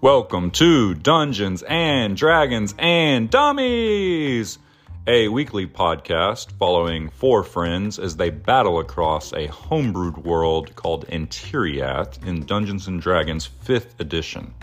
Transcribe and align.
Welcome 0.00 0.52
to 0.52 0.94
Dungeons 0.94 1.64
and 1.64 2.16
Dragons 2.16 2.72
and 2.78 3.28
Dummies, 3.28 4.60
a 5.08 5.26
weekly 5.26 5.66
podcast 5.66 6.52
following 6.52 7.08
four 7.10 7.42
friends 7.42 7.98
as 7.98 8.16
they 8.16 8.30
battle 8.30 8.78
across 8.78 9.32
a 9.32 9.48
homebrewed 9.48 10.18
world 10.18 10.76
called 10.76 11.08
Antiriath 11.08 12.24
in 12.24 12.46
Dungeons 12.46 12.86
and 12.86 13.02
Dragons 13.02 13.50
5th 13.64 13.98
edition. 13.98 14.54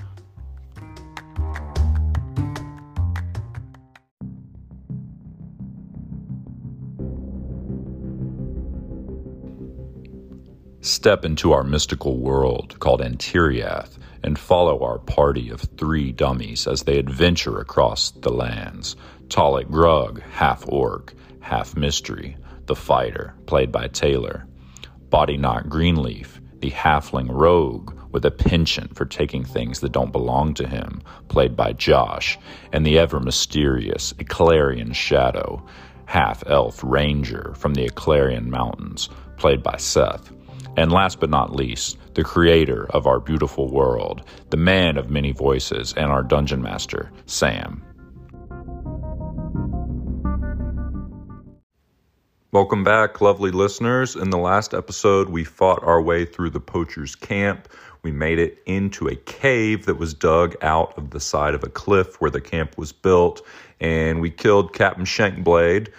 Step 10.86 11.26
into 11.26 11.52
our 11.52 11.64
mystical 11.64 12.16
world 12.20 12.80
called 12.80 13.02
Antiriath 13.02 13.98
and 14.22 14.38
follow 14.38 14.84
our 14.84 15.00
party 15.00 15.50
of 15.50 15.62
three 15.62 16.12
dummies 16.12 16.68
as 16.68 16.84
they 16.84 17.00
adventure 17.00 17.60
across 17.60 18.12
the 18.12 18.32
lands. 18.32 18.96
Talik 19.28 19.66
Grug, 19.66 20.22
half 20.22 20.64
orc, 20.68 21.16
half 21.40 21.76
mystery, 21.76 22.38
the 22.68 22.76
fighter, 22.76 23.34
played 23.48 23.72
by 23.72 23.88
Taylor. 23.88 24.46
Body 25.10 25.38
Knot 25.38 25.70
Greenleaf, 25.70 26.40
the 26.60 26.70
halfling 26.70 27.30
rogue 27.32 27.92
with 28.12 28.24
a 28.24 28.30
penchant 28.30 28.96
for 28.96 29.06
taking 29.06 29.44
things 29.44 29.80
that 29.80 29.92
don't 29.92 30.12
belong 30.12 30.54
to 30.54 30.68
him, 30.68 31.02
played 31.30 31.56
by 31.56 31.74
Josh. 31.74 32.38
And 32.72 32.86
the 32.86 33.00
ever 33.00 33.20
mysterious 33.20 34.14
Eclarian 34.20 34.94
Shadow, 34.94 35.66
half 36.06 36.44
elf 36.46 36.84
ranger 36.84 37.56
from 37.58 37.74
the 37.74 37.90
Eclarian 37.90 38.50
Mountains, 38.50 39.10
played 39.38 39.64
by 39.64 39.78
Seth. 39.78 40.35
And 40.78 40.92
last 40.92 41.22
but 41.22 41.30
not 41.30 41.56
least, 41.56 41.98
the 42.16 42.24
creator 42.24 42.86
of 42.92 43.08
our 43.08 43.20
beautiful 43.20 43.72
world, 43.72 44.24
the 44.50 44.58
man 44.58 44.98
of 44.98 45.10
many 45.10 45.32
voices, 45.32 45.94
and 45.94 46.12
our 46.12 46.22
dungeon 46.22 46.62
master, 46.62 47.12
Sam. 47.26 47.82
Welcome 52.52 52.84
back, 52.84 53.22
lovely 53.22 53.52
listeners. 53.52 54.16
In 54.18 54.30
the 54.30 54.38
last 54.38 54.74
episode, 54.74 55.30
we 55.30 55.46
fought 55.46 55.84
our 55.84 56.02
way 56.02 56.26
through 56.26 56.50
the 56.50 56.60
poacher's 56.60 57.16
camp. 57.16 57.70
We 58.02 58.12
made 58.12 58.40
it 58.40 58.60
into 58.66 59.08
a 59.08 59.16
cave 59.16 59.86
that 59.86 59.98
was 59.98 60.14
dug 60.14 60.56
out 60.62 60.98
of 60.98 61.12
the 61.12 61.20
side 61.20 61.54
of 61.54 61.64
a 61.64 61.70
cliff 61.70 62.20
where 62.22 62.32
the 62.32 62.42
camp 62.42 62.78
was 62.78 62.92
built, 62.92 63.42
and 63.80 64.22
we 64.22 64.30
killed 64.30 64.74
Captain 64.74 65.06
Shankblade, 65.06 65.90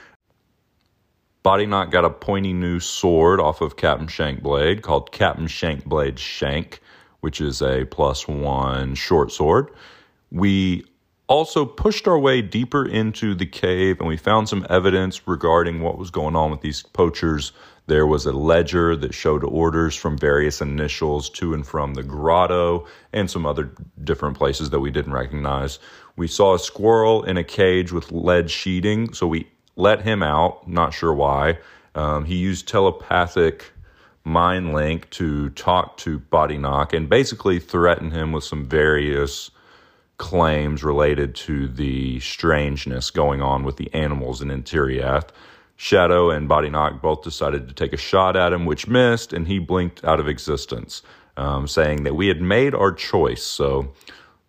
Body 1.47 1.65
Knot 1.65 1.93
got 1.93 2.05
a 2.05 2.11
pointy 2.11 2.53
new 2.53 2.81
sword 2.81 3.39
off 3.39 3.61
of 3.61 3.77
Captain 3.77 4.09
Shankblade 4.09 4.83
called 4.83 5.13
Captain 5.13 5.47
Shankblade 5.47 6.19
Shank, 6.19 6.81
which 7.21 7.41
is 7.41 7.63
a 7.63 7.85
plus 7.85 8.27
one 8.27 8.97
short 8.97 9.31
sword. 9.31 9.71
We 10.33 10.85
also 11.29 11.65
pushed 11.65 12.09
our 12.09 12.19
way 12.19 12.43
deeper 12.43 12.85
into 12.85 13.37
the 13.37 13.47
cave 13.47 14.01
and 14.01 14.09
we 14.09 14.17
found 14.17 14.49
some 14.49 14.67
evidence 14.69 15.29
regarding 15.29 15.83
what 15.83 15.99
was 15.99 16.11
going 16.11 16.35
on 16.35 16.51
with 16.51 16.63
these 16.63 16.83
poachers. 16.83 17.53
There 17.87 18.09
was 18.09 18.27
a 18.27 18.33
ledger 18.33 18.97
that 18.97 19.15
showed 19.15 19.45
orders 19.45 19.95
from 19.95 20.19
various 20.19 20.61
initials 20.61 21.31
to 21.31 21.55
and 21.55 21.65
from 21.65 21.95
the 21.95 22.03
grotto 22.03 22.89
and 23.13 23.31
some 23.31 23.47
other 23.47 23.73
different 24.03 24.37
places 24.37 24.71
that 24.71 24.81
we 24.81 24.91
didn't 24.91 25.13
recognize. 25.13 25.79
We 26.17 26.27
saw 26.27 26.55
a 26.55 26.59
squirrel 26.59 27.23
in 27.23 27.37
a 27.37 27.45
cage 27.45 27.93
with 27.93 28.11
lead 28.11 28.51
sheeting, 28.51 29.13
so 29.13 29.29
we 29.29 29.47
let 29.77 30.03
him 30.03 30.23
out. 30.23 30.67
Not 30.67 30.95
sure 30.95 31.15
why. 31.15 31.59
Um, 31.95 32.25
he 32.25 32.37
used 32.37 32.67
telepathic 32.67 33.73
mind 34.25 34.73
link 34.75 35.09
to 35.11 35.51
talk 35.51 35.97
to 35.99 36.19
Body 36.19 36.59
Knock 36.59 36.93
and 36.93 37.09
basically 37.09 37.61
threaten 37.61 38.11
him 38.11 38.33
with 38.33 38.45
some 38.45 38.67
various 38.67 39.51
claims 40.19 40.83
related 40.83 41.35
to 41.35 41.69
the 41.69 42.19
strangeness 42.21 43.11
going 43.11 43.41
on 43.41 43.65
with 43.65 43.77
the 43.77 43.93
animals 43.95 44.43
in 44.43 44.49
Antiriath. 44.49 45.29
Shadow 45.77 46.31
and 46.31 46.49
Body 46.49 46.71
Knock 46.71 47.03
both 47.03 47.23
decided 47.23 47.69
to 47.69 47.75
take 47.75 47.93
a 47.93 47.99
shot 47.99 48.35
at 48.35 48.53
him, 48.53 48.65
which 48.65 48.89
missed, 48.89 49.33
and 49.33 49.47
he 49.47 49.59
blinked 49.59 50.03
out 50.05 50.19
of 50.19 50.27
existence, 50.27 51.03
um, 51.37 51.69
saying 51.69 52.05
that 52.05 52.17
we 52.17 52.29
had 52.29 52.41
made 52.41 52.75
our 52.75 52.93
choice. 52.93 53.43
So, 53.43 53.93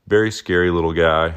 very 0.07 0.31
scary 0.31 0.71
little 0.71 0.93
guy. 0.93 1.35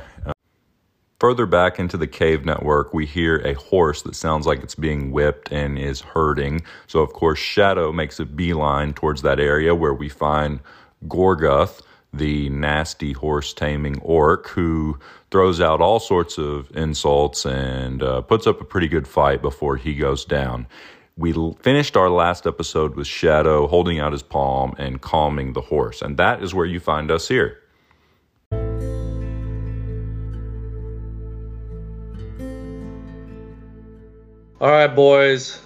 Further 1.20 1.44
back 1.44 1.78
into 1.78 1.98
the 1.98 2.06
cave 2.06 2.46
network, 2.46 2.94
we 2.94 3.04
hear 3.04 3.36
a 3.44 3.52
horse 3.52 4.00
that 4.02 4.16
sounds 4.16 4.46
like 4.46 4.62
it's 4.62 4.74
being 4.74 5.12
whipped 5.12 5.52
and 5.52 5.78
is 5.78 6.00
hurting. 6.00 6.62
So, 6.86 7.00
of 7.00 7.12
course, 7.12 7.38
Shadow 7.38 7.92
makes 7.92 8.18
a 8.18 8.24
beeline 8.24 8.94
towards 8.94 9.20
that 9.20 9.38
area 9.38 9.74
where 9.74 9.92
we 9.92 10.08
find 10.08 10.60
Gorguth, 11.06 11.82
the 12.10 12.48
nasty 12.48 13.12
horse 13.12 13.52
taming 13.52 14.00
orc, 14.00 14.48
who 14.48 14.98
throws 15.30 15.60
out 15.60 15.82
all 15.82 16.00
sorts 16.00 16.38
of 16.38 16.74
insults 16.74 17.44
and 17.44 18.02
uh, 18.02 18.22
puts 18.22 18.46
up 18.46 18.62
a 18.62 18.64
pretty 18.64 18.88
good 18.88 19.06
fight 19.06 19.42
before 19.42 19.76
he 19.76 19.94
goes 19.94 20.24
down. 20.24 20.66
We 21.18 21.34
finished 21.60 21.98
our 21.98 22.08
last 22.08 22.46
episode 22.46 22.96
with 22.96 23.06
Shadow 23.06 23.66
holding 23.66 24.00
out 24.00 24.12
his 24.12 24.22
palm 24.22 24.74
and 24.78 25.02
calming 25.02 25.52
the 25.52 25.60
horse, 25.60 26.00
and 26.00 26.16
that 26.16 26.42
is 26.42 26.54
where 26.54 26.64
you 26.64 26.80
find 26.80 27.10
us 27.10 27.28
here. 27.28 27.59
All 34.60 34.70
right, 34.70 34.94
boys. 34.94 35.58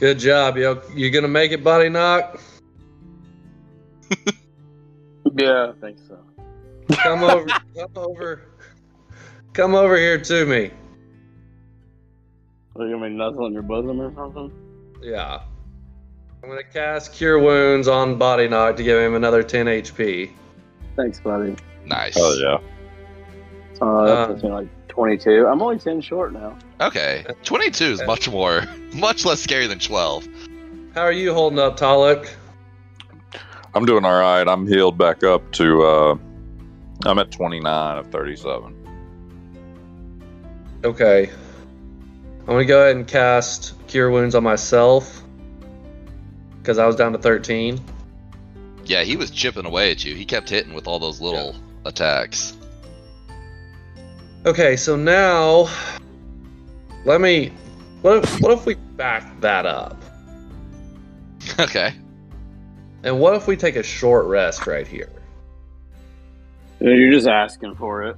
Good 0.00 0.18
job. 0.18 0.56
You 0.56 0.82
you 0.92 1.10
gonna 1.10 1.28
make 1.28 1.52
it, 1.52 1.62
Body 1.62 1.88
Knock? 1.88 2.40
yeah, 5.36 5.70
I 5.70 5.80
think 5.80 5.98
so. 6.08 6.18
Come 6.96 7.22
over. 7.22 7.46
come 7.46 7.90
over. 7.94 8.42
Come 9.52 9.74
over 9.76 9.96
here 9.96 10.20
to 10.20 10.46
me. 10.46 10.72
Are 12.74 12.86
you 12.86 12.94
gonna 12.94 13.10
nuzzle 13.10 13.46
in 13.46 13.52
your 13.52 13.62
bosom 13.62 14.00
or 14.00 14.12
something? 14.14 14.50
Yeah. 15.00 15.42
I'm 16.42 16.48
gonna 16.48 16.64
cast 16.64 17.12
Cure 17.12 17.38
Wounds 17.38 17.86
on 17.86 18.18
Body 18.18 18.48
Knock 18.48 18.76
to 18.78 18.82
give 18.82 18.98
him 18.98 19.14
another 19.14 19.44
10 19.44 19.66
HP. 19.66 20.32
Thanks, 20.96 21.20
buddy. 21.20 21.54
Nice. 21.86 22.14
Oh 22.16 22.34
yeah. 22.34 22.58
Uh, 23.80 24.26
that's 24.26 24.42
uh, 24.42 24.48
like 24.48 24.68
22. 24.92 25.46
I'm 25.46 25.62
only 25.62 25.78
10 25.78 26.02
short 26.02 26.34
now. 26.34 26.56
Okay. 26.80 27.24
22 27.44 27.84
is 27.84 28.02
much 28.04 28.28
more, 28.28 28.62
much 28.94 29.24
less 29.24 29.40
scary 29.40 29.66
than 29.66 29.78
12. 29.78 30.28
How 30.94 31.00
are 31.00 31.12
you 31.12 31.32
holding 31.32 31.58
up, 31.58 31.78
Talik? 31.78 32.28
I'm 33.74 33.86
doing 33.86 34.04
all 34.04 34.20
right. 34.20 34.46
I'm 34.46 34.66
healed 34.66 34.98
back 34.98 35.24
up 35.24 35.50
to, 35.52 35.82
uh, 35.82 36.16
I'm 37.06 37.18
at 37.18 37.30
29 37.30 37.98
of 37.98 38.06
37. 38.08 38.76
Okay. 40.84 41.30
I'm 42.40 42.46
going 42.46 42.58
to 42.58 42.64
go 42.66 42.82
ahead 42.82 42.96
and 42.96 43.08
cast 43.08 43.74
Cure 43.86 44.10
Wounds 44.10 44.34
on 44.34 44.42
myself 44.42 45.22
because 46.58 46.76
I 46.76 46.86
was 46.86 46.96
down 46.96 47.12
to 47.12 47.18
13. 47.18 47.80
Yeah, 48.84 49.04
he 49.04 49.16
was 49.16 49.30
chipping 49.30 49.64
away 49.64 49.90
at 49.90 50.04
you. 50.04 50.14
He 50.14 50.26
kept 50.26 50.50
hitting 50.50 50.74
with 50.74 50.86
all 50.86 50.98
those 50.98 51.22
little 51.22 51.54
yeah. 51.54 51.88
attacks. 51.88 52.58
Okay, 54.44 54.76
so 54.76 54.96
now 54.96 55.68
let 57.04 57.20
me 57.20 57.52
what 58.00 58.24
if 58.24 58.40
what 58.40 58.50
if 58.52 58.66
we 58.66 58.74
back 58.74 59.40
that 59.40 59.66
up? 59.66 59.96
Okay. 61.60 61.94
And 63.04 63.20
what 63.20 63.34
if 63.34 63.46
we 63.46 63.56
take 63.56 63.76
a 63.76 63.82
short 63.82 64.26
rest 64.26 64.66
right 64.66 64.86
here? 64.86 65.12
You're 66.80 67.12
just 67.12 67.28
asking 67.28 67.76
for 67.76 68.02
it. 68.02 68.16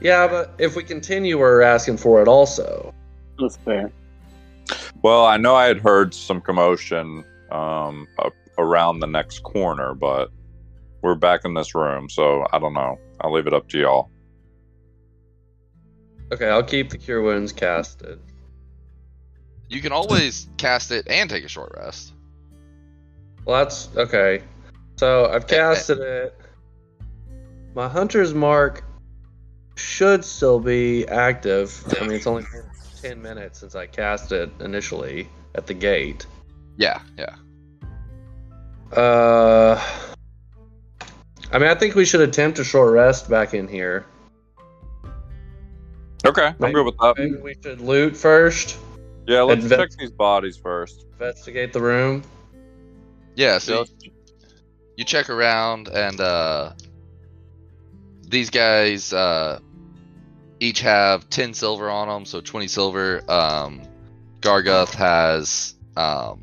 Yeah, 0.00 0.26
but 0.26 0.54
if 0.58 0.74
we 0.74 0.82
continue, 0.82 1.38
we're 1.38 1.62
asking 1.62 1.98
for 1.98 2.20
it 2.20 2.26
also. 2.26 2.92
That's 3.38 3.56
fair. 3.58 3.92
Well, 5.02 5.26
I 5.26 5.36
know 5.36 5.54
I 5.54 5.66
had 5.66 5.78
heard 5.78 6.14
some 6.14 6.40
commotion 6.40 7.24
um, 7.52 8.08
around 8.58 9.00
the 9.00 9.06
next 9.06 9.40
corner, 9.44 9.94
but 9.94 10.30
we're 11.02 11.14
back 11.14 11.44
in 11.44 11.54
this 11.54 11.74
room, 11.74 12.08
so 12.08 12.44
I 12.52 12.58
don't 12.58 12.74
know. 12.74 12.98
I'll 13.20 13.32
leave 13.32 13.46
it 13.46 13.54
up 13.54 13.68
to 13.68 13.78
y'all. 13.78 14.10
Okay, 16.32 16.48
I'll 16.48 16.62
keep 16.62 16.88
the 16.88 16.96
cure 16.96 17.20
wounds 17.20 17.52
casted. 17.52 18.18
You 19.68 19.82
can 19.82 19.92
always 19.92 20.48
cast 20.56 20.90
it 20.90 21.06
and 21.06 21.28
take 21.28 21.44
a 21.44 21.48
short 21.48 21.74
rest. 21.76 22.14
Well, 23.44 23.62
that's 23.62 23.94
okay. 23.96 24.42
So 24.96 25.26
I've 25.26 25.46
casted 25.46 25.98
it. 25.98 26.38
My 27.74 27.86
hunter's 27.86 28.32
mark 28.32 28.82
should 29.74 30.24
still 30.24 30.58
be 30.58 31.06
active. 31.06 31.84
I 32.00 32.04
mean, 32.04 32.12
it's 32.12 32.26
only 32.26 32.44
been 32.50 32.64
10 33.02 33.20
minutes 33.20 33.58
since 33.58 33.74
I 33.74 33.86
cast 33.86 34.32
it 34.32 34.50
initially 34.60 35.28
at 35.54 35.66
the 35.66 35.74
gate. 35.74 36.24
Yeah, 36.78 37.00
yeah. 37.18 37.34
Uh, 38.96 39.82
I 41.52 41.58
mean, 41.58 41.68
I 41.68 41.74
think 41.74 41.94
we 41.94 42.06
should 42.06 42.22
attempt 42.22 42.58
a 42.58 42.64
short 42.64 42.92
rest 42.92 43.28
back 43.28 43.52
in 43.52 43.68
here. 43.68 44.06
Okay, 46.32 46.54
maybe, 46.58 46.68
I'm 46.68 46.72
good 46.72 46.86
with 46.86 46.96
that. 46.98 47.14
Maybe 47.18 47.36
we 47.36 47.56
should 47.62 47.80
loot 47.80 48.16
first. 48.16 48.78
Yeah, 49.26 49.42
let's 49.42 49.68
check 49.68 49.90
these 49.98 50.10
bodies 50.10 50.56
first. 50.56 51.04
Investigate 51.12 51.72
the 51.72 51.80
room. 51.80 52.22
Yeah, 53.36 53.58
so 53.58 53.84
you, 54.00 54.10
you 54.96 55.04
check 55.04 55.30
around 55.30 55.88
and 55.88 56.20
uh 56.20 56.72
these 58.32 58.48
guys 58.50 59.12
uh, 59.12 59.60
each 60.58 60.80
have 60.80 61.28
10 61.28 61.54
silver 61.54 61.88
on 61.90 62.08
them, 62.08 62.24
so 62.24 62.40
20 62.40 62.66
silver. 62.66 63.22
Um, 63.30 63.82
Garguth 64.40 64.94
has 64.94 65.74
um, 65.96 66.42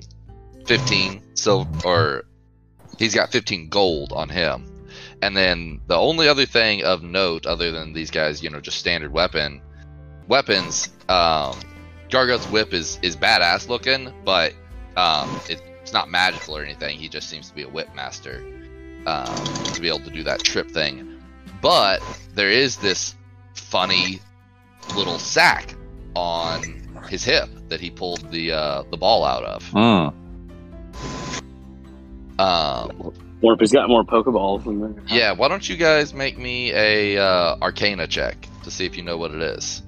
15 0.68 1.22
silver, 1.34 1.70
or 1.84 2.26
he's 3.00 3.16
got 3.16 3.32
15 3.32 3.70
gold 3.70 4.14
on 4.14 4.30
him. 4.30 4.68
And 5.22 5.36
then 5.36 5.82
the 5.88 5.98
only 5.98 6.28
other 6.28 6.46
thing 6.46 6.84
of 6.84 7.02
note, 7.02 7.46
other 7.48 7.72
than 7.72 7.92
these 7.92 8.12
guys, 8.12 8.44
you 8.44 8.52
know, 8.52 8.62
just 8.62 8.78
standard 8.78 9.12
weapon 9.12 9.62
weapons, 10.30 10.90
um, 11.10 11.60
Garguth's 12.10 12.46
whip 12.50 12.74
is 12.74 12.98
is 13.02 13.18
badass 13.18 13.68
looking, 13.68 14.14
but 14.24 14.54
um, 14.96 15.30
it, 15.50 15.62
it's 15.82 15.92
not 15.92 16.10
magical 16.10 16.56
or 16.58 16.64
anything. 16.64 16.98
He 16.98 17.10
just 17.10 17.30
seems 17.30 17.50
to 17.50 17.56
be 17.56 17.64
a 17.64 17.70
whip 17.70 17.94
master 17.96 18.44
um, 19.06 19.36
to 19.74 19.82
be 19.82 19.88
able 19.90 20.00
to 20.02 20.10
do 20.12 20.24
that 20.24 20.44
trip 20.44 20.72
thing. 20.72 21.22
But 21.62 22.02
there 22.36 22.50
is 22.50 22.78
this 22.78 23.16
funny 23.56 24.22
little 24.96 25.20
sack 25.20 25.76
on 26.16 26.62
his 27.10 27.24
hip 27.24 27.50
that 27.68 27.80
he 27.82 27.90
pulled 27.90 28.30
the 28.32 28.52
uh, 28.54 28.84
the 28.90 28.98
ball 28.98 29.26
out 29.26 29.44
of. 29.44 29.64
Hmm. 29.70 30.16
Um, 32.40 33.14
Or 33.42 33.54
if 33.54 33.60
he's 33.60 33.72
got 33.74 33.90
more 33.90 34.04
Pokeballs 34.04 34.66
in 34.66 34.80
there. 34.80 35.04
yeah, 35.08 35.32
why 35.34 35.48
don't 35.50 35.68
you 35.68 35.76
guys 35.76 36.14
make 36.14 36.38
me 36.38 36.72
a 36.72 37.18
uh, 37.18 37.58
Arcana 37.62 38.08
check 38.08 38.48
to 38.64 38.72
see 38.72 38.86
if 38.86 38.96
you 38.96 39.04
know 39.04 39.18
what 39.18 39.32
it 39.32 39.42
is? 39.42 39.82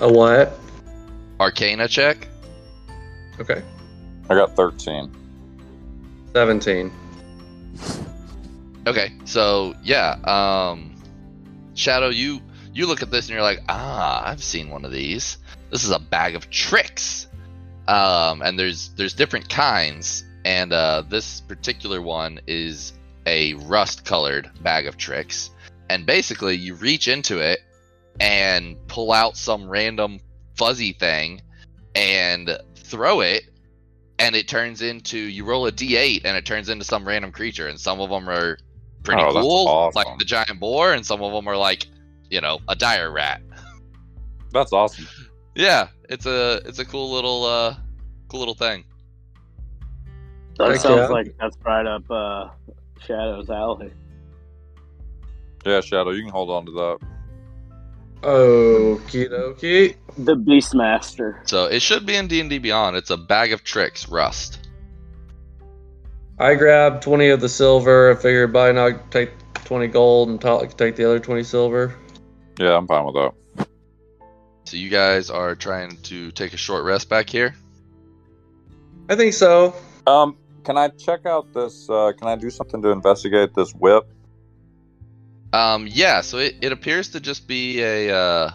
A 0.00 0.10
what? 0.10 0.58
Arcana 1.38 1.86
check. 1.86 2.26
Okay. 3.38 3.62
I 4.30 4.34
got 4.34 4.56
13. 4.56 5.10
17. 6.32 6.90
Okay, 8.86 9.12
so 9.26 9.74
yeah, 9.82 10.16
um, 10.24 10.96
Shadow, 11.74 12.08
you 12.08 12.40
you 12.72 12.86
look 12.86 13.02
at 13.02 13.10
this 13.10 13.26
and 13.26 13.34
you're 13.34 13.42
like, 13.42 13.60
ah, 13.68 14.26
I've 14.26 14.42
seen 14.42 14.70
one 14.70 14.86
of 14.86 14.92
these. 14.92 15.36
This 15.70 15.84
is 15.84 15.90
a 15.90 15.98
bag 15.98 16.34
of 16.34 16.48
tricks, 16.48 17.26
um, 17.86 18.40
and 18.42 18.58
there's 18.58 18.88
there's 18.90 19.12
different 19.12 19.50
kinds, 19.50 20.24
and 20.46 20.72
uh, 20.72 21.02
this 21.08 21.42
particular 21.42 22.00
one 22.00 22.40
is 22.46 22.94
a 23.26 23.54
rust-colored 23.54 24.50
bag 24.62 24.86
of 24.86 24.96
tricks, 24.96 25.50
and 25.90 26.06
basically 26.06 26.56
you 26.56 26.74
reach 26.74 27.06
into 27.06 27.38
it 27.38 27.60
and 28.18 28.76
pull 28.88 29.12
out 29.12 29.36
some 29.36 29.68
random 29.68 30.18
fuzzy 30.56 30.92
thing 30.92 31.40
and 31.94 32.58
throw 32.76 33.20
it 33.20 33.44
and 34.18 34.34
it 34.36 34.46
turns 34.48 34.82
into 34.82 35.18
you 35.18 35.44
roll 35.44 35.66
a 35.66 35.72
d8 35.72 36.22
and 36.24 36.36
it 36.36 36.44
turns 36.44 36.68
into 36.68 36.84
some 36.84 37.06
random 37.06 37.32
creature 37.32 37.68
and 37.68 37.78
some 37.80 38.00
of 38.00 38.10
them 38.10 38.28
are 38.28 38.58
pretty 39.02 39.22
Oh, 39.22 39.32
cool 39.32 39.68
awesome. 39.68 40.02
like 40.04 40.18
the 40.18 40.24
giant 40.24 40.60
boar 40.60 40.92
and 40.92 41.04
some 41.06 41.22
of 41.22 41.32
them 41.32 41.48
are 41.48 41.56
like 41.56 41.86
you 42.28 42.40
know 42.40 42.58
a 42.68 42.76
dire 42.76 43.10
rat 43.10 43.40
That's 44.52 44.72
awesome. 44.72 45.06
yeah 45.54 45.88
it's 46.08 46.26
a 46.26 46.60
it's 46.66 46.78
a 46.78 46.84
cool 46.84 47.10
little 47.10 47.44
uh 47.44 47.74
cool 48.28 48.40
little 48.40 48.54
thing 48.54 48.84
That 50.58 50.72
Heck 50.72 50.80
sounds 50.80 50.96
yeah. 50.98 51.06
like 51.08 51.34
that's 51.40 51.56
right 51.64 51.86
up 51.86 52.08
uh, 52.10 52.48
Shadow's 53.06 53.48
alley. 53.48 53.90
Yeah, 55.64 55.80
Shadow, 55.80 56.10
you 56.10 56.22
can 56.22 56.30
hold 56.30 56.50
on 56.50 56.66
to 56.66 56.72
that. 56.72 56.98
Okie 58.22 59.28
dokie. 59.30 59.96
The 60.18 60.34
Beastmaster. 60.36 61.48
so 61.48 61.64
it 61.66 61.80
should 61.80 62.04
be 62.04 62.16
in 62.16 62.28
d&d 62.28 62.58
beyond 62.58 62.96
it's 62.96 63.10
a 63.10 63.16
bag 63.16 63.52
of 63.52 63.64
tricks 63.64 64.08
rust 64.08 64.58
I 66.38 66.54
grabbed 66.54 67.02
20 67.02 67.28
of 67.28 67.40
the 67.42 67.50
silver. 67.50 68.10
I 68.12 68.14
figured 68.14 68.50
by 68.50 68.72
now 68.72 68.86
I'd 68.86 69.10
take 69.10 69.30
20 69.64 69.88
gold 69.88 70.30
and 70.30 70.40
Tal 70.40 70.60
could 70.60 70.78
take 70.78 70.96
the 70.96 71.04
other 71.04 71.18
20 71.20 71.42
silver. 71.42 71.94
Yeah, 72.58 72.76
I'm 72.76 72.86
fine 72.86 73.04
with 73.04 73.14
that. 73.14 73.68
so 74.64 74.76
you 74.78 74.88
guys 74.88 75.28
are 75.30 75.54
trying 75.54 75.98
to 76.04 76.30
take 76.32 76.54
a 76.54 76.56
short 76.56 76.84
rest 76.84 77.08
back 77.10 77.28
here 77.28 77.54
I 79.10 79.16
think 79.16 79.34
so. 79.34 79.74
Um, 80.06 80.36
can 80.64 80.78
I 80.78 80.88
check 80.88 81.26
out 81.26 81.52
this? 81.52 81.90
Uh, 81.90 82.12
can 82.18 82.28
I 82.28 82.36
do 82.36 82.48
something 82.48 82.80
to 82.82 82.90
investigate 82.90 83.54
this 83.54 83.72
whip? 83.72 84.06
Um, 85.52 85.86
yeah, 85.90 86.20
so 86.20 86.38
it, 86.38 86.56
it 86.60 86.72
appears 86.72 87.08
to 87.10 87.20
just 87.20 87.46
be 87.48 87.82
a 87.82 88.14
uh, 88.14 88.50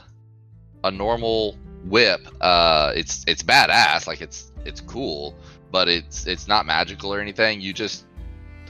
a 0.83 0.91
normal 0.91 1.57
whip. 1.85 2.25
Uh, 2.41 2.93
it's 2.95 3.23
it's 3.27 3.43
badass, 3.43 4.07
like 4.07 4.21
it's 4.21 4.51
it's 4.65 4.81
cool, 4.81 5.35
but 5.71 5.87
it's 5.87 6.25
it's 6.25 6.47
not 6.47 6.65
magical 6.65 7.13
or 7.13 7.19
anything. 7.19 7.59
You 7.59 7.73
just 7.73 8.05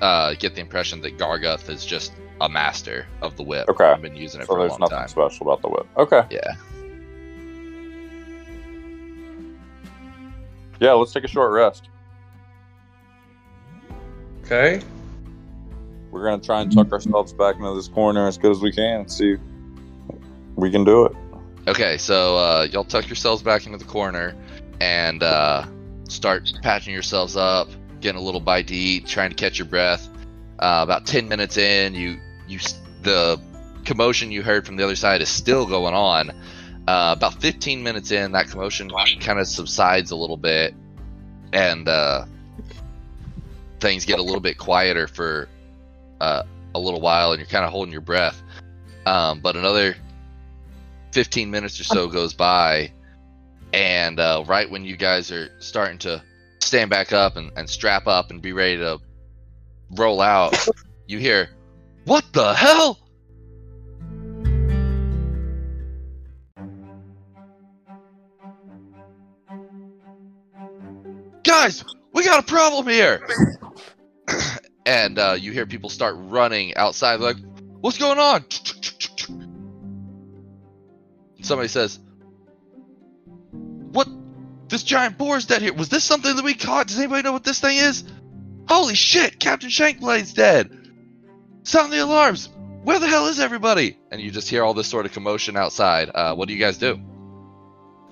uh, 0.01 0.33
get 0.39 0.55
the 0.55 0.61
impression 0.61 1.01
that 1.01 1.17
Gargoth 1.17 1.69
is 1.69 1.85
just 1.85 2.13
a 2.41 2.49
master 2.49 3.05
of 3.21 3.37
the 3.37 3.43
whip. 3.43 3.69
Okay. 3.69 3.85
I've 3.85 4.01
been 4.01 4.15
using 4.15 4.41
it 4.41 4.47
So 4.47 4.53
for 4.55 4.59
a 4.65 4.67
long 4.67 4.79
time. 4.79 4.87
there's 4.89 4.91
nothing 4.91 5.07
special 5.09 5.51
about 5.51 5.61
the 5.61 5.69
whip. 5.69 5.87
Okay. 5.97 6.23
Yeah. 6.31 6.55
Yeah, 10.81 10.91
let's 10.93 11.13
take 11.13 11.23
a 11.23 11.27
short 11.27 11.51
rest. 11.53 11.87
Okay. 14.43 14.81
We're 16.15 16.23
gonna 16.23 16.41
try 16.41 16.61
and 16.61 16.71
tuck 16.71 16.93
ourselves 16.93 17.33
back 17.33 17.57
into 17.57 17.75
this 17.75 17.89
corner 17.89 18.25
as 18.25 18.37
good 18.37 18.51
as 18.51 18.61
we 18.61 18.71
can 18.71 19.01
and 19.01 19.11
see 19.11 19.35
we 20.55 20.71
can 20.71 20.85
do 20.85 21.07
it. 21.07 21.11
Okay, 21.67 21.97
so 21.97 22.37
uh, 22.37 22.67
y'all 22.71 22.85
tuck 22.85 23.09
yourselves 23.09 23.43
back 23.43 23.65
into 23.65 23.77
the 23.77 23.83
corner 23.83 24.33
and 24.79 25.21
uh, 25.21 25.65
start 26.07 26.53
patching 26.63 26.93
yourselves 26.93 27.35
up, 27.35 27.67
getting 27.99 28.21
a 28.21 28.23
little 28.23 28.39
bite 28.39 28.69
to 28.69 28.73
eat, 28.73 29.05
trying 29.05 29.29
to 29.29 29.35
catch 29.35 29.59
your 29.59 29.67
breath. 29.67 30.07
Uh, 30.57 30.79
about 30.83 31.05
ten 31.05 31.27
minutes 31.27 31.57
in, 31.57 31.93
you 31.93 32.17
you 32.47 32.59
the 33.01 33.37
commotion 33.83 34.31
you 34.31 34.41
heard 34.41 34.65
from 34.65 34.77
the 34.77 34.85
other 34.85 34.95
side 34.95 35.21
is 35.21 35.27
still 35.27 35.65
going 35.65 35.93
on. 35.93 36.29
Uh, 36.87 37.13
about 37.17 37.41
fifteen 37.41 37.83
minutes 37.83 38.11
in, 38.11 38.31
that 38.31 38.47
commotion 38.47 38.89
kind 39.19 39.37
of 39.37 39.47
subsides 39.47 40.11
a 40.11 40.15
little 40.15 40.37
bit, 40.37 40.73
and 41.51 41.89
uh, 41.89 42.23
things 43.81 44.05
get 44.05 44.17
a 44.17 44.23
little 44.23 44.39
bit 44.39 44.57
quieter 44.57 45.07
for 45.07 45.49
uh, 46.21 46.43
a 46.73 46.79
little 46.79 47.01
while, 47.01 47.31
and 47.31 47.39
you're 47.39 47.47
kind 47.47 47.65
of 47.65 47.71
holding 47.71 47.91
your 47.91 48.01
breath. 48.01 48.41
Um, 49.05 49.39
but 49.39 49.55
another 49.55 49.95
15 51.11 51.49
minutes 51.49 51.79
or 51.79 51.83
so 51.85 52.07
goes 52.09 52.33
by 52.33 52.91
and 53.75 54.19
uh, 54.19 54.43
right 54.47 54.69
when 54.69 54.83
you 54.85 54.95
guys 54.95 55.31
are 55.31 55.49
starting 55.59 55.97
to 55.97 56.21
stand 56.59 56.89
back 56.89 57.13
up 57.13 57.35
and, 57.35 57.51
and 57.55 57.69
strap 57.69 58.07
up 58.07 58.31
and 58.31 58.41
be 58.41 58.53
ready 58.53 58.77
to 58.77 58.99
roll 59.91 60.21
out 60.21 60.55
you 61.07 61.19
hear 61.19 61.49
what 62.05 62.23
the 62.33 62.53
hell? 62.53 62.99
Guys 71.43 71.83
we 72.13 72.23
got 72.23 72.39
a 72.39 72.47
problem 72.47 72.87
here 72.87 73.25
and 74.85 75.17
uh, 75.17 75.35
you 75.39 75.51
hear 75.51 75.65
people 75.65 75.89
start 75.89 76.15
running 76.17 76.75
outside 76.75 77.19
like 77.19 77.37
what's 77.81 77.97
going 77.97 78.19
on 78.19 78.43
somebody 81.45 81.69
says, 81.69 81.99
"What? 83.53 84.07
This 84.67 84.83
giant 84.83 85.17
boar 85.17 85.37
is 85.37 85.45
dead 85.45 85.61
here. 85.61 85.73
Was 85.73 85.89
this 85.89 86.03
something 86.03 86.35
that 86.35 86.43
we 86.43 86.55
caught? 86.55 86.87
Does 86.87 86.97
anybody 86.97 87.21
know 87.21 87.31
what 87.31 87.43
this 87.43 87.59
thing 87.59 87.77
is? 87.77 88.03
Holy 88.67 88.95
shit! 88.95 89.39
Captain 89.39 89.69
Shankblade's 89.69 90.33
dead. 90.33 90.71
Sound 91.63 91.93
the 91.93 92.03
alarms. 92.03 92.49
Where 92.83 92.99
the 92.99 93.07
hell 93.07 93.27
is 93.27 93.39
everybody?" 93.39 93.97
And 94.11 94.19
you 94.19 94.31
just 94.31 94.49
hear 94.49 94.63
all 94.63 94.73
this 94.73 94.87
sort 94.87 95.05
of 95.05 95.13
commotion 95.13 95.55
outside. 95.55 96.09
Uh, 96.13 96.35
what 96.35 96.47
do 96.47 96.53
you 96.53 96.59
guys 96.59 96.77
do? 96.77 96.99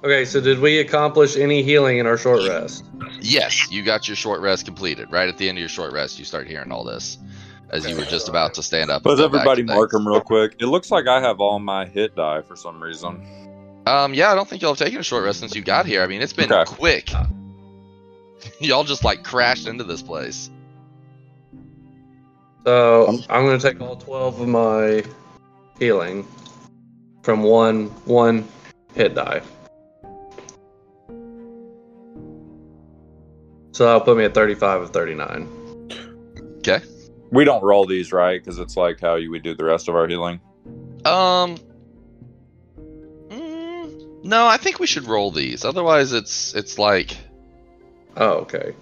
Okay, 0.03 0.25
so 0.25 0.41
did 0.41 0.59
we 0.59 0.79
accomplish 0.79 1.37
any 1.37 1.63
healing 1.63 1.97
in 1.97 2.05
our 2.05 2.17
short 2.17 2.47
rest? 2.47 2.83
Yes, 3.23 3.71
you 3.71 3.83
got 3.83 4.07
your 4.07 4.17
short 4.17 4.41
rest 4.41 4.65
completed. 4.65 5.09
Right 5.11 5.29
at 5.29 5.37
the 5.37 5.47
end 5.47 5.57
of 5.57 5.61
your 5.61 5.69
short 5.69 5.93
rest, 5.93 6.19
you 6.19 6.25
start 6.25 6.45
hearing 6.47 6.71
all 6.71 6.83
this 6.83 7.17
as 7.69 7.89
you 7.89 7.95
were 7.95 8.03
just 8.03 8.27
about 8.27 8.53
to 8.55 8.63
stand 8.63 8.91
up. 8.91 9.05
Let's 9.05 9.21
everybody 9.21 9.63
mark 9.63 9.91
them 9.91 10.07
real 10.07 10.21
quick. 10.21 10.55
It 10.59 10.65
looks 10.67 10.91
like 10.91 11.07
I 11.07 11.21
have 11.21 11.39
all 11.39 11.57
my 11.59 11.85
hit 11.85 12.15
die 12.15 12.41
for 12.41 12.55
some 12.57 12.83
reason. 12.83 13.25
Um, 13.87 14.13
yeah, 14.13 14.31
I 14.31 14.35
don't 14.35 14.47
think 14.47 14.61
y'all 14.61 14.71
have 14.71 14.77
taken 14.77 14.99
a 14.99 15.03
short 15.03 15.23
rest 15.23 15.39
since 15.39 15.55
you 15.55 15.61
got 15.61 15.85
here. 15.85 16.03
I 16.03 16.07
mean, 16.07 16.21
it's 16.21 16.33
been 16.33 16.51
Okay. 16.51 16.69
quick. 16.69 17.11
y'all 18.59 18.83
just 18.83 19.03
like 19.05 19.23
crashed 19.23 19.67
into 19.67 19.83
this 19.85 20.01
place. 20.01 20.49
So 22.65 23.07
Um, 23.07 23.23
I'm 23.29 23.45
going 23.45 23.57
to 23.59 23.71
take 23.71 23.81
all 23.81 23.95
12 23.95 24.41
of 24.41 24.47
my 24.47 25.03
healing 25.79 26.27
from 27.23 27.43
one 27.43 27.87
one 28.05 28.47
hit 28.95 29.15
die. 29.15 29.41
So 33.73 33.85
that'll 33.85 34.01
put 34.01 34.17
me 34.17 34.23
at 34.23 34.33
35 34.33 34.81
of 34.83 34.89
39. 34.91 35.89
Okay. 36.59 36.79
We 37.31 37.43
don't 37.43 37.63
roll 37.63 37.85
these 37.85 38.13
right 38.13 38.39
because 38.41 38.59
it's 38.59 38.77
like 38.77 39.01
how 39.01 39.15
you 39.15 39.29
would 39.31 39.43
do 39.43 39.53
the 39.55 39.65
rest 39.65 39.89
of 39.89 39.95
our 39.95 40.07
healing. 40.07 40.39
Um. 41.05 41.57
mm, 43.29 44.23
no, 44.23 44.45
I 44.47 44.57
think 44.57 44.79
we 44.79 44.87
should 44.87 45.05
roll 45.07 45.31
these. 45.31 45.65
Otherwise, 45.65 46.13
it's 46.13 46.53
it's 46.55 46.77
like 46.79 47.17
Oh, 48.15 48.45
okay. 48.45 48.73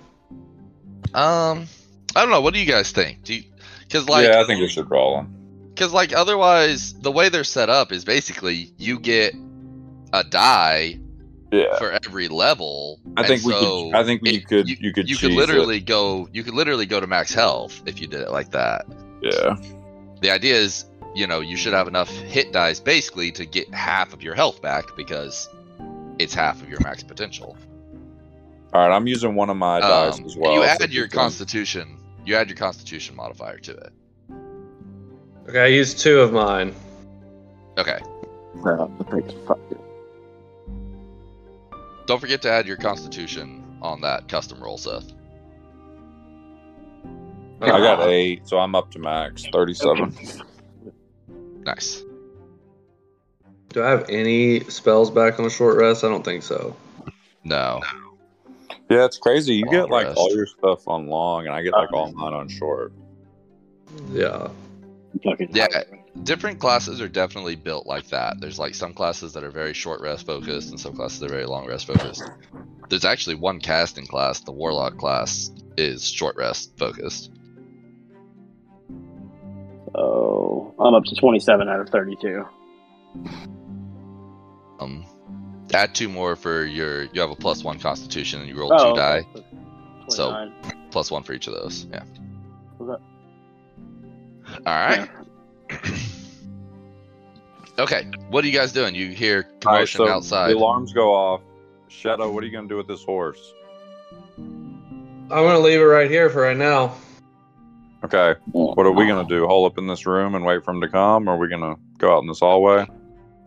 um. 1.13 1.67
I 2.13 2.21
don't 2.21 2.29
know. 2.29 2.41
What 2.41 2.53
do 2.53 2.60
you 2.60 2.65
guys 2.69 2.91
think? 2.91 3.24
Do 3.24 3.33
you? 3.36 3.43
Because 3.81 4.10
like 4.10 4.27
yeah, 4.27 4.41
I 4.41 4.45
think 4.45 4.60
we 4.60 4.67
should 4.67 4.91
roll 4.91 5.15
them. 5.17 5.69
because 5.74 5.93
like 5.93 6.13
otherwise, 6.13 6.93
the 6.93 7.12
way 7.12 7.29
they're 7.29 7.45
set 7.45 7.69
up 7.69 7.91
is 7.93 8.03
basically 8.03 8.74
you 8.77 9.00
get 9.00 9.33
a 10.13 10.24
die 10.25 11.00
Yeah. 11.51 11.77
for 11.77 11.91
every 11.91 12.27
level. 12.29 13.00
I 13.17 13.27
think 13.27 13.43
and 13.43 13.48
we 13.48 13.53
so 13.53 13.91
could. 13.91 13.96
I 13.96 14.03
think 14.05 14.22
you 14.25 14.34
it- 14.34 14.48
could. 14.48 14.70
You, 14.70 14.77
You, 14.79 14.93
could. 14.93 15.10
you 15.10 15.15
could 15.17 15.29
cheese 15.29 15.38
literally 15.38 15.79
go. 15.81 16.29
You 16.31 16.43
could 16.43 16.53
literally 16.53 16.86
go 16.86 17.00
to 17.00 17.08
max 17.08 17.34
health 17.34 17.81
if 17.86 18.00
you 18.00 18.08
did 18.08 18.22
it 18.22 18.31
like 18.31 18.51
that. 18.51 18.86
Yeah. 19.22 19.55
The 20.22 20.29
idea 20.31 20.55
is, 20.55 20.86
you 21.13 21.27
know, 21.27 21.41
you 21.41 21.58
should 21.58 21.74
have 21.74 21.88
enough 21.88 22.10
hit 22.10 22.53
dice 22.53 22.79
basically 22.79 23.31
to 23.34 23.46
get 23.46 23.74
half 23.74 24.13
of 24.13 24.22
your 24.24 24.34
health 24.36 24.62
back 24.62 24.96
because 24.96 25.50
it's 26.20 26.34
half 26.34 26.62
of 26.62 26.70
your 26.70 26.79
max 26.81 27.03
potential. 27.03 27.58
All 28.74 28.88
right. 28.88 28.96
I'm 28.96 29.08
using 29.08 29.36
one 29.36 29.50
of 29.50 29.58
my 29.58 29.79
dice 29.81 30.20
Um, 30.20 30.25
as 30.25 30.38
well. 30.38 30.53
you 30.53 30.63
add 30.63 30.91
your 30.93 31.08
can- 31.08 31.20
constitution. 31.20 31.98
You 32.25 32.36
add 32.36 32.48
your 32.50 32.58
constitution 32.58 33.15
modifier 33.15 33.58
to 33.58 33.72
it. 33.72 33.91
Okay, 35.50 35.60
I 35.63 35.67
used 35.67 36.00
two 36.00 36.20
of 36.22 36.31
mine. 36.31 36.74
Okay. 37.77 38.00
Uh, 38.65 38.88
thanks, 39.10 39.34
fuck 39.48 39.58
it. 39.58 39.61
Don't 42.12 42.20
forget 42.20 42.41
to 42.41 42.51
add 42.51 42.68
your 42.68 42.75
constitution 42.75 43.63
on 43.82 44.01
that 44.01 44.27
custom 44.27 44.62
roll, 44.62 44.77
Seth. 44.77 45.13
I 47.62 47.68
got 47.68 48.06
eight, 48.06 48.46
so 48.46 48.60
I'm 48.60 48.75
up 48.75 48.91
to 48.91 49.00
max 49.00 49.46
thirty-seven. 49.53 50.13
Nice. 51.60 52.03
Do 53.70 53.82
I 53.82 53.89
have 53.91 54.10
any 54.10 54.60
spells 54.65 55.10
back 55.10 55.39
on 55.39 55.46
a 55.46 55.50
short 55.50 55.77
rest? 55.77 56.03
I 56.03 56.10
don't 56.10 56.25
think 56.25 56.44
so. 56.44 56.75
No. 57.46 57.80
Yeah, 58.89 59.06
it's 59.06 59.18
crazy. 59.18 59.53
You 59.53 59.63
Long 59.68 59.74
get 59.75 59.89
like 59.89 60.08
rest. 60.08 60.18
all 60.18 60.36
your 60.36 60.48
stuff 60.48 60.86
on 60.89 61.08
long, 61.08 61.46
and 61.46 61.56
I 61.56 61.62
get 61.62 61.72
like 61.72 61.94
all 61.94 62.12
mine 62.12 62.34
on 62.34 62.50
short. 62.50 62.91
Yeah. 64.12 64.50
Fucking 65.24 65.51
Yeah. 65.53 65.68
Different 66.24 66.60
classes 66.60 67.00
are 67.01 67.08
definitely 67.08 67.56
built 67.56 67.88
like 67.88 68.08
that. 68.10 68.39
There's 68.39 68.60
like 68.60 68.75
some 68.75 68.94
classes 68.94 69.34
that 69.34 69.44
are 69.44 69.50
very 69.51 69.74
short 69.74 70.01
rest 70.01 70.25
focused 70.25 70.70
and 70.70 70.80
some 70.80 70.94
classes 70.96 71.20
that 71.20 71.27
are 71.27 71.34
very 71.34 71.46
long 71.46 71.65
rest 71.68 71.88
focused. 71.88 72.24
There's 72.89 73.06
actually 73.06 73.36
one 73.36 73.60
casting 73.60 74.06
class, 74.06 74.41
the 74.41 74.51
warlock 74.51 74.98
class, 74.98 75.50
is 75.77 76.08
short 76.10 76.36
rest 76.36 76.77
focused. 76.77 77.32
Oh, 79.96 80.74
I'm 80.80 80.94
up 80.94 81.03
to 81.06 81.15
27 81.15 81.68
out 81.70 81.80
of 81.80 81.89
32. 81.89 82.46
Um 84.80 85.06
add 85.74 85.96
two 85.96 86.10
more 86.10 86.36
for 86.36 86.65
your 86.65 87.03
you 87.13 87.22
have 87.22 87.30
a 87.30 87.36
plus 87.36 87.63
one 87.63 87.80
constitution 87.80 88.41
and 88.41 88.50
you 88.50 88.58
roll 88.60 88.74
Oh, 88.74 88.91
two 88.91 88.98
die. 88.98 89.25
okay. 89.36 89.46
So- 90.10 90.51
Plus 90.91 91.10
one 91.10 91.24
for 91.24 91.32
each 91.32 91.48
of 91.48 91.53
those. 91.53 91.86
Yeah. 91.89 92.03
Okay. 92.82 93.01
Alright. 94.68 95.10
okay. 97.80 98.10
What 98.30 98.44
are 98.44 98.48
you 98.48 98.54
guys 98.54 98.72
doing? 98.72 98.96
You 98.96 99.10
hear 99.10 99.38
All 99.38 99.44
right, 99.44 99.62
commotion 99.62 99.98
so 100.00 100.08
outside. 100.08 100.50
the 100.50 100.58
alarms 100.58 100.94
go 100.94 101.13
off. 101.13 101.42
Shadow, 101.88 102.32
what 102.32 102.44
are 102.44 102.48
you 102.48 102.54
gonna 102.54 102.68
do 102.68 102.78
with 102.78 102.88
this 102.88 103.04
horse? 103.04 103.54
I'm 104.38 105.30
gonna 105.30 105.60
leave 105.60 105.80
it 105.80 105.84
right 105.84 106.10
here 106.10 106.30
for 106.30 106.42
right 106.42 106.58
now. 106.58 106.96
Okay, 108.04 108.36
what 108.51 108.86
are 108.86 108.92
we 108.92 109.08
gonna 109.08 109.28
do? 109.28 109.46
Hole 109.46 109.66
up 109.66 109.78
in 109.78 109.88
this 109.88 110.06
room 110.06 110.36
and 110.36 110.44
wait 110.44 110.66
for 110.66 110.72
him 110.72 110.82
to 110.82 110.88
come, 110.88 111.30
or 111.30 111.34
are 111.34 111.38
we 111.38 111.48
gonna 111.48 111.75
go 111.98 112.16
out 112.16 112.22
in 112.22 112.28
this 112.28 112.40
hallway? 112.40 112.88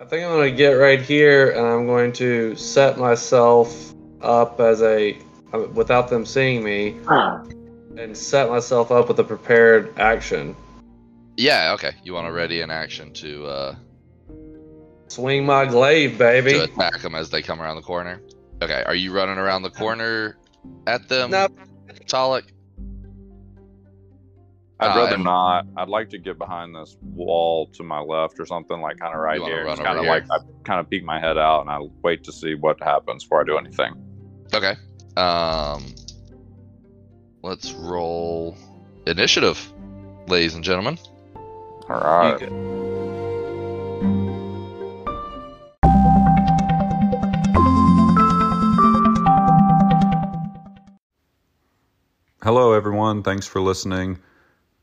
I 0.00 0.04
think 0.04 0.24
I'm 0.24 0.30
gonna 0.30 0.50
get 0.50 0.72
right 0.72 1.00
here 1.00 1.50
and 1.50 1.66
I'm 1.66 1.86
going 1.86 2.12
to 2.14 2.54
set 2.56 2.98
myself 2.98 3.94
up 4.20 4.60
as 4.60 4.82
a 4.82 5.16
uh, 5.52 5.60
without 5.72 6.08
them 6.08 6.26
seeing 6.26 6.64
me 6.64 6.96
and 7.96 8.16
set 8.16 8.48
myself 8.48 8.90
up 8.90 9.08
with 9.08 9.18
a 9.20 9.24
prepared 9.24 9.98
action. 9.98 10.56
Yeah, 11.36 11.72
okay. 11.74 11.92
You 12.04 12.14
want 12.14 12.26
to 12.26 12.32
ready 12.32 12.60
an 12.60 12.70
action 12.70 13.12
to 13.14 13.46
uh 13.46 13.74
Swing 15.08 15.44
my 15.46 15.64
glaive, 15.66 16.18
baby. 16.18 16.52
to 16.52 16.64
attack 16.64 17.00
them 17.02 17.14
as 17.14 17.30
they 17.30 17.42
come 17.42 17.60
around 17.62 17.76
the 17.76 17.82
corner. 17.82 18.20
Okay, 18.62 18.82
are 18.86 18.94
you 18.94 19.12
running 19.12 19.38
around 19.38 19.62
the 19.62 19.70
corner 19.70 20.36
at 20.86 21.08
them, 21.08 21.30
No. 21.30 21.48
Talik? 22.06 22.44
I'd 24.80 24.90
Uh, 24.96 24.98
rather 25.00 25.14
and- 25.14 25.24
not. 25.24 25.66
I'd 25.76 25.88
like 25.88 26.10
to 26.10 26.18
get 26.18 26.36
behind 26.38 26.74
this 26.74 26.96
wall 27.14 27.66
to 27.74 27.82
my 27.84 28.00
left 28.00 28.40
or 28.40 28.46
something, 28.46 28.80
like 28.80 28.98
kind 28.98 29.14
of 29.14 29.20
right 29.20 29.40
here. 29.40 29.64
run 29.64 29.76
Just 29.76 29.82
kind 29.84 29.98
of 29.98 30.04
over 30.04 30.08
like 30.10 30.24
I 30.30 30.38
kind 30.64 30.80
of 30.80 30.90
peek 30.90 31.04
my 31.04 31.20
head 31.20 31.38
out 31.38 31.60
and 31.60 31.70
I 31.70 31.78
wait 32.02 32.24
to 32.24 32.32
see 32.32 32.54
what 32.54 32.82
happens 32.82 33.22
before 33.24 33.42
I 33.42 33.44
do 33.44 33.56
anything. 33.56 33.94
Okay. 34.52 34.74
Um, 35.16 35.94
let's 37.42 37.72
roll 37.72 38.56
initiative, 39.06 39.72
ladies 40.26 40.54
and 40.56 40.64
gentlemen. 40.64 40.98
All 41.88 42.00
right. 42.00 42.40
Hello, 52.42 52.72
everyone. 52.72 53.22
Thanks 53.22 53.46
for 53.46 53.60
listening. 53.60 54.18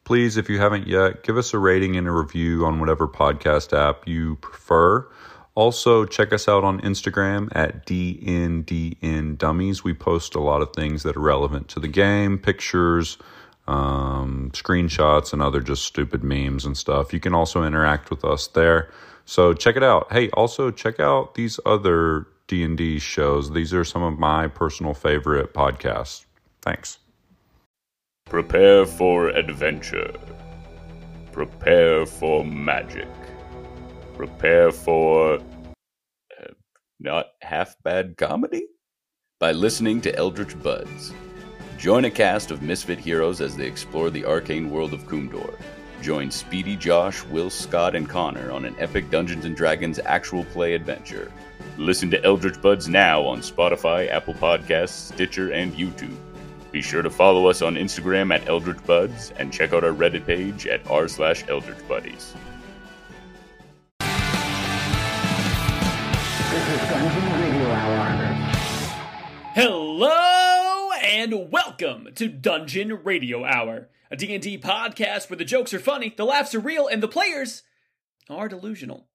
Please, 0.04 0.38
if 0.38 0.50
you 0.50 0.60
haven't 0.60 0.88
yet, 0.88 1.24
give 1.24 1.38
us 1.38 1.54
a 1.54 1.60
rating 1.60 1.96
and 1.96 2.08
a 2.08 2.12
review 2.12 2.66
on 2.66 2.80
whatever 2.80 3.08
podcast 3.08 3.76
app 3.76 4.08
you 4.08 4.36
prefer. 4.36 5.08
Also, 5.56 6.06
check 6.06 6.32
us 6.32 6.48
out 6.48 6.64
on 6.64 6.82
Instagram 6.82 7.50
at 7.56 7.86
DNDN 7.86 9.38
Dummies. 9.38 9.84
We 9.84 9.94
post 9.94 10.36
a 10.36 10.40
lot 10.40 10.62
of 10.62 10.74
things 10.74 11.04
that 11.04 11.18
are 11.18 11.22
relevant 11.22 11.68
to 11.70 11.80
the 11.80 11.88
game, 11.88 12.38
pictures, 12.38 13.18
um, 13.72 14.52
screenshots, 14.54 15.32
and 15.32 15.42
other 15.42 15.62
just 15.62 15.86
stupid 15.86 16.24
memes 16.24 16.66
and 16.66 16.78
stuff. 16.78 17.14
You 17.14 17.20
can 17.20 17.34
also 17.34 17.64
interact 17.64 18.10
with 18.10 18.26
us 18.26 18.48
there. 18.48 18.92
So 19.26 19.54
check 19.54 19.78
it 19.78 19.84
out. 19.84 20.12
Hey, 20.12 20.30
also 20.32 20.72
check 20.72 21.00
out 21.00 21.36
these 21.36 21.60
other 21.66 22.28
D&D 22.48 23.00
shows. 23.00 23.52
These 23.52 23.74
are 23.74 23.86
some 23.86 24.04
of 24.04 24.20
my 24.20 24.48
personal 24.48 24.94
favorite 24.94 25.54
podcasts. 25.54 26.26
Thanks. 26.62 27.00
Prepare 28.26 28.86
for 28.86 29.30
adventure. 29.30 30.14
Prepare 31.32 32.06
for 32.06 32.44
magic. 32.44 33.08
Prepare 34.16 34.72
for. 34.72 35.36
Uh, 35.36 36.54
not 37.00 37.28
half 37.42 37.76
bad 37.84 38.18
comedy? 38.18 38.68
By 39.40 39.54
listening 39.54 40.02
to 40.02 40.16
Eldritch 40.16 40.62
Buds. 40.62 41.14
Join 41.82 42.06
a 42.06 42.12
cast 42.12 42.52
of 42.52 42.62
misfit 42.62 43.00
heroes 43.00 43.42
as 43.42 43.58
they 43.58 43.66
explore 43.66 44.12
the 44.12 44.24
arcane 44.24 44.70
world 44.70 44.94
of 44.94 45.08
Kumdor. 45.08 45.56
Join 46.00 46.30
Speedy 46.30 46.76
Josh, 46.76 47.24
Will 47.26 47.50
Scott, 47.50 47.96
and 47.96 48.08
Connor 48.08 48.52
on 48.52 48.66
an 48.66 48.76
epic 48.78 49.10
Dungeons 49.10 49.46
and 49.46 49.56
Dragons 49.56 49.98
actual 50.06 50.46
play 50.46 50.76
adventure. 50.76 51.32
Listen 51.80 52.12
to 52.12 52.24
Eldritch 52.24 52.62
Buds 52.62 52.88
now 52.88 53.24
on 53.24 53.40
Spotify, 53.40 54.08
Apple 54.12 54.36
Podcasts, 54.36 55.12
Stitcher, 55.12 55.54
and 55.54 55.74
YouTube. 55.74 56.16
Be 56.72 56.84
sure 56.84 57.02
to 57.02 57.10
follow 57.10 57.48
us 57.48 57.64
on 57.64 57.74
Instagram 57.74 58.32
at 58.32 58.48
Eldritch 58.48 58.86
Buds 58.86 59.34
and 59.40 59.52
check 59.52 59.74
out 59.74 59.84
our 59.84 59.90
Reddit 59.90 60.28
page 60.28 60.68
at 60.68 60.88
r 60.88 61.08
slash 61.08 61.44
Eldritch 61.50 61.88
Buddies. 61.88 62.36
Hello 69.56 70.51
and 71.12 71.52
welcome 71.52 72.08
to 72.16 72.30
Dungeon 72.30 73.04
Radio 73.04 73.44
Hour, 73.44 73.90
a 74.10 74.16
D&D 74.16 74.60
podcast 74.60 75.30
where 75.30 75.36
the 75.36 75.44
jokes 75.44 75.74
are 75.74 75.80
funny, 75.80 76.14
the 76.16 76.24
laughs 76.24 76.56
are 76.56 76.60
real, 76.62 76.88
and 76.88 77.04
the 77.04 77.08
players 77.10 77.64
are 78.30 78.48
delusional. 78.48 79.10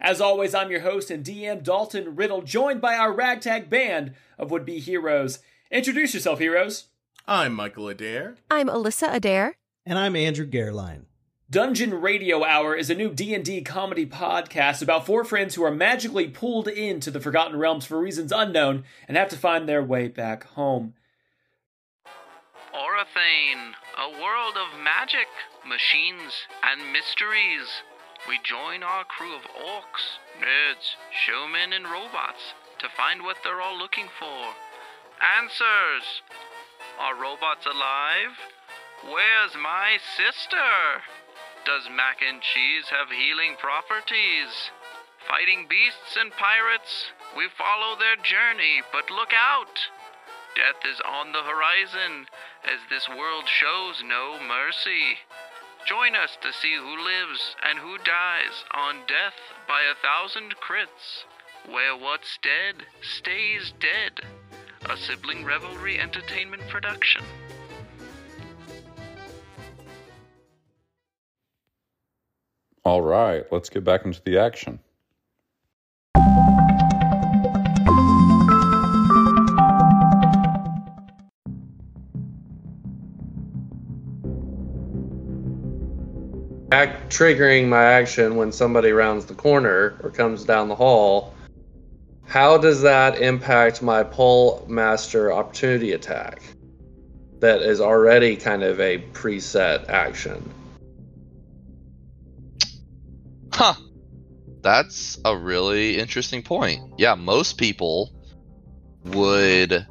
As 0.00 0.20
always, 0.20 0.54
I'm 0.54 0.70
your 0.70 0.82
host 0.82 1.10
and 1.10 1.24
DM 1.24 1.64
Dalton 1.64 2.14
Riddle, 2.14 2.42
joined 2.42 2.80
by 2.80 2.94
our 2.94 3.12
ragtag 3.12 3.68
band 3.68 4.14
of 4.38 4.52
would-be 4.52 4.78
heroes. 4.78 5.40
Introduce 5.68 6.14
yourself, 6.14 6.38
heroes. 6.38 6.84
I'm 7.26 7.54
Michael 7.54 7.88
Adair. 7.88 8.36
I'm 8.48 8.68
Alyssa 8.68 9.12
Adair. 9.12 9.56
And 9.84 9.98
I'm 9.98 10.14
Andrew 10.14 10.46
Gerline. 10.46 11.06
Dungeon 11.50 12.00
Radio 12.00 12.44
Hour 12.44 12.76
is 12.76 12.88
a 12.88 12.94
new 12.94 13.12
D&D 13.12 13.62
comedy 13.62 14.06
podcast 14.06 14.80
about 14.80 15.06
four 15.06 15.24
friends 15.24 15.56
who 15.56 15.64
are 15.64 15.74
magically 15.74 16.28
pulled 16.28 16.68
into 16.68 17.10
the 17.10 17.20
Forgotten 17.20 17.58
Realms 17.58 17.84
for 17.84 17.98
reasons 17.98 18.30
unknown 18.30 18.84
and 19.08 19.16
have 19.16 19.28
to 19.30 19.36
find 19.36 19.68
their 19.68 19.82
way 19.82 20.06
back 20.06 20.44
home. 20.50 20.94
Orathane, 22.72 23.76
a 24.00 24.08
world 24.16 24.56
of 24.56 24.80
magic, 24.80 25.28
machines, 25.60 26.48
and 26.64 26.90
mysteries. 26.90 27.68
We 28.26 28.40
join 28.42 28.82
our 28.82 29.04
crew 29.04 29.36
of 29.36 29.42
orcs, 29.52 30.16
nerds, 30.40 30.96
showmen, 31.12 31.74
and 31.74 31.84
robots 31.84 32.56
to 32.78 32.88
find 32.88 33.22
what 33.22 33.36
they're 33.44 33.60
all 33.60 33.76
looking 33.76 34.08
for. 34.18 34.56
Answers! 35.20 36.24
Are 36.98 37.14
robots 37.14 37.66
alive? 37.66 38.40
Where's 39.04 39.54
my 39.54 39.98
sister? 40.16 41.04
Does 41.66 41.92
mac 41.92 42.24
and 42.24 42.40
cheese 42.40 42.88
have 42.88 43.12
healing 43.12 43.56
properties? 43.60 44.72
Fighting 45.28 45.66
beasts 45.68 46.16
and 46.16 46.32
pirates, 46.32 47.12
we 47.36 47.48
follow 47.52 47.96
their 47.98 48.16
journey, 48.16 48.80
but 48.92 49.10
look 49.10 49.32
out! 49.36 49.92
Death 50.56 50.84
is 50.84 51.00
on 51.00 51.32
the 51.32 51.42
horizon, 51.42 52.26
as 52.64 52.78
this 52.88 53.08
world 53.08 53.44
shows 53.46 54.02
no 54.06 54.38
mercy. 54.40 55.18
Join 55.86 56.14
us 56.14 56.36
to 56.42 56.52
see 56.52 56.74
who 56.76 57.04
lives 57.04 57.56
and 57.68 57.78
who 57.78 57.98
dies 57.98 58.64
on 58.72 58.96
Death 59.08 59.34
by 59.66 59.82
a 59.82 59.98
Thousand 60.00 60.54
Crits, 60.56 61.24
where 61.72 61.96
what's 61.96 62.38
dead 62.42 62.86
stays 63.02 63.72
dead. 63.80 64.24
A 64.88 64.96
sibling 64.96 65.44
revelry 65.44 65.98
entertainment 66.00 66.62
production. 66.68 67.22
All 72.84 73.02
right, 73.02 73.44
let's 73.52 73.68
get 73.68 73.84
back 73.84 74.04
into 74.04 74.20
the 74.24 74.38
action. 74.38 74.80
Act, 86.72 87.12
triggering 87.12 87.68
my 87.68 87.84
action 87.84 88.36
when 88.36 88.50
somebody 88.50 88.92
rounds 88.92 89.26
the 89.26 89.34
corner 89.34 89.94
or 90.02 90.08
comes 90.08 90.42
down 90.42 90.68
the 90.68 90.74
hall. 90.74 91.34
How 92.24 92.56
does 92.56 92.80
that 92.80 93.20
impact 93.20 93.82
my 93.82 94.02
Polearm 94.02 94.68
Master 94.68 95.30
opportunity 95.30 95.92
attack? 95.92 96.40
That 97.40 97.60
is 97.60 97.82
already 97.82 98.36
kind 98.36 98.62
of 98.62 98.80
a 98.80 99.04
preset 99.12 99.90
action. 99.90 100.50
Huh. 103.52 103.74
That's 104.62 105.18
a 105.26 105.36
really 105.36 105.98
interesting 105.98 106.42
point. 106.42 106.80
Yeah, 106.96 107.16
most 107.16 107.58
people 107.58 108.14
would, 109.04 109.86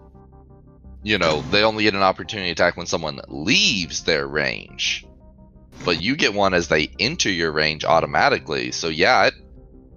you 1.03 1.19
know, 1.19 1.41
they 1.51 1.61
only 1.61 1.83
get 1.83 1.93
an 1.93 2.01
opportunity 2.01 2.49
attack 2.49 2.75
when 2.75 2.87
someone 2.87 3.21
leaves 3.27 4.03
their 4.03 4.25
range. 4.25 5.05
But 5.83 6.01
you 6.01 6.15
get 6.15 6.33
one 6.33 6.53
as 6.53 6.67
they 6.67 6.89
enter 6.99 7.29
your 7.29 7.51
range 7.51 7.85
automatically. 7.85 8.71
So, 8.71 8.87
yeah, 8.87 9.27
it, 9.27 9.33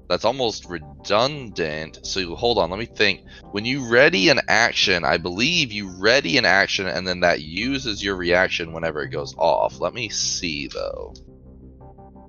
that's 0.08 0.24
almost 0.24 0.68
redundant. 0.68 2.00
So, 2.02 2.34
hold 2.34 2.58
on, 2.58 2.70
let 2.70 2.78
me 2.78 2.86
think. 2.86 3.22
When 3.52 3.64
you 3.64 3.88
ready 3.88 4.28
an 4.28 4.40
action, 4.48 5.04
I 5.04 5.18
believe 5.18 5.72
you 5.72 5.90
ready 5.98 6.38
an 6.38 6.44
action 6.44 6.86
and 6.86 7.06
then 7.06 7.20
that 7.20 7.40
uses 7.42 8.02
your 8.02 8.16
reaction 8.16 8.72
whenever 8.72 9.02
it 9.02 9.10
goes 9.10 9.34
off. 9.36 9.80
Let 9.80 9.94
me 9.94 10.08
see, 10.08 10.68
though 10.68 11.14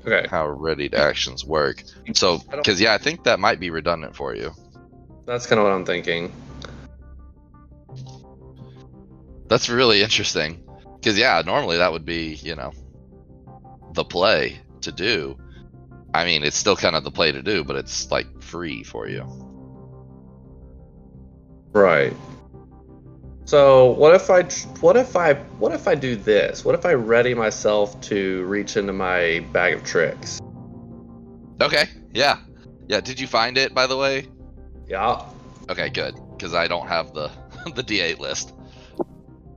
Okay. 0.07 0.27
how 0.29 0.47
readied 0.47 0.93
actions 0.93 1.43
work. 1.43 1.83
So, 2.13 2.39
because 2.51 2.79
yeah, 2.79 2.93
I 2.93 2.97
think 2.97 3.23
that 3.23 3.39
might 3.39 3.59
be 3.59 3.69
redundant 3.71 4.15
for 4.15 4.35
you. 4.35 4.53
That's 5.25 5.47
kind 5.47 5.59
of 5.59 5.65
what 5.65 5.73
I'm 5.73 5.85
thinking. 5.85 6.31
That's 9.47 9.69
really 9.69 10.01
interesting. 10.01 10.63
Because 10.99 11.17
yeah, 11.17 11.41
normally 11.45 11.77
that 11.77 11.91
would 11.91 12.05
be 12.05 12.35
you 12.35 12.55
know 12.55 12.71
the 13.95 14.03
play 14.03 14.59
to 14.81 14.91
do. 14.91 15.37
I 16.13 16.25
mean, 16.25 16.43
it's 16.43 16.55
still 16.55 16.75
kind 16.75 16.95
of 16.95 17.03
the 17.03 17.11
play 17.11 17.31
to 17.31 17.41
do, 17.41 17.63
but 17.63 17.75
it's 17.75 18.11
like 18.11 18.41
free 18.41 18.83
for 18.83 19.07
you. 19.07 19.25
Right. 21.73 22.13
So 23.45 23.91
what 23.91 24.15
if 24.15 24.29
I 24.29 24.43
what 24.79 24.97
if 24.97 25.15
I 25.15 25.33
what 25.33 25.71
if 25.71 25.87
I 25.87 25.95
do 25.95 26.15
this? 26.15 26.65
What 26.65 26.73
if 26.73 26.85
I 26.85 26.93
ready 26.93 27.33
myself 27.33 27.99
to 28.01 28.43
reach 28.45 28.77
into 28.77 28.93
my 28.93 29.45
bag 29.51 29.73
of 29.73 29.83
tricks? 29.83 30.39
Okay. 31.61 31.85
Yeah. 32.13 32.37
Yeah. 32.87 33.01
Did 33.01 33.19
you 33.19 33.27
find 33.27 33.57
it 33.57 33.73
by 33.73 33.87
the 33.87 33.97
way? 33.97 34.27
Yeah. 34.87 35.25
Okay, 35.69 35.89
good. 35.89 36.15
Because 36.31 36.53
I 36.53 36.67
don't 36.67 36.87
have 36.87 37.13
the 37.13 37.29
the 37.75 37.83
D8 37.83 38.19
list. 38.19 38.53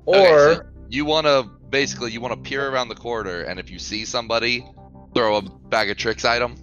Or 0.04 0.16
Okay, 0.16 0.54
so 0.54 0.62
you 0.88 1.04
want 1.04 1.26
to 1.26 1.49
basically 1.70 2.10
you 2.12 2.20
want 2.20 2.34
to 2.34 2.40
peer 2.48 2.68
around 2.68 2.88
the 2.88 2.94
corner, 2.94 3.42
and 3.42 3.58
if 3.60 3.70
you 3.70 3.78
see 3.78 4.04
somebody, 4.04 4.64
throw 5.14 5.37
a 5.37 5.42
bag 5.42 5.90
of 5.90 5.96
tricks 5.96 6.24
at 6.24 6.38
them. 6.40 6.57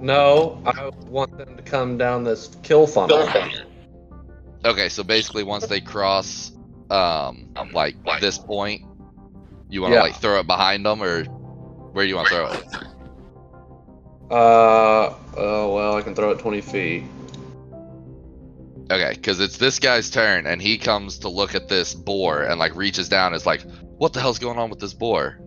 no, 0.00 0.60
I 0.66 0.88
want 1.08 1.36
them 1.38 1.56
to 1.56 1.62
come 1.62 1.98
down 1.98 2.24
this 2.24 2.56
kill 2.62 2.86
funnel. 2.86 3.28
Okay, 4.64 4.88
so 4.88 5.02
basically 5.02 5.42
once 5.42 5.66
they 5.66 5.80
cross 5.80 6.52
um 6.90 7.48
like 7.72 7.96
this 8.20 8.38
point, 8.38 8.82
you 9.68 9.82
want 9.82 9.92
to 9.92 9.96
Yeah. 9.96 10.02
like 10.02 10.16
throw 10.16 10.38
it 10.40 10.46
behind 10.46 10.84
them 10.86 11.02
or 11.02 11.24
where 11.24 12.04
do 12.04 12.08
you 12.08 12.16
want 12.16 12.28
to 12.28 12.34
throw 12.34 12.46
it? 12.52 12.64
Uh 14.30 15.14
oh 15.36 15.74
well, 15.74 15.96
I 15.96 16.02
can 16.02 16.14
throw 16.14 16.30
it 16.30 16.38
20 16.38 16.60
feet. 16.60 17.04
Okay, 18.90 19.14
cuz 19.16 19.40
it's 19.40 19.56
this 19.58 19.78
guy's 19.78 20.10
turn 20.10 20.46
and 20.46 20.60
he 20.60 20.78
comes 20.78 21.18
to 21.20 21.28
look 21.28 21.54
at 21.54 21.68
this 21.68 21.94
boar 21.94 22.42
and 22.42 22.58
like 22.58 22.74
reaches 22.76 23.08
down 23.08 23.28
and 23.32 23.36
is 23.36 23.46
like, 23.46 23.62
"What 24.02 24.12
the 24.14 24.20
hell's 24.20 24.40
going 24.40 24.58
on 24.58 24.68
with 24.68 24.80
this 24.80 24.94
boar?" 24.94 25.38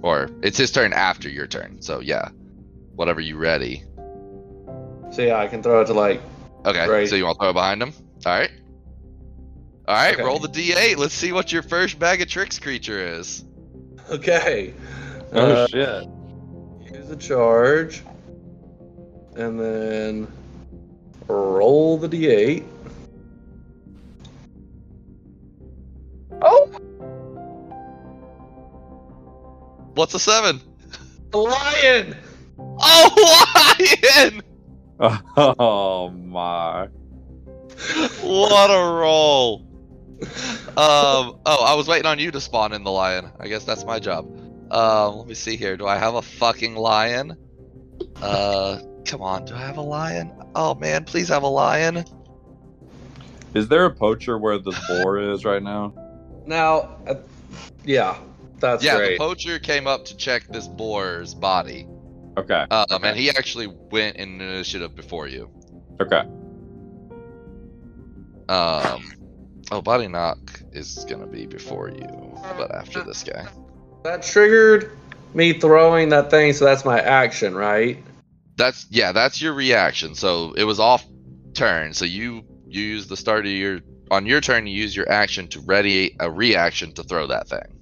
Or 0.00 0.30
it's 0.42 0.56
his 0.56 0.72
turn 0.72 0.94
after 0.94 1.28
your 1.28 1.46
turn. 1.46 1.82
So 1.82 2.00
yeah. 2.00 2.30
Whatever 2.94 3.20
you 3.20 3.36
ready. 3.36 3.84
So 5.10 5.20
yeah, 5.20 5.36
I 5.36 5.46
can 5.46 5.62
throw 5.62 5.82
it 5.82 5.86
to 5.88 5.92
like 5.92 6.22
Okay, 6.64 6.88
Right. 6.88 7.06
so 7.06 7.14
you 7.14 7.24
want 7.26 7.36
to 7.38 7.42
throw 7.42 7.50
it 7.50 7.52
behind 7.52 7.82
him? 7.82 7.92
All 8.24 8.38
right. 8.38 8.50
All 9.86 9.94
right, 9.94 10.14
Okay. 10.14 10.22
roll 10.22 10.38
the 10.38 10.48
d8. 10.48 10.96
Let's 10.96 11.12
see 11.14 11.32
what 11.32 11.52
your 11.52 11.62
first 11.62 11.98
bag 11.98 12.22
of 12.22 12.28
tricks 12.28 12.58
creature 12.58 12.98
is. 12.98 13.44
okay. 14.10 14.72
Oh 15.34 15.40
Uh, 15.52 15.66
shit! 15.66 16.08
use 16.94 17.10
a 17.10 17.16
charge, 17.16 18.02
and 19.36 19.60
then 19.60 20.26
roll 21.28 21.98
the 21.98 22.08
d8. 22.08 22.64
Oh, 26.42 26.66
What's 29.94 30.14
a 30.14 30.18
seven? 30.18 30.60
a 31.32 31.38
lion! 31.38 32.16
Oh, 32.58 33.76
lion! 34.20 34.42
Oh 35.36 36.10
my! 36.10 36.88
What 38.22 38.70
a 38.70 38.98
roll! 39.00 39.64
Um. 40.76 41.38
Oh, 41.46 41.64
I 41.64 41.74
was 41.74 41.86
waiting 41.86 42.06
on 42.06 42.18
you 42.18 42.32
to 42.32 42.40
spawn 42.40 42.72
in 42.72 42.82
the 42.82 42.90
lion. 42.90 43.30
I 43.38 43.46
guess 43.46 43.64
that's 43.64 43.84
my 43.84 44.00
job. 44.00 44.26
Um. 44.72 45.18
Let 45.18 45.28
me 45.28 45.34
see 45.34 45.56
here. 45.56 45.76
Do 45.76 45.86
I 45.86 45.96
have 45.96 46.14
a 46.14 46.22
fucking 46.22 46.74
lion? 46.74 47.36
Uh. 48.16 48.80
Come 49.04 49.22
on. 49.22 49.44
Do 49.44 49.54
I 49.54 49.58
have 49.58 49.76
a 49.76 49.82
lion? 49.82 50.32
Oh 50.56 50.74
man, 50.74 51.04
please 51.04 51.28
have 51.28 51.44
a 51.44 51.48
lion. 51.48 52.04
Is 53.54 53.68
there 53.68 53.84
a 53.84 53.94
poacher 53.94 54.36
where 54.38 54.58
the 54.58 54.76
boar 54.88 55.18
is 55.32 55.44
right 55.44 55.62
now? 55.62 55.92
Now, 56.48 56.96
uh, 57.06 57.16
yeah, 57.84 58.18
that's 58.58 58.82
yeah, 58.82 58.96
great. 58.96 59.18
the 59.18 59.24
poacher 59.24 59.58
came 59.58 59.86
up 59.86 60.06
to 60.06 60.16
check 60.16 60.48
this 60.48 60.66
boar's 60.66 61.34
body. 61.34 61.86
Okay. 62.38 62.64
Um, 62.70 63.04
and 63.04 63.16
he 63.16 63.28
actually 63.28 63.66
went 63.66 64.16
in 64.16 64.40
initiative 64.40 64.96
before 64.96 65.28
you. 65.28 65.50
Okay. 66.00 66.22
Um, 68.48 69.12
oh, 69.70 69.82
body 69.82 70.08
knock 70.08 70.38
is 70.72 71.04
gonna 71.06 71.26
be 71.26 71.44
before 71.44 71.90
you, 71.90 72.38
but 72.56 72.74
after 72.74 73.02
this 73.02 73.22
guy. 73.22 73.46
that 74.04 74.22
triggered 74.22 74.90
me 75.34 75.52
throwing 75.52 76.08
that 76.08 76.30
thing, 76.30 76.54
so 76.54 76.64
that's 76.64 76.86
my 76.86 76.98
action, 76.98 77.54
right? 77.54 78.02
That's 78.56 78.86
yeah, 78.88 79.12
that's 79.12 79.42
your 79.42 79.52
reaction. 79.52 80.14
So 80.14 80.54
it 80.54 80.64
was 80.64 80.80
off 80.80 81.04
turn. 81.52 81.92
So 81.92 82.06
you 82.06 82.42
you 82.66 82.80
use 82.80 83.06
the 83.06 83.18
start 83.18 83.44
of 83.44 83.52
your 83.52 83.80
on 84.10 84.26
your 84.26 84.40
turn. 84.40 84.66
You 84.66 84.74
use 84.80 84.94
your 84.96 85.10
action 85.10 85.48
to 85.48 85.60
ready 85.60 86.16
a 86.20 86.30
reaction 86.30 86.92
to 86.94 87.02
throw 87.02 87.26
that 87.28 87.48
thing, 87.48 87.78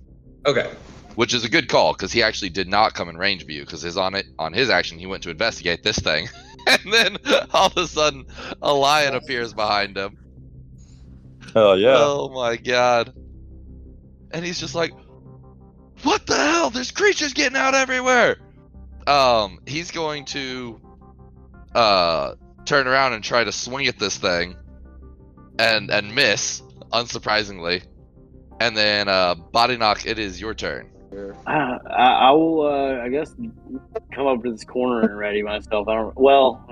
Okay. 0.47 0.71
which 1.15 1.35
is 1.35 1.45
a 1.45 1.49
good 1.49 1.69
call 1.69 1.93
because 1.93 2.12
he 2.12 2.23
actually 2.23 2.51
did 2.51 2.69
not 2.69 2.95
come 2.95 3.09
in 3.09 3.17
range 3.17 3.43
of 3.43 3.51
you 3.51 3.62
because 3.62 3.83
his 3.83 3.97
on 3.97 4.15
it 4.15 4.27
on 4.39 4.53
his 4.53 4.71
action 4.71 4.99
he 4.99 5.07
went 5.07 5.23
to 5.25 5.31
investigate 5.31 5.83
this 5.83 5.99
thing, 5.99 6.29
and 6.67 6.93
then 6.93 7.17
all 7.53 7.67
of 7.67 7.77
a 7.77 7.87
sudden 7.87 8.27
a 8.62 8.73
lion 8.73 9.15
appears 9.15 9.53
behind 9.53 9.97
him. 9.97 10.17
Hell 11.55 11.79
yeah! 11.79 11.95
Oh 11.97 12.29
my 12.35 12.57
god. 12.57 13.12
And 14.33 14.45
he's 14.45 14.59
just 14.59 14.75
like, 14.75 14.91
What 16.03 16.27
the 16.27 16.35
hell? 16.37 16.71
There's 16.71 16.91
creatures 16.91 17.33
getting 17.33 17.57
out 17.57 17.75
everywhere. 17.75 18.37
Um, 19.07 19.61
he's 19.67 19.91
going 19.93 20.25
to 20.27 20.81
uh 21.75 22.35
turn 22.65 22.89
around 22.89 23.12
and 23.12 23.23
try 23.23 23.45
to 23.45 23.53
swing 23.53 23.87
at 23.87 23.99
this 23.99 24.17
thing 24.19 24.57
and 25.59 25.90
and 25.90 26.14
miss, 26.14 26.62
unsurprisingly. 26.92 27.83
And 28.61 28.77
then 28.77 29.09
uh 29.09 29.35
body 29.35 29.77
knock, 29.77 30.07
it 30.07 30.19
is 30.19 30.40
your 30.40 30.55
turn. 30.55 30.90
I, 31.47 31.79
I 31.88 32.07
I 32.29 32.31
will, 32.33 32.66
uh, 32.66 33.03
I 33.03 33.09
guess, 33.09 33.35
come 34.12 34.27
over 34.27 34.42
to 34.45 34.51
this 34.53 34.64
corner 34.64 35.01
and 35.03 35.16
ready 35.16 35.42
myself. 35.42 35.88
I 35.88 35.95
don't. 35.95 36.14
Well, 36.16 36.62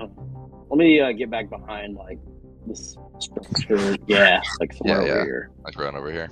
let 0.69 0.77
me 0.77 0.99
uh, 0.99 1.11
get 1.13 1.29
back 1.31 1.49
behind 1.49 1.95
like 1.95 2.19
this 2.67 2.95
structure. 3.19 3.95
Yeah, 4.07 4.41
like 4.59 4.73
somewhere 4.73 5.05
Yeah, 5.05 5.13
over 5.13 5.23
here. 5.23 5.51
Like 5.63 5.79
run 5.79 5.95
over 5.95 6.11
here. 6.11 6.29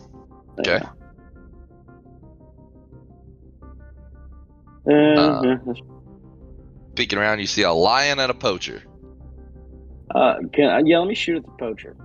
Okay. 0.59 0.83
Uh, 0.85 0.89
Uh, 4.91 5.41
yeah, 5.43 5.73
Peeking 6.95 7.17
around, 7.17 7.39
you 7.39 7.47
see 7.47 7.63
a 7.63 7.71
lion 7.71 8.19
and 8.19 8.29
a 8.29 8.33
poacher. 8.33 8.83
uh, 10.13 10.35
can 10.51 10.69
I, 10.69 10.81
yeah, 10.85 10.99
let 10.99 11.07
me 11.07 11.15
shoot 11.15 11.37
at 11.37 11.45
the 11.45 11.51
poacher. 11.51 11.95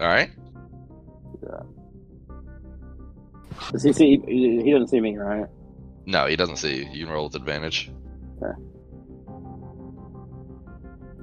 Alright? 0.00 0.30
Yeah. 1.42 1.60
Does 3.72 3.82
he 3.82 3.92
see? 3.92 4.18
He 4.26 4.70
doesn't 4.72 4.88
see 4.88 5.00
me, 5.00 5.16
right? 5.16 5.46
No, 6.06 6.26
he 6.26 6.36
doesn't 6.36 6.56
see 6.56 6.78
you. 6.84 6.90
You 6.90 7.04
can 7.06 7.14
roll 7.14 7.24
with 7.24 7.34
advantage. 7.36 7.90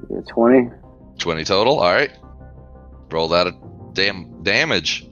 Yeah, 0.09 0.21
Twenty. 0.27 0.69
20 1.19 1.43
total. 1.45 1.79
All 1.79 1.93
right. 1.93 2.11
Roll 3.11 3.27
that 3.29 3.47
a 3.47 3.53
damn 3.93 4.43
damage. 4.43 5.07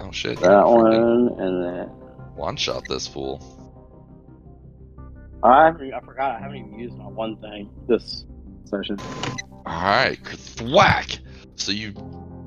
Oh 0.00 0.10
shit. 0.12 0.40
That 0.40 0.66
one, 0.66 1.28
and 1.38 1.64
then 1.64 1.88
One 2.34 2.56
shot 2.56 2.88
this 2.88 3.06
fool. 3.06 3.56
I 5.42 5.68
I 5.68 6.00
forgot 6.04 6.36
I 6.36 6.40
haven't 6.40 6.56
even 6.56 6.78
used 6.78 6.96
my 6.96 7.06
one 7.06 7.36
thing 7.36 7.70
this 7.86 8.24
session. 8.64 8.98
All 9.66 9.82
right, 9.82 10.18
whack. 10.62 11.18
So 11.56 11.72
you 11.72 11.94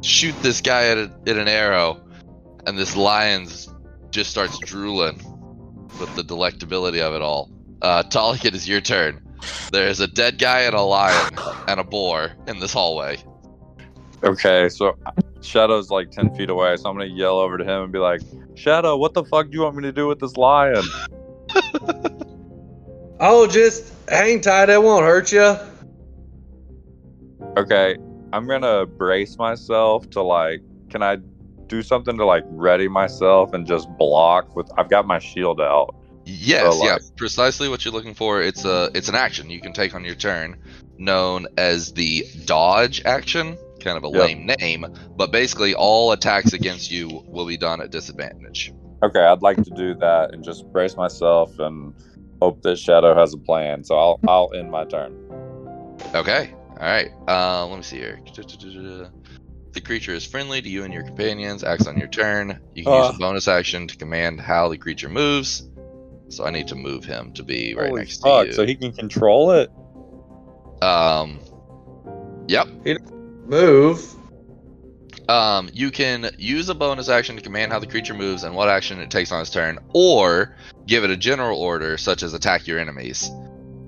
shoot 0.02 0.36
this 0.42 0.62
guy 0.62 0.88
at, 0.88 0.98
a, 0.98 1.12
at 1.28 1.38
an 1.38 1.48
arrow, 1.48 2.02
and 2.66 2.78
this 2.78 2.96
lion 2.96 3.48
just 4.10 4.32
starts 4.32 4.58
drooling 4.60 5.22
with 6.00 6.16
the 6.16 6.24
delectability 6.24 7.02
of 7.02 7.14
it 7.14 7.22
all. 7.22 7.52
Uh, 7.82 8.04
Talik, 8.04 8.46
it 8.46 8.56
is 8.56 8.68
your 8.68 8.82
turn. 8.82 9.22
There's 9.72 10.00
a 10.00 10.08
dead 10.08 10.40
guy 10.40 10.62
and 10.62 10.76
a 10.76 10.82
lion 10.82 11.32
and 11.68 11.80
a 11.80 11.84
boar 11.84 12.32
in 12.48 12.60
this 12.60 12.74
hallway. 12.74 13.18
Okay, 14.24 14.70
so 14.70 14.98
Shadow's 15.42 15.90
like 15.90 16.12
ten 16.12 16.34
feet 16.36 16.50
away, 16.50 16.78
so 16.78 16.90
I'm 16.90 16.98
gonna 16.98 17.10
yell 17.10 17.38
over 17.40 17.58
to 17.58 17.64
him 17.64 17.84
and 17.84 17.92
be 17.92 18.00
like, 18.00 18.22
"Shadow, 18.56 18.96
what 18.96 19.14
the 19.14 19.26
fuck 19.26 19.48
do 19.48 19.58
you 19.58 19.64
want 19.64 19.76
me 19.76 19.84
to 19.84 19.92
do 19.92 20.08
with 20.08 20.20
this 20.20 20.38
lion?" 20.38 20.84
Oh, 23.26 23.48
just 23.48 23.94
hang 24.10 24.42
tight. 24.42 24.70
It 24.70 24.84
won't 24.84 25.06
hurt 25.06 25.32
you. 25.32 25.56
Okay, 27.56 27.98
I'm 28.32 28.48
gonna 28.48 28.86
brace 28.86 29.38
myself 29.38 30.10
to 30.12 30.24
like, 30.24 30.62
can 30.90 31.04
I 31.04 31.18
do 31.68 31.84
something 31.84 32.18
to 32.18 32.26
like 32.26 32.44
ready 32.50 32.88
myself 32.88 33.54
and 33.54 33.68
just 33.68 33.88
block 34.00 34.56
with? 34.56 34.68
I've 34.78 34.90
got 34.90 35.06
my 35.06 35.20
shield 35.20 35.62
out. 35.62 35.94
Yes, 36.26 36.62
So, 36.62 36.86
yeah, 36.86 36.98
precisely 37.18 37.70
what 37.70 37.86
you're 37.86 37.94
looking 37.94 38.16
for. 38.16 38.42
It's 38.42 38.66
a 38.66 38.90
it's 38.96 39.08
an 39.08 39.16
action 39.16 39.50
you 39.52 39.62
can 39.62 39.72
take 39.74 39.94
on 39.94 40.04
your 40.04 40.16
turn, 40.16 40.58
known 40.98 41.46
as 41.58 41.94
the 41.94 42.26
dodge 42.46 43.04
action. 43.06 43.58
Kind 43.82 43.98
of 43.98 44.04
a 44.04 44.08
Yep. 44.08 44.20
lame 44.20 44.50
name, 44.60 44.86
but 45.18 45.32
basically 45.32 45.76
all 45.76 46.12
attacks 46.12 46.54
against 46.54 46.90
you 46.90 47.22
will 47.28 47.46
be 47.46 47.58
done 47.58 47.82
at 47.82 47.92
disadvantage. 47.92 48.72
Okay, 49.04 49.20
I'd 49.20 49.42
like 49.42 49.62
to 49.64 49.70
do 49.72 49.94
that 49.96 50.34
and 50.34 50.44
just 50.44 50.66
brace 50.72 50.96
myself 50.96 51.60
and 51.60 51.94
hope 52.42 52.62
that 52.64 52.80
Shadow 52.80 53.14
has 53.14 53.34
a 53.34 53.38
plan. 53.38 53.84
So 53.84 53.96
I'll 53.96 54.20
I'll 54.28 54.52
end 54.56 54.72
my 54.72 54.86
turn. 54.86 55.14
Okay, 56.16 56.54
all 56.80 56.88
right. 56.88 57.12
Uh, 57.28 57.66
let 57.68 57.78
me 57.78 57.84
see 57.84 57.98
here. 57.98 58.20
The 59.74 59.82
creature 59.82 60.14
is 60.14 60.26
friendly 60.26 60.62
to 60.62 60.70
you 60.70 60.84
and 60.84 60.94
your 60.94 61.04
companions. 61.04 61.64
Acts 61.64 61.88
on 61.88 61.98
your 61.98 62.08
turn. 62.08 62.60
You 62.76 62.84
can 62.84 62.94
Uh. 62.94 63.08
use 63.08 63.16
a 63.16 63.20
bonus 63.20 63.48
action 63.48 63.88
to 63.88 63.98
command 63.98 64.40
how 64.40 64.70
the 64.70 64.78
creature 64.78 65.10
moves. 65.10 65.68
So 66.30 66.46
I 66.46 66.52
need 66.52 66.68
to 66.70 66.76
move 66.76 67.06
him 67.06 67.34
to 67.34 67.44
be 67.44 67.74
right 67.76 67.94
next 67.94 68.22
fuck! 68.22 68.44
to 68.44 68.48
you. 68.48 68.54
So 68.54 68.66
he 68.66 68.76
can 68.76 68.92
control 68.94 69.52
it. 69.52 69.70
um, 70.82 71.40
yep. 72.48 72.68
Move. 73.46 74.14
Um, 75.30 75.70
you 75.72 75.90
can 75.92 76.30
use 76.38 76.68
a 76.70 76.74
bonus 76.76 77.08
action 77.08 77.36
to 77.38 77.42
command 77.42 77.72
how 77.72 77.80
the 77.80 77.88
creature 77.88 78.14
moves 78.14 78.44
and 78.44 78.54
what 78.56 78.68
action 78.68 79.00
it 79.00 79.10
takes 79.10 79.32
on 79.32 79.40
its 79.42 79.50
turn, 79.50 79.80
or 79.94 80.56
give 80.86 81.04
it 81.06 81.10
a 81.10 81.16
general 81.18 81.60
order 81.60 81.98
such 81.98 82.22
as 82.24 82.34
attack 82.34 82.68
your 82.68 82.80
enemies, 82.80 83.30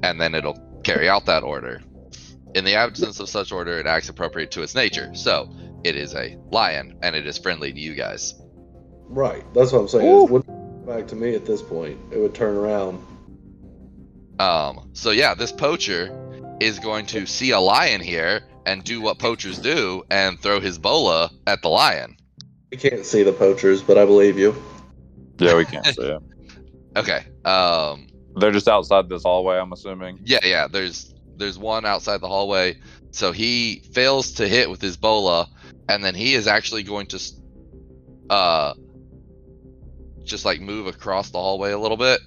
and 0.03 0.19
then 0.21 0.33
it'll 0.35 0.57
carry 0.83 1.09
out 1.09 1.25
that 1.25 1.43
order. 1.43 1.81
In 2.55 2.63
the 2.63 2.75
absence 2.75 3.19
of 3.19 3.27
such 3.27 3.51
order, 3.51 3.77
it 3.79 3.85
acts 3.85 4.07
appropriate 4.07 4.49
to 4.51 4.61
its 4.61 4.73
nature. 4.73 5.13
So 5.13 5.53
it 5.83 5.97
is 5.97 6.15
a 6.15 6.37
lion, 6.51 6.97
and 7.01 7.13
it 7.13 7.27
is 7.27 7.37
friendly 7.37 7.73
to 7.73 7.79
you 7.79 7.95
guys. 7.95 8.33
Right. 9.09 9.43
That's 9.53 9.73
what 9.73 9.79
I'm 9.79 9.87
saying. 9.89 10.07
Ooh. 10.07 10.23
It 10.23 10.31
would 10.31 10.87
back 10.87 11.07
to 11.07 11.15
me 11.15 11.35
at 11.35 11.45
this 11.45 11.61
point. 11.61 11.99
It 12.11 12.17
would 12.17 12.33
turn 12.33 12.55
around. 12.55 13.05
Um, 14.39 14.89
so 14.93 15.11
yeah, 15.11 15.33
this 15.33 15.51
poacher 15.51 16.57
is 16.61 16.79
going 16.79 17.07
to 17.07 17.25
see 17.25 17.51
a 17.51 17.59
lion 17.59 17.99
here 17.99 18.41
and 18.65 18.83
do 18.83 19.01
what 19.01 19.19
poachers 19.19 19.59
do 19.59 20.03
and 20.09 20.39
throw 20.39 20.61
his 20.61 20.77
bola 20.77 21.31
at 21.47 21.61
the 21.61 21.67
lion. 21.67 22.15
We 22.71 22.77
can't 22.77 23.05
see 23.05 23.23
the 23.23 23.33
poachers, 23.33 23.81
but 23.81 23.97
I 23.97 24.05
believe 24.05 24.39
you. 24.39 24.55
Yeah, 25.39 25.57
we 25.57 25.65
can't 25.65 25.85
see 25.85 25.93
it. 26.01 26.21
Okay. 26.95 27.25
Um, 27.43 28.07
They're 28.37 28.51
just 28.51 28.69
outside 28.69 29.09
this 29.09 29.23
hallway. 29.23 29.57
I'm 29.57 29.73
assuming. 29.73 30.19
Yeah, 30.23 30.39
yeah. 30.43 30.67
There's 30.67 31.14
there's 31.37 31.57
one 31.57 31.85
outside 31.85 32.21
the 32.21 32.27
hallway. 32.27 32.77
So 33.11 33.31
he 33.31 33.81
fails 33.93 34.33
to 34.33 34.47
hit 34.47 34.69
with 34.69 34.81
his 34.81 34.97
bola, 34.97 35.47
and 35.87 36.03
then 36.03 36.15
he 36.15 36.33
is 36.33 36.47
actually 36.47 36.83
going 36.83 37.07
to, 37.07 37.19
uh, 38.29 38.73
just 40.23 40.43
like 40.45 40.59
move 40.59 40.87
across 40.87 41.29
the 41.29 41.37
hallway 41.39 41.71
a 41.71 41.77
little 41.77 41.97
bit, 41.97 42.19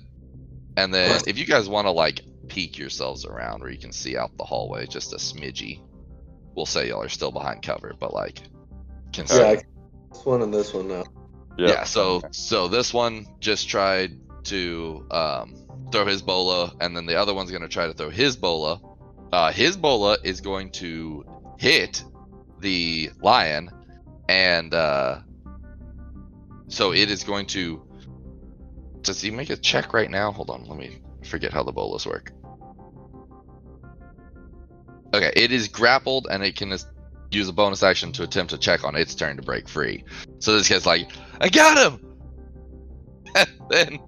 and 0.76 0.94
then 0.94 1.20
if 1.26 1.38
you 1.38 1.44
guys 1.44 1.68
want 1.68 1.86
to 1.86 1.90
like 1.90 2.20
peek 2.48 2.78
yourselves 2.78 3.24
around 3.26 3.60
where 3.60 3.70
you 3.70 3.78
can 3.78 3.92
see 3.92 4.16
out 4.16 4.36
the 4.38 4.44
hallway 4.44 4.86
just 4.86 5.12
a 5.12 5.16
smidgy, 5.16 5.80
we'll 6.54 6.66
say 6.66 6.88
y'all 6.88 7.02
are 7.02 7.08
still 7.08 7.32
behind 7.32 7.62
cover, 7.62 7.94
but 7.98 8.14
like 8.14 8.40
can 9.12 9.26
see. 9.26 9.38
Yeah, 9.38 9.46
I- 9.46 9.62
this 10.12 10.24
one 10.24 10.42
and 10.42 10.54
this 10.54 10.72
one 10.72 10.88
now. 10.88 11.04
Yeah. 11.58 11.84
so 11.84 12.22
so 12.30 12.68
this 12.68 12.94
one 12.94 13.26
just 13.40 13.68
tried 13.68 14.18
to 14.44 15.04
um, 15.10 15.54
throw 15.90 16.06
his 16.06 16.22
bola, 16.22 16.72
and 16.80 16.96
then 16.96 17.04
the 17.06 17.16
other 17.16 17.34
one's 17.34 17.50
going 17.50 17.62
to 17.62 17.68
try 17.68 17.86
to 17.86 17.92
throw 17.92 18.10
his 18.10 18.36
bola. 18.36 18.80
Uh, 19.32 19.52
his 19.52 19.76
bola 19.76 20.16
is 20.24 20.40
going 20.40 20.70
to 20.70 21.24
hit 21.58 22.02
the 22.60 23.10
lion, 23.20 23.70
and 24.28 24.72
uh, 24.72 25.18
so 26.68 26.92
it 26.92 27.10
is 27.10 27.24
going 27.24 27.46
to. 27.46 27.82
Does 29.02 29.20
he 29.20 29.30
make 29.30 29.50
a 29.50 29.56
check 29.56 29.92
right 29.92 30.10
now? 30.10 30.32
Hold 30.32 30.50
on, 30.50 30.64
let 30.64 30.78
me 30.78 30.98
forget 31.24 31.52
how 31.52 31.62
the 31.62 31.72
bolas 31.72 32.06
work. 32.06 32.32
Okay, 35.12 35.32
it 35.36 35.52
is 35.52 35.68
grappled, 35.68 36.26
and 36.30 36.42
it 36.42 36.56
can 36.56 36.76
use 37.30 37.48
a 37.48 37.52
bonus 37.52 37.82
action 37.82 38.12
to 38.12 38.22
attempt 38.22 38.50
to 38.50 38.58
check 38.58 38.84
on 38.84 38.96
its 38.96 39.14
turn 39.14 39.36
to 39.36 39.42
break 39.42 39.68
free. 39.68 40.04
So 40.38 40.56
this 40.56 40.68
guy's 40.68 40.86
like, 40.86 41.10
I 41.40 41.48
got 41.48 41.92
him! 41.92 42.04
And 43.34 43.48
then 43.68 43.98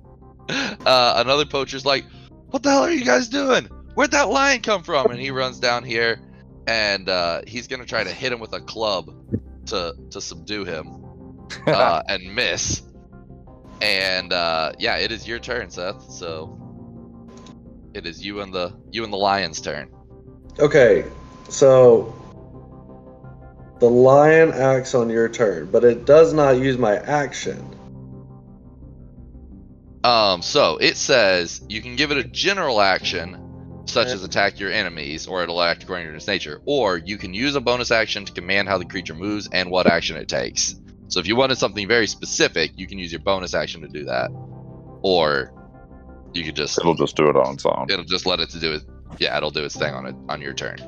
uh, 0.87 1.15
another 1.19 1.45
poacher's 1.45 1.85
like, 1.85 2.07
What 2.49 2.63
the 2.63 2.71
hell 2.71 2.85
are 2.85 2.91
you 2.91 3.05
guys 3.05 3.29
doing? 3.29 3.69
Where'd 3.95 4.13
that 4.13 4.29
lion 4.29 4.61
come 4.61 4.83
from? 4.83 5.11
And 5.11 5.21
he 5.21 5.31
runs 5.31 5.59
down 5.59 5.85
here 5.85 6.21
and 6.67 7.09
uh, 7.09 7.43
he's 7.47 7.67
going 7.67 7.81
to 7.81 7.87
try 7.87 8.05
to 8.05 8.11
hit 8.11 8.33
him 8.33 8.41
with 8.41 8.53
a 8.53 8.61
club 8.61 9.15
to, 9.67 9.95
to 10.11 10.21
subdue 10.21 10.65
him 10.65 11.05
uh, 11.67 12.03
and 12.09 12.35
miss. 12.35 12.83
And 13.81 14.33
uh, 14.33 14.73
yeah, 14.79 14.97
it 14.97 15.11
is 15.11 15.27
your 15.27 15.39
turn, 15.39 15.71
Seth. 15.71 16.11
So 16.11 16.59
it 17.95 18.07
is 18.07 18.25
you 18.25 18.41
and 18.41 18.53
the 18.53 18.73
you 18.91 19.05
and 19.05 19.13
the 19.13 19.17
lion's 19.17 19.61
turn. 19.61 19.91
Okay, 20.59 21.05
so 21.49 22.15
the 23.79 23.89
lion 23.89 24.53
acts 24.53 24.95
on 24.95 25.09
your 25.09 25.29
turn, 25.29 25.71
but 25.71 25.85
it 25.85 26.05
does 26.05 26.35
not 26.35 26.59
use 26.59 26.77
my 26.77 26.97
action. 26.97 27.77
Um, 30.05 30.43
so 30.43 30.77
it 30.77 30.97
says 30.97 31.63
you 31.69 31.81
can 31.83 31.97
give 31.97 32.11
it 32.11 32.19
a 32.19 32.25
general 32.25 32.81
action, 32.81 33.50
such 33.93 34.09
as 34.09 34.23
attack 34.25 34.59
your 34.61 34.71
enemies, 34.73 35.27
or 35.27 35.43
it'll 35.43 35.61
act 35.63 35.83
according 35.83 36.07
to 36.09 36.15
its 36.15 36.27
nature, 36.27 36.61
or 36.65 36.97
you 36.99 37.19
can 37.19 37.35
use 37.35 37.55
a 37.55 37.61
bonus 37.61 37.91
action 37.91 38.25
to 38.25 38.33
command 38.33 38.69
how 38.69 38.79
the 38.79 38.85
creature 38.85 39.15
moves 39.15 39.49
and 39.53 39.71
what 39.71 39.87
action 39.87 40.17
it 40.17 40.29
takes. 40.29 40.75
So 41.09 41.21
if 41.21 41.27
you 41.27 41.37
wanted 41.37 41.59
something 41.59 41.89
very 41.89 42.07
specific, 42.07 42.73
you 42.77 42.87
can 42.87 42.99
use 42.99 43.11
your 43.13 43.21
bonus 43.21 43.55
action 43.55 43.81
to 43.83 43.89
do 43.89 44.05
that, 44.05 44.31
or 45.03 45.53
you 46.33 46.45
could 46.45 46.57
just 46.57 46.79
It'll 46.79 46.95
just 46.95 47.17
do 47.17 47.29
it 47.29 47.37
on 47.37 47.55
its 47.55 47.67
own. 47.67 47.87
it'll 47.91 48.05
just 48.05 48.27
let 48.27 48.39
it 48.41 48.51
to 48.51 48.61
do 48.61 48.75
it. 48.75 48.83
Yeah, 49.19 49.37
it'll 49.37 49.51
do 49.51 49.65
its 49.65 49.77
thing 49.77 49.93
on 49.93 50.07
it 50.07 50.15
on 50.29 50.41
your 50.41 50.55
turn. 50.55 50.79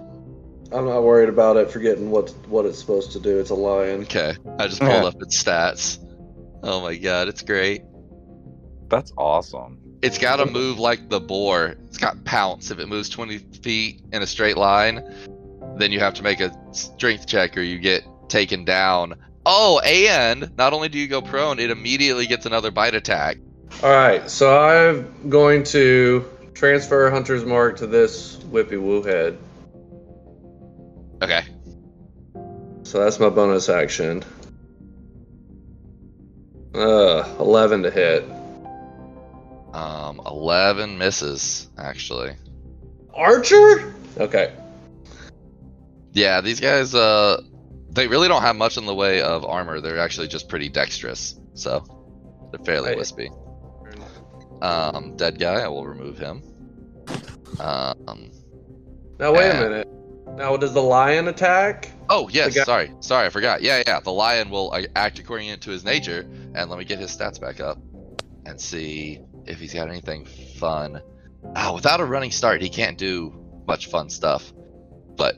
I'm 0.73 0.87
not 0.87 1.03
worried 1.03 1.29
about 1.29 1.57
it 1.57 1.71
forgetting 1.71 2.11
what 2.11 2.31
what 2.49 2.65
it's 2.65 2.79
supposed 2.79 3.13
to 3.13 3.21
do. 3.21 3.39
It's 3.41 3.51
a 3.51 3.55
lion. 3.55 4.03
Okay, 4.03 4.35
I 4.59 4.69
just 4.69 4.81
pulled 4.81 5.05
up 5.05 5.21
its 5.21 5.43
stats. 5.43 5.99
Oh 6.63 6.81
my 6.81 6.95
god, 6.97 7.29
it's 7.29 7.43
great. 7.43 7.83
That's 8.89 9.13
awesome. 9.19 9.81
It's 10.03 10.19
got 10.19 10.37
to 10.37 10.47
move 10.47 10.81
like 10.81 11.09
the 11.09 11.21
boar. 11.21 11.77
It's 11.87 11.97
got 11.97 12.25
pounce. 12.25 12.73
If 12.73 12.81
it 12.81 12.89
moves 12.89 13.09
20 13.09 13.39
feet 13.39 14.03
in 14.13 14.21
a 14.21 14.27
straight 14.27 14.57
line, 14.57 15.01
then 15.77 15.93
you 15.93 16.01
have 16.01 16.15
to 16.15 16.25
make 16.25 16.41
a 16.41 16.53
strength 16.73 17.27
check 17.27 17.57
or 17.57 17.63
you 17.63 17.79
get 17.79 18.05
taken 18.29 18.65
down. 18.65 19.15
Oh, 19.47 19.79
and 19.81 20.57
not 20.57 20.73
only 20.73 20.89
do 20.89 20.99
you 20.99 21.07
go 21.07 21.23
prone, 21.23 21.61
it 21.61 21.71
immediately 21.71 22.27
gets 22.27 22.47
another 22.47 22.73
bite 22.73 22.95
attack. 22.95 23.39
All 23.83 23.91
right, 23.91 24.29
so 24.29 24.61
I'm 24.61 25.31
going 25.31 25.65
to 25.65 26.29
transfer 26.55 27.11
Hunter's 27.11 27.45
Mark 27.45 27.79
to 27.79 27.87
this 27.87 28.37
Whippy 28.37 28.81
Woo 28.81 29.03
head. 29.03 29.39
Okay. 31.23 31.45
So 32.83 33.03
that's 33.03 33.19
my 33.21 33.29
bonus 33.29 33.69
action. 33.69 34.23
Uh, 36.75 37.25
11 37.39 37.85
to 37.85 37.91
hit. 37.91 38.25
Um, 39.73 40.21
11 40.27 40.99
misses, 40.99 41.69
actually. 41.79 42.35
Archer? 43.15 43.95
Okay. 44.19 44.53
Yeah, 46.13 46.41
these 46.43 46.61
guys, 46.61 46.95
uh, 46.95 47.41
they 47.91 48.07
really 48.07 48.29
don't 48.29 48.43
have 48.43 48.57
much 48.57 48.77
in 48.77 48.85
the 48.87 48.95
way 48.95 49.23
of 49.23 49.45
armor. 49.45 49.81
They're 49.81 49.99
actually 49.99 50.29
just 50.29 50.49
pretty 50.49 50.69
dexterous, 50.69 51.39
so 51.55 51.85
they're 52.51 52.65
fairly 52.65 52.91
Right. 52.91 52.99
wispy. 52.99 53.31
Um, 54.61 55.17
dead 55.17 55.39
guy, 55.39 55.61
I 55.63 55.69
will 55.69 55.87
remove 55.87 56.19
him. 56.19 56.43
Um, 57.59 58.31
Now 59.19 59.33
wait 59.33 59.51
a 59.51 59.55
minute. 59.61 59.89
Now 60.37 60.57
does 60.57 60.73
the 60.73 60.83
lion 60.83 61.29
attack? 61.29 61.91
oh 62.09 62.29
yes, 62.29 62.55
guy- 62.55 62.65
sorry, 62.65 62.93
sorry, 63.01 63.27
I 63.27 63.31
forgot. 63.31 63.63
Yeah, 63.63 63.83
yeah, 63.87 64.01
the 64.01 64.13
lion 64.13 64.51
will 64.51 64.71
uh, 64.73 64.83
act 64.97 65.19
according 65.19 65.59
to 65.59 65.71
his 65.71 65.85
nature, 65.85 66.27
and 66.55 66.71
let 66.71 66.79
me 66.79 66.85
get 66.85 66.99
his 66.99 67.11
stats 67.17 67.41
back 67.41 67.61
up 67.61 67.79
and 68.47 68.61
see 68.61 69.21
if 69.47 69.59
he's 69.61 69.75
got 69.75 69.89
anything 69.89 70.25
fun. 70.25 71.01
Ah, 71.57 71.73
without 71.75 72.01
a 72.01 72.05
running 72.05 72.31
start, 72.31 72.63
he 72.63 72.69
can't 72.69 72.97
do 72.99 73.33
much 73.67 73.87
fun 73.87 74.09
stuff. 74.11 74.53
But 75.17 75.37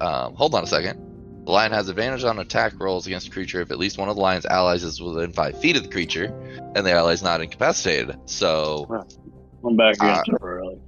um, 0.00 0.34
hold 0.34 0.54
on 0.54 0.64
a 0.64 0.66
second. 0.66 1.44
The 1.44 1.50
lion 1.50 1.72
has 1.72 1.88
advantage 1.90 2.24
on 2.24 2.38
attack 2.38 2.80
rolls 2.80 3.06
against 3.06 3.28
a 3.28 3.30
creature 3.30 3.60
if 3.60 3.70
at 3.70 3.78
least 3.78 3.98
one 3.98 4.08
of 4.08 4.16
the 4.16 4.22
lion's 4.22 4.46
allies 4.46 4.82
is 4.82 5.00
within 5.00 5.32
five 5.32 5.60
feet 5.60 5.76
of 5.76 5.82
the 5.82 5.90
creature, 5.90 6.26
and 6.74 6.86
the 6.86 6.92
ally 6.92 7.12
is 7.12 7.22
not 7.22 7.42
incapacitated. 7.42 8.16
So, 8.24 8.86
I'm 9.62 9.76
back 9.76 9.96
again 9.96 10.08
Uh, 10.08 10.22
temporarily. 10.24 10.80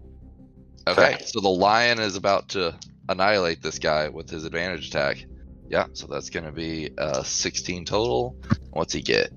okay, 0.88 1.16
so 1.26 1.40
the 1.40 1.48
lion 1.48 1.98
is 1.98 2.16
about 2.16 2.48
to 2.50 2.74
annihilate 3.09 3.61
this 3.62 3.79
guy 3.79 4.09
with 4.09 4.31
his 4.31 4.44
advantage 4.44 4.88
attack. 4.88 5.26
Yeah, 5.68 5.87
so 5.92 6.07
that's 6.07 6.31
going 6.31 6.46
to 6.46 6.52
be 6.52 6.90
uh, 6.96 7.22
16 7.22 7.85
total. 7.85 8.37
What's 8.70 8.94
he 8.94 9.02
get? 9.02 9.31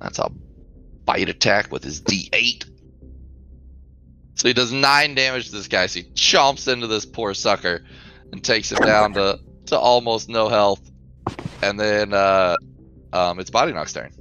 That's 0.00 0.18
a 0.18 0.30
bite 1.08 1.30
attack 1.30 1.72
with 1.72 1.82
his 1.82 2.02
D8. 2.02 2.66
So 4.34 4.46
he 4.46 4.52
does 4.52 4.72
nine 4.72 5.14
damage 5.14 5.46
to 5.46 5.52
this 5.52 5.66
guy. 5.66 5.86
So 5.86 6.00
he 6.00 6.04
chomps 6.10 6.70
into 6.70 6.86
this 6.86 7.06
poor 7.06 7.32
sucker 7.32 7.82
and 8.30 8.44
takes 8.44 8.70
him 8.70 8.84
down 8.84 9.14
to, 9.14 9.40
to 9.66 9.78
almost 9.78 10.28
no 10.28 10.50
health. 10.50 10.82
And 11.62 11.80
then 11.80 12.12
uh, 12.12 12.56
um, 13.14 13.40
it's 13.40 13.48
Body 13.48 13.72
Knock's 13.72 13.94
turn. 13.94 14.12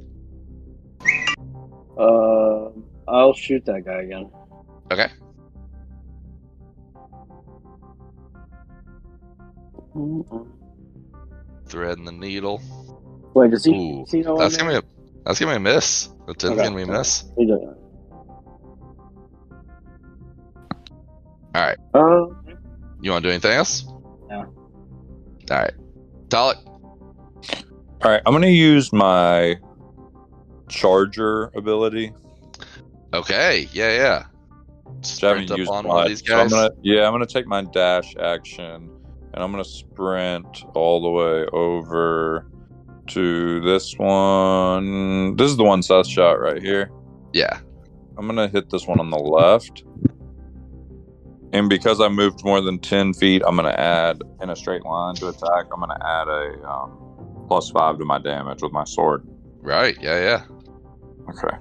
Uh, 1.99 2.69
I'll 3.05 3.33
shoot 3.33 3.65
that 3.65 3.83
guy 3.83 4.03
again. 4.03 4.31
Okay. 4.89 5.09
Threading 11.67 12.05
the 12.05 12.13
needle. 12.13 12.61
Wait, 13.33 13.51
does 13.51 13.65
he? 13.65 13.71
Ooh, 13.73 14.05
does 14.05 14.11
he 14.13 14.21
know 14.21 14.37
that's 14.37 14.55
gonna 14.55 14.69
be 14.69 14.77
a 14.77 14.96
that's 15.27 15.39
gonna 15.39 15.51
be 15.51 15.57
a 15.57 15.59
miss. 15.59 16.09
The 16.25 16.33
ten's 16.33 16.53
Okay. 16.53 16.63
gonna 16.63 16.75
be 16.75 16.81
a 16.83 16.87
miss. 16.87 17.25
He. 17.37 17.51
All 21.55 21.63
right. 21.63 21.77
Uh, 21.93 22.25
You 23.01 23.11
want 23.11 23.23
to 23.23 23.29
do 23.29 23.31
anything 23.31 23.51
else? 23.51 23.85
No. 24.29 24.37
All 24.39 24.45
right. 25.49 25.73
Talik. 26.29 26.57
All 28.03 28.11
right, 28.11 28.21
I'm 28.25 28.33
gonna 28.33 28.47
use 28.47 28.91
my 28.93 29.57
charger 30.69 31.51
ability. 31.55 32.11
Okay. 33.13 33.67
Yeah. 33.71 33.89
Yeah. 33.91 34.23
which 34.85 35.21
haven't 35.21 35.47
Sprint 35.47 35.51
up 35.51 35.57
used 35.57 35.71
on 35.71 35.85
one 35.87 35.97
of 35.97 36.03
much. 36.03 36.07
these 36.09 36.23
So 36.27 36.33
I'm 36.33 36.43
guys. 36.47 36.51
gonna, 36.51 36.69
yeah, 36.81 37.05
I'm 37.05 37.13
gonna 37.13 37.25
take 37.25 37.45
my 37.47 37.61
dash 37.63 38.15
action 38.17 38.89
and 39.33 39.43
I'm 39.43 39.51
gonna 39.51 39.63
sprint 39.63 40.63
all 40.73 41.01
the 41.01 41.09
way 41.09 41.45
over 41.53 42.47
to 43.09 43.59
this 43.61 43.93
one. 43.97 45.35
This 45.35 45.49
is 45.49 45.57
the 45.57 45.63
one 45.63 45.81
Seth 45.83 46.07
shot 46.07 46.39
right 46.39 46.61
here. 46.61 46.91
Yeah. 47.33 47.59
I'm 48.17 48.25
gonna 48.27 48.47
hit 48.47 48.69
this 48.69 48.87
one 48.87 48.99
on 48.99 49.09
the 49.09 49.17
left. 49.17 49.83
And 51.53 51.69
because 51.69 52.01
I 52.01 52.09
moved 52.09 52.43
more 52.43 52.61
than 52.61 52.79
10 52.79 53.13
feet, 53.13 53.41
I'm 53.45 53.55
gonna 53.55 53.69
add 53.69 54.21
in 54.41 54.49
a 54.49 54.55
straight 54.55 54.83
line 54.83 55.15
to 55.15 55.29
attack. 55.29 55.65
I'm 55.73 55.79
gonna 55.79 55.97
add 56.03 56.27
a 56.27 56.69
um, 56.69 57.45
plus 57.47 57.69
five 57.69 57.97
to 57.99 58.05
my 58.05 58.19
damage 58.19 58.61
with 58.61 58.71
my 58.71 58.83
sword. 58.83 59.25
Right. 59.61 59.97
Yeah. 60.01 60.19
Yeah. 60.19 60.43
Okay. 61.29 61.57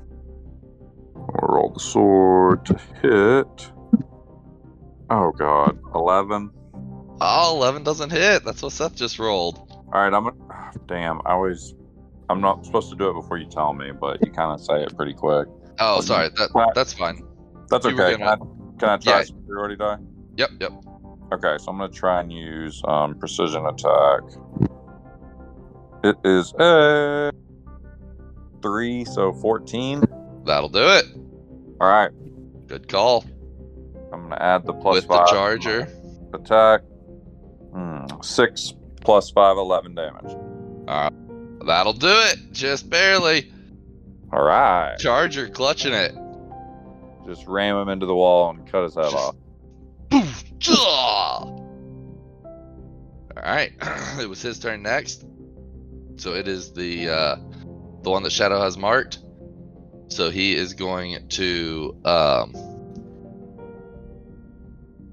We'll 1.15 1.49
roll 1.49 1.71
the 1.73 1.81
sword 1.81 2.65
to 2.67 2.75
hit. 3.03 3.73
Oh 5.09 5.31
god, 5.33 5.79
eleven. 5.95 6.51
Oh, 7.21 7.57
11 7.57 7.83
doesn't 7.83 8.11
hit. 8.11 8.45
That's 8.45 8.63
what 8.63 8.73
Seth 8.73 8.95
just 8.95 9.19
rolled. 9.19 9.66
All 9.93 10.03
right, 10.03 10.13
I'm. 10.13 10.25
gonna- 10.25 10.71
Damn, 10.87 11.21
I 11.27 11.33
always. 11.33 11.75
I'm 12.29 12.41
not 12.41 12.65
supposed 12.67 12.91
to 12.91 12.97
do 12.97 13.09
it 13.11 13.15
before 13.15 13.39
you 13.39 13.47
tell 13.47 13.73
me, 13.73 13.93
but 13.93 14.25
you 14.25 14.33
kind 14.33 14.53
of 14.53 14.61
say 14.61 14.83
it 14.83 14.97
pretty 14.97 15.15
quick. 15.15 15.47
Oh, 15.79 16.01
sorry. 16.01 16.29
That 16.37 16.51
Well- 16.55 16.73
that's 16.75 16.93
fine. 16.93 17.23
That's 17.71 17.87
okay. 17.87 18.17
Can, 18.17 18.23
I, 18.23 18.37
can 18.37 18.89
I 18.89 18.97
try 18.97 19.19
Yeah. 19.19 19.23
superiority 19.25 19.77
die? 19.77 19.99
Yep. 20.37 20.51
Yep. 20.61 20.73
Okay, 21.35 21.57
so 21.59 21.71
I'm 21.73 21.79
gonna 21.79 21.89
try 21.93 22.21
and 22.21 22.33
use 22.33 22.81
um, 22.87 23.15
precision 23.17 23.67
attack. 23.67 24.21
It 26.05 26.17
is 26.25 26.53
a 26.61 27.33
three, 28.63 29.05
so 29.05 29.33
fourteen. 29.33 30.03
That'll 30.45 30.69
do 30.69 30.87
it. 30.89 31.05
All 31.81 31.89
right, 31.89 32.11
Good 32.69 32.89
call. 32.89 33.25
I'm 34.13 34.29
gonna 34.29 34.37
add 34.41 34.65
the 34.65 34.73
plus 34.73 34.95
With 34.97 35.09
the 35.09 35.15
five 35.15 35.27
to 35.27 35.33
charger. 35.33 35.89
attack. 36.33 36.83
Hmm, 37.75 38.07
six 38.23 38.75
plus 39.07 39.31
five, 39.31 39.57
eleven 39.57 39.95
damage. 39.95 40.37
That'll 41.65 41.93
do 41.95 42.09
it. 42.09 42.53
Just 42.53 42.91
barely. 42.91 43.53
All 44.33 44.45
right, 44.45 44.97
Charger 44.99 45.49
clutching 45.49 45.93
it. 45.95 46.13
just 47.25 47.47
ram 47.47 47.77
him 47.77 47.89
into 47.89 48.05
the 48.07 48.15
wall 48.15 48.51
and 48.51 48.71
cut 48.71 48.83
his 48.83 48.95
head 48.97 49.11
Just- 50.59 50.81
off. 50.81 51.49
All 51.49 53.43
right, 53.43 53.73
it 54.21 54.29
was 54.29 54.43
his 54.43 54.59
turn 54.59 54.83
next. 54.83 55.25
So 56.17 56.35
it 56.35 56.49
is 56.49 56.73
the 56.73 57.09
uh, 57.09 57.37
the 58.03 58.11
one 58.11 58.25
that 58.25 58.33
Shadow 58.33 58.61
has 58.61 58.77
marked. 58.77 59.19
So 60.09 60.31
he 60.31 60.55
is 60.57 60.75
going 60.75 61.29
to 61.31 61.97
um, 62.05 62.55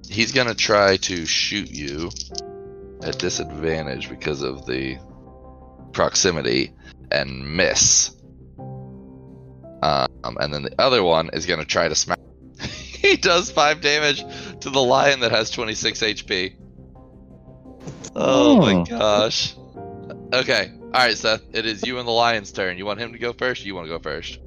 he's 0.09 0.31
going 0.31 0.47
to 0.47 0.55
try 0.55 0.97
to 0.97 1.25
shoot 1.25 1.69
you 1.69 2.09
at 3.03 3.19
disadvantage 3.19 4.09
because 4.09 4.41
of 4.41 4.65
the 4.65 4.97
proximity 5.91 6.73
and 7.11 7.55
miss. 7.55 8.11
Um, 9.83 10.37
and 10.39 10.53
then 10.53 10.63
the 10.63 10.73
other 10.79 11.03
one 11.03 11.29
is 11.33 11.45
going 11.45 11.59
to 11.59 11.65
try 11.65 11.87
to 11.89 11.95
smack. 11.95 12.19
he 12.59 13.17
does 13.17 13.51
five 13.51 13.81
damage 13.81 14.23
to 14.61 14.69
the 14.69 14.81
lion 14.81 15.19
that 15.19 15.31
has 15.31 15.49
26 15.51 15.99
HP. 15.99 16.55
Oh 18.15 18.61
my 18.61 18.75
Hmm. 18.75 18.83
gosh. 18.83 19.55
Okay. 20.33 20.71
All 20.85 20.89
right, 20.91 21.17
Seth. 21.17 21.41
It 21.53 21.65
is 21.65 21.85
you 21.85 21.99
and 21.99 22.07
the 22.07 22.11
lion's 22.11 22.51
turn. 22.51 22.77
You 22.77 22.85
want 22.85 22.99
him 22.99 23.11
to 23.13 23.19
go 23.19 23.33
first? 23.33 23.63
Or 23.63 23.67
you 23.67 23.75
want 23.75 23.87
to 23.87 23.89
go 23.89 23.99
first? 23.99 24.39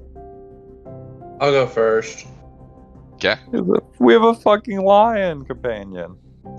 I'll 1.40 1.50
go 1.52 1.66
first. 1.66 2.26
Okay. 3.14 3.36
We 3.98 4.12
have 4.14 4.22
a 4.22 4.34
fucking 4.34 4.80
lion 4.80 5.44
companion. 5.44 6.16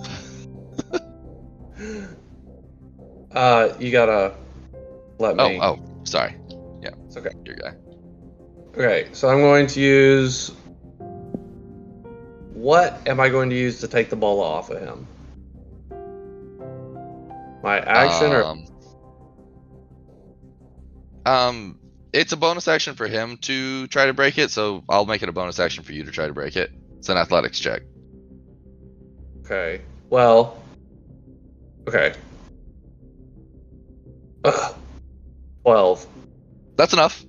Uh, 3.31 3.73
you 3.79 3.91
gotta 3.91 4.33
let 5.19 5.35
me. 5.35 5.59
oh, 5.61 5.77
oh, 5.77 6.01
sorry. 6.03 6.35
Yeah, 6.81 6.89
It's 7.05 7.17
okay. 7.17 7.29
your 7.45 7.55
guy. 7.55 7.73
Okay, 8.73 9.09
so 9.11 9.29
I'm 9.29 9.39
going 9.39 9.67
to 9.67 9.79
use. 9.79 10.51
What 12.53 12.99
am 13.07 13.19
I 13.19 13.29
going 13.29 13.49
to 13.49 13.55
use 13.55 13.79
to 13.81 13.87
take 13.87 14.09
the 14.09 14.15
ball 14.15 14.41
off 14.41 14.69
of 14.69 14.79
him? 14.79 15.07
My 17.63 17.79
action 17.79 18.31
or 18.31 18.43
um, 18.43 18.65
um, 21.25 21.79
it's 22.13 22.31
a 22.31 22.37
bonus 22.37 22.67
action 22.67 22.95
for 22.95 23.07
him 23.07 23.37
to 23.41 23.87
try 23.87 24.05
to 24.05 24.13
break 24.13 24.37
it, 24.37 24.49
so 24.51 24.83
I'll 24.89 25.05
make 25.05 25.21
it 25.21 25.29
a 25.29 25.33
bonus 25.33 25.59
action 25.59 25.83
for 25.83 25.91
you 25.91 26.03
to 26.03 26.11
try 26.11 26.27
to 26.27 26.33
break 26.33 26.55
it. 26.55 26.71
It's 26.97 27.09
an 27.09 27.17
athletics 27.17 27.59
check. 27.59 27.81
okay? 29.45 29.81
Well, 30.09 30.57
okay. 31.87 32.13
Ugh. 34.43 34.75
Twelve. 35.63 36.05
That's 36.75 36.93
enough. 36.93 37.25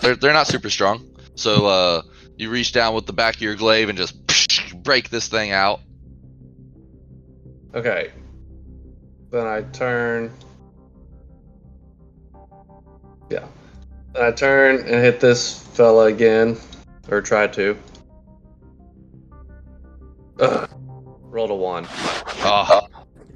They're 0.00 0.16
they're 0.16 0.32
not 0.32 0.46
super 0.46 0.70
strong. 0.70 1.06
So 1.34 1.66
uh, 1.66 2.02
you 2.36 2.50
reach 2.50 2.72
down 2.72 2.94
with 2.94 3.06
the 3.06 3.12
back 3.12 3.36
of 3.36 3.42
your 3.42 3.56
glaive 3.56 3.88
and 3.88 3.98
just 3.98 4.16
break 4.82 5.10
this 5.10 5.28
thing 5.28 5.52
out. 5.52 5.80
Okay. 7.74 8.10
Then 9.30 9.46
I 9.46 9.62
turn. 9.62 10.32
Yeah. 13.30 13.46
Then 14.12 14.24
I 14.24 14.32
turn 14.32 14.76
and 14.80 14.88
hit 14.88 15.20
this 15.20 15.62
fella 15.74 16.06
again, 16.06 16.58
or 17.08 17.20
try 17.20 17.46
to. 17.48 17.76
Ugh. 20.40 20.70
Rolled 21.22 21.50
a 21.50 21.54
one. 21.54 21.86
Oh, 22.42 22.88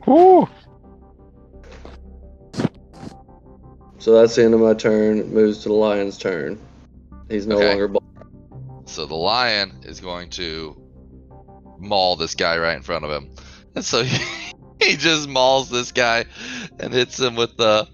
Woo! 0.06 0.48
So 4.04 4.12
that's 4.12 4.34
the 4.36 4.44
end 4.44 4.52
of 4.52 4.60
my 4.60 4.74
turn. 4.74 5.16
It 5.16 5.28
moves 5.28 5.62
to 5.62 5.70
the 5.70 5.74
lion's 5.74 6.18
turn. 6.18 6.58
He's 7.30 7.46
no 7.46 7.56
Okay. 7.56 7.70
longer. 7.70 7.88
Ball- 7.88 8.02
so 8.84 9.06
the 9.06 9.14
lion 9.14 9.72
is 9.82 9.98
going 9.98 10.28
to 10.32 10.76
maul 11.78 12.14
this 12.14 12.34
guy 12.34 12.58
right 12.58 12.76
in 12.76 12.82
front 12.82 13.06
of 13.06 13.10
him, 13.10 13.30
and 13.74 13.82
so 13.82 14.02
he, 14.04 14.22
he 14.84 14.96
just 14.96 15.26
mauls 15.26 15.70
this 15.70 15.90
guy 15.90 16.26
and 16.78 16.92
hits 16.92 17.18
him 17.18 17.34
with 17.34 17.56
the 17.56 17.88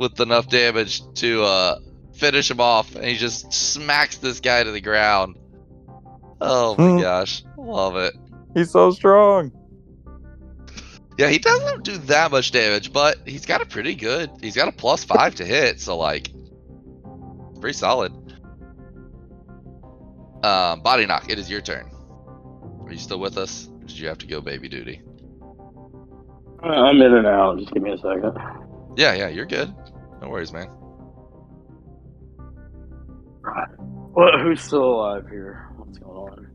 with 0.00 0.18
enough 0.20 0.48
damage 0.48 1.00
to 1.14 1.44
uh 1.44 1.78
finish 2.14 2.50
him 2.50 2.60
off 2.60 2.96
and 2.96 3.04
he 3.04 3.16
just 3.16 3.52
smacks 3.52 4.16
this 4.18 4.40
guy 4.40 4.64
to 4.64 4.72
the 4.72 4.80
ground. 4.80 5.36
Oh 6.40 6.74
my 6.76 7.00
gosh. 7.00 7.44
Love 7.56 7.94
it. 7.98 8.14
He's 8.52 8.72
so 8.72 8.90
strong. 8.90 9.52
Yeah, 11.18 11.28
he 11.28 11.38
doesn't 11.38 11.84
do 11.84 11.96
that 11.98 12.30
much 12.30 12.50
damage, 12.50 12.92
but 12.92 13.18
he's 13.24 13.46
got 13.46 13.62
a 13.62 13.66
pretty 13.66 13.94
good. 13.94 14.30
He's 14.40 14.54
got 14.54 14.68
a 14.68 14.72
plus 14.72 15.02
five 15.04 15.34
to 15.36 15.44
hit, 15.44 15.80
so 15.80 15.96
like, 15.96 16.30
pretty 17.60 17.76
solid. 17.76 18.12
Um, 20.44 20.80
body 20.82 21.06
knock. 21.06 21.30
It 21.30 21.38
is 21.38 21.50
your 21.50 21.62
turn. 21.62 21.90
Are 22.84 22.92
you 22.92 22.98
still 22.98 23.18
with 23.18 23.38
us? 23.38 23.68
Or 23.68 23.86
did 23.86 23.98
you 23.98 24.08
have 24.08 24.18
to 24.18 24.26
go 24.26 24.40
baby 24.40 24.68
duty? 24.68 25.00
I'm 26.62 27.00
in 27.00 27.14
and 27.14 27.26
out. 27.26 27.58
Just 27.58 27.72
give 27.72 27.82
me 27.82 27.92
a 27.92 27.98
second. 27.98 28.36
Yeah, 28.96 29.14
yeah, 29.14 29.28
you're 29.28 29.46
good. 29.46 29.74
No 30.20 30.28
worries, 30.28 30.52
man. 30.52 30.68
Right. 33.40 33.68
What? 33.78 34.40
Who's 34.40 34.60
still 34.60 34.84
alive 34.84 35.28
here? 35.28 35.68
What's 35.76 35.98
going 35.98 36.16
on? 36.16 36.45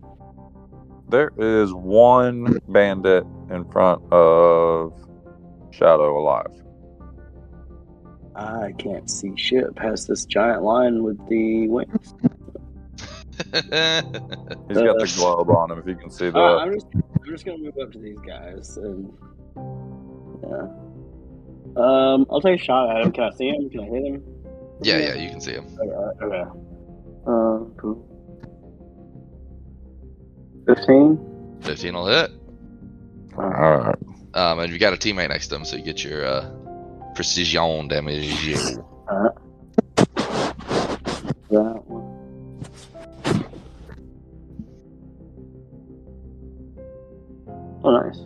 There 1.12 1.32
is 1.38 1.74
one 1.74 2.58
bandit 2.69 3.26
in 3.50 3.69
front 3.69 4.02
of 4.13 4.93
Shadow 5.71 6.17
alive. 6.17 6.54
I 8.34 8.71
can't 8.78 9.10
see 9.10 9.34
shit 9.36 9.76
past 9.76 10.08
this 10.08 10.24
giant 10.24 10.63
lion 10.63 11.04
with 11.04 11.17
the 11.28 11.67
wings. 11.67 12.13
He's 13.43 13.52
got 13.52 15.00
the 15.00 15.13
globe 15.17 15.50
on 15.50 15.71
him. 15.71 15.80
If 15.80 15.88
you 15.88 15.95
can 15.95 16.10
see 16.10 16.30
that. 16.30 16.38
Uh, 16.38 16.60
I'm 16.60 16.74
just, 16.74 16.88
I'm 16.93 17.30
just 17.30 17.43
gonna 17.43 17.58
move 17.58 17.78
up 17.82 17.91
to 17.91 18.00
these 18.00 18.19
guys 18.19 18.78
and 18.78 19.12
yeah. 20.43 20.67
Um, 21.76 22.26
I'll 22.30 22.39
take 22.39 22.62
a 22.62 22.63
shot 22.63 22.95
at 22.95 23.06
him. 23.06 23.12
Can 23.12 23.26
I 23.26 23.32
see 23.32 23.50
him? 23.50 23.69
Can 23.69 23.82
I 23.82 23.86
hit 23.88 24.06
him? 24.06 24.24
yeah, 24.82 24.97
yeah, 24.97 25.15
you 25.15 25.30
can 25.30 25.41
see 25.41 25.52
him. 25.52 25.67
Okay. 25.78 26.26
okay. 26.26 26.50
Uh, 27.28 27.65
cool. 27.76 28.11
Fifteen. 30.65 31.28
15 31.62 31.93
will 31.93 32.08
hit. 32.08 32.32
All 33.38 33.45
right. 33.47 33.95
Um, 34.34 34.60
and 34.60 34.71
you 34.71 34.80
got 34.80 34.93
a 34.93 34.97
teammate 34.97 35.30
next 35.30 35.47
to 35.47 35.56
him, 35.56 35.65
so 35.65 35.76
you 35.76 35.84
get 35.84 36.04
your 36.04 36.26
uh, 36.26 36.50
precision 37.13 37.88
damage. 37.88 38.56
Alright. 39.10 39.36
That 41.50 41.84
one. 41.86 42.08
Oh, 47.84 47.91
nice. 47.91 48.19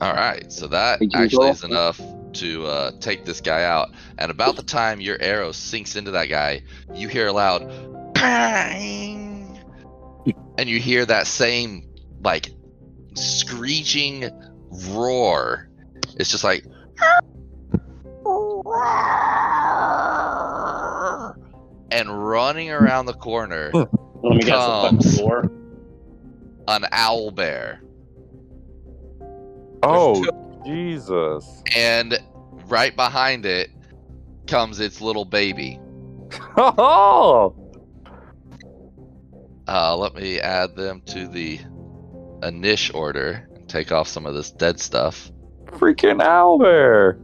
All 0.00 0.12
right, 0.12 0.52
so 0.52 0.66
that 0.68 1.00
actually 1.14 1.48
is 1.48 1.64
enough 1.64 2.00
to 2.34 2.66
uh, 2.66 2.90
take 3.00 3.24
this 3.24 3.40
guy 3.40 3.64
out. 3.64 3.88
And 4.18 4.30
about 4.30 4.56
the 4.56 4.62
time 4.62 5.00
your 5.00 5.20
arrow 5.20 5.52
sinks 5.52 5.96
into 5.96 6.10
that 6.10 6.26
guy, 6.26 6.62
you 6.94 7.08
hear 7.08 7.28
a 7.28 7.32
loud 7.32 8.12
bang, 8.14 9.15
and 10.58 10.68
you 10.68 10.80
hear 10.80 11.04
that 11.06 11.26
same 11.26 11.88
like 12.22 12.50
screeching 13.14 14.30
roar. 14.90 15.68
It's 16.18 16.30
just 16.30 16.44
like. 16.44 16.64
And 21.92 22.28
running 22.28 22.70
around 22.70 23.06
the 23.06 23.14
corner, 23.14 23.70
hmm. 23.70 23.82
Let 24.22 24.36
me 24.36 24.40
guess 24.42 24.48
the 24.48 24.88
Comes. 24.88 25.18
door. 25.18 25.50
an 26.68 26.84
owl 26.90 27.30
bear. 27.30 27.80
Oh, 29.82 30.24
Jesus. 30.64 31.62
and 31.76 32.18
right 32.66 32.94
behind 32.96 33.46
it 33.46 33.70
comes 34.48 34.80
its 34.80 35.00
little 35.00 35.24
baby. 35.24 35.78
Oh, 36.58 37.54
Uh, 39.68 39.96
let 39.96 40.14
me 40.14 40.38
add 40.40 40.76
them 40.76 41.02
to 41.06 41.26
the 41.26 41.58
Anish 42.40 42.94
order 42.94 43.48
and 43.54 43.68
take 43.68 43.90
off 43.90 44.06
some 44.08 44.26
of 44.26 44.34
this 44.34 44.50
dead 44.50 44.78
stuff. 44.78 45.30
freaking 45.66 46.22
owlbear. 46.22 47.20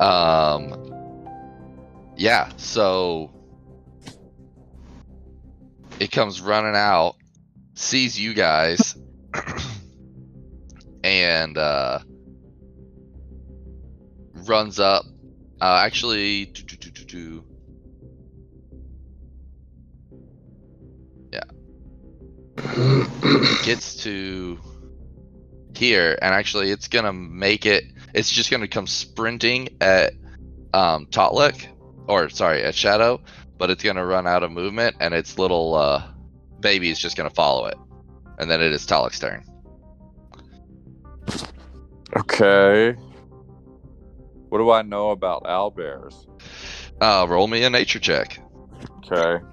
Um, 0.00 0.94
yeah, 2.16 2.50
so 2.56 3.32
it 5.98 6.12
comes 6.12 6.40
running 6.40 6.76
out, 6.76 7.16
sees 7.74 8.18
you 8.18 8.32
guys, 8.32 8.96
and 11.02 11.58
uh, 11.58 11.98
runs 14.46 14.78
up. 14.78 15.04
Uh, 15.60 15.80
actually, 15.84 16.46
do, 16.46 16.62
do, 16.62 16.76
do, 17.04 17.44
gets 23.64 23.96
to 24.02 24.58
here, 25.74 26.18
and 26.20 26.34
actually, 26.34 26.70
it's 26.70 26.88
gonna 26.88 27.12
make 27.12 27.66
it. 27.66 27.84
It's 28.14 28.30
just 28.30 28.50
gonna 28.50 28.68
come 28.68 28.86
sprinting 28.86 29.68
at 29.80 30.14
um, 30.74 31.06
Talik, 31.06 31.66
or 32.06 32.28
sorry, 32.28 32.62
at 32.62 32.74
Shadow, 32.74 33.20
but 33.56 33.70
it's 33.70 33.82
gonna 33.82 34.04
run 34.04 34.26
out 34.26 34.42
of 34.42 34.50
movement, 34.50 34.96
and 35.00 35.14
its 35.14 35.38
little 35.38 35.74
uh, 35.74 36.02
baby 36.60 36.90
is 36.90 36.98
just 36.98 37.16
gonna 37.16 37.30
follow 37.30 37.66
it, 37.66 37.76
and 38.38 38.50
then 38.50 38.60
it 38.60 38.72
is 38.72 38.86
Talik's 38.86 39.18
turn. 39.18 39.44
Okay. 42.16 42.96
What 44.48 44.58
do 44.58 44.70
I 44.70 44.82
know 44.82 45.10
about 45.10 45.44
owlbears? 45.44 46.26
Uh, 47.00 47.26
roll 47.28 47.46
me 47.46 47.62
a 47.64 47.70
nature 47.70 47.98
check. 47.98 48.40
Okay. 49.06 49.44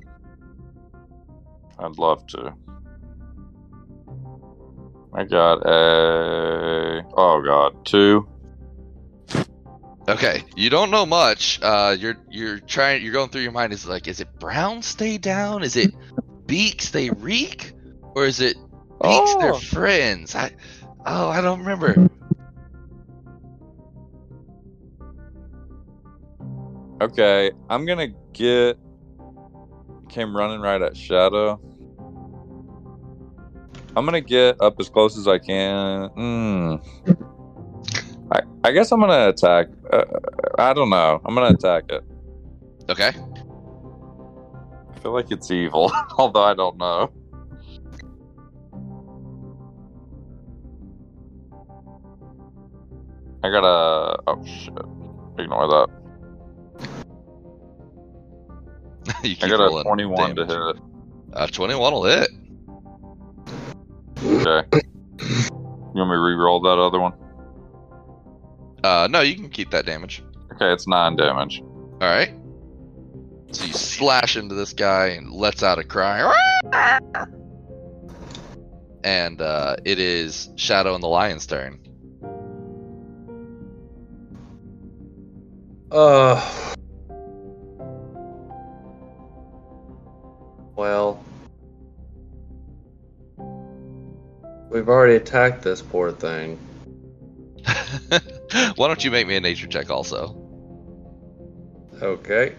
I'd 1.78 1.98
love 1.98 2.26
to. 2.28 2.56
I 5.18 5.24
got 5.24 5.66
a. 5.66 7.04
Oh 7.16 7.42
god, 7.42 7.86
two. 7.86 8.28
Okay, 10.08 10.44
you 10.56 10.70
don't 10.70 10.92
know 10.92 11.06
much. 11.06 11.60
Uh, 11.64 11.96
you're 11.98 12.18
you're 12.30 12.60
trying. 12.60 13.02
You're 13.04 13.14
going 13.14 13.30
through 13.30 13.42
your 13.42 13.54
mind. 13.54 13.72
Is 13.74 13.86
like, 13.88 14.08
is 14.08 14.20
it 14.20 14.28
brown 14.40 14.82
stay 14.82 15.18
down? 15.18 15.64
Is 15.64 15.76
it 15.78 15.92
beaks 16.46 16.90
they 16.90 17.10
reek, 17.12 17.72
or 18.14 18.26
is 18.26 18.40
it 18.42 18.56
beaks 19.02 19.36
they're 19.36 19.54
Oh. 19.54 19.60
friends? 19.60 20.36
I 20.36 20.52
oh, 21.06 21.30
I 21.30 21.42
don't 21.42 21.60
remember. 21.60 22.10
Okay, 27.02 27.52
I'm 27.70 27.86
gonna 27.86 28.10
get. 28.34 28.78
Came 30.10 30.36
running 30.38 30.62
right 30.62 30.82
at 30.82 30.96
Shadow. 30.96 31.60
I'm 33.96 34.04
gonna 34.04 34.22
get 34.22 34.60
up 34.62 34.76
as 34.80 34.90
close 34.90 35.18
as 35.18 35.28
I 35.28 35.40
can. 35.40 36.10
Hmm. 36.10 36.76
I, 38.32 38.42
I 38.66 38.72
guess 38.72 38.92
I'm 38.92 39.00
gonna 39.00 39.30
attack. 39.30 39.68
Uh, 39.92 40.04
I 40.58 40.74
don't 40.74 40.90
know. 40.90 41.22
I'm 41.24 41.34
gonna 41.34 41.56
attack 41.56 41.86
it. 41.90 42.04
Okay, 42.90 43.12
I 44.94 45.00
feel 45.00 45.14
like 45.14 45.32
it's 45.32 45.50
evil, 45.50 45.92
although 46.18 46.44
I 46.44 46.54
don't 46.54 46.78
know. 46.78 47.12
I 53.44 53.50
got 53.50 53.64
a. 53.64 54.20
Oh 54.28 54.44
shit! 54.46 54.74
Ignore 55.40 55.68
that. 55.68 55.88
you 59.24 59.36
I 59.42 59.48
got 59.48 59.62
a 59.62 59.68
rolling 59.68 59.84
21 59.84 60.36
to 60.36 60.46
hit. 60.46 60.78
Uh, 61.34 61.48
21 61.48 61.94
will 61.94 62.06
hit. 62.06 62.30
Okay. 64.46 64.82
You 65.20 66.02
want 66.02 66.10
me 66.10 66.16
to 66.16 66.22
re-roll 66.22 66.62
that 66.62 66.78
other 66.78 67.00
one? 67.00 67.14
Uh, 68.84 69.08
no, 69.10 69.22
you 69.22 69.36
can 69.36 69.50
keep 69.50 69.72
that 69.72 69.86
damage. 69.86 70.22
Okay, 70.54 70.72
it's 70.72 70.88
nine 70.88 71.16
damage. 71.16 71.62
All 71.62 72.00
right. 72.02 72.34
So 73.52 73.66
you 73.66 73.74
slash 73.74 74.38
into 74.38 74.54
this 74.54 74.74
guy 74.74 75.08
and 75.08 75.32
lets 75.32 75.64
out 75.64 75.80
a 75.80 75.84
cry. 75.84 76.32
And 79.04 79.42
uh, 79.42 79.78
it 79.86 79.98
is 80.00 80.50
Shadow 80.56 80.94
and 80.94 81.02
the 81.04 81.08
Lion's 81.08 81.48
turn. 81.48 81.80
Uh. 85.92 86.75
We've 94.76 94.90
already 94.90 95.16
attacked 95.16 95.62
this 95.62 95.82
poor 95.82 96.12
thing. 96.12 96.60
Why 98.76 98.88
don't 98.90 99.02
you 99.06 99.10
make 99.10 99.26
me 99.26 99.38
a 99.38 99.40
nature 99.40 99.68
check 99.68 99.90
also? 99.90 100.36
Okay. 102.02 102.56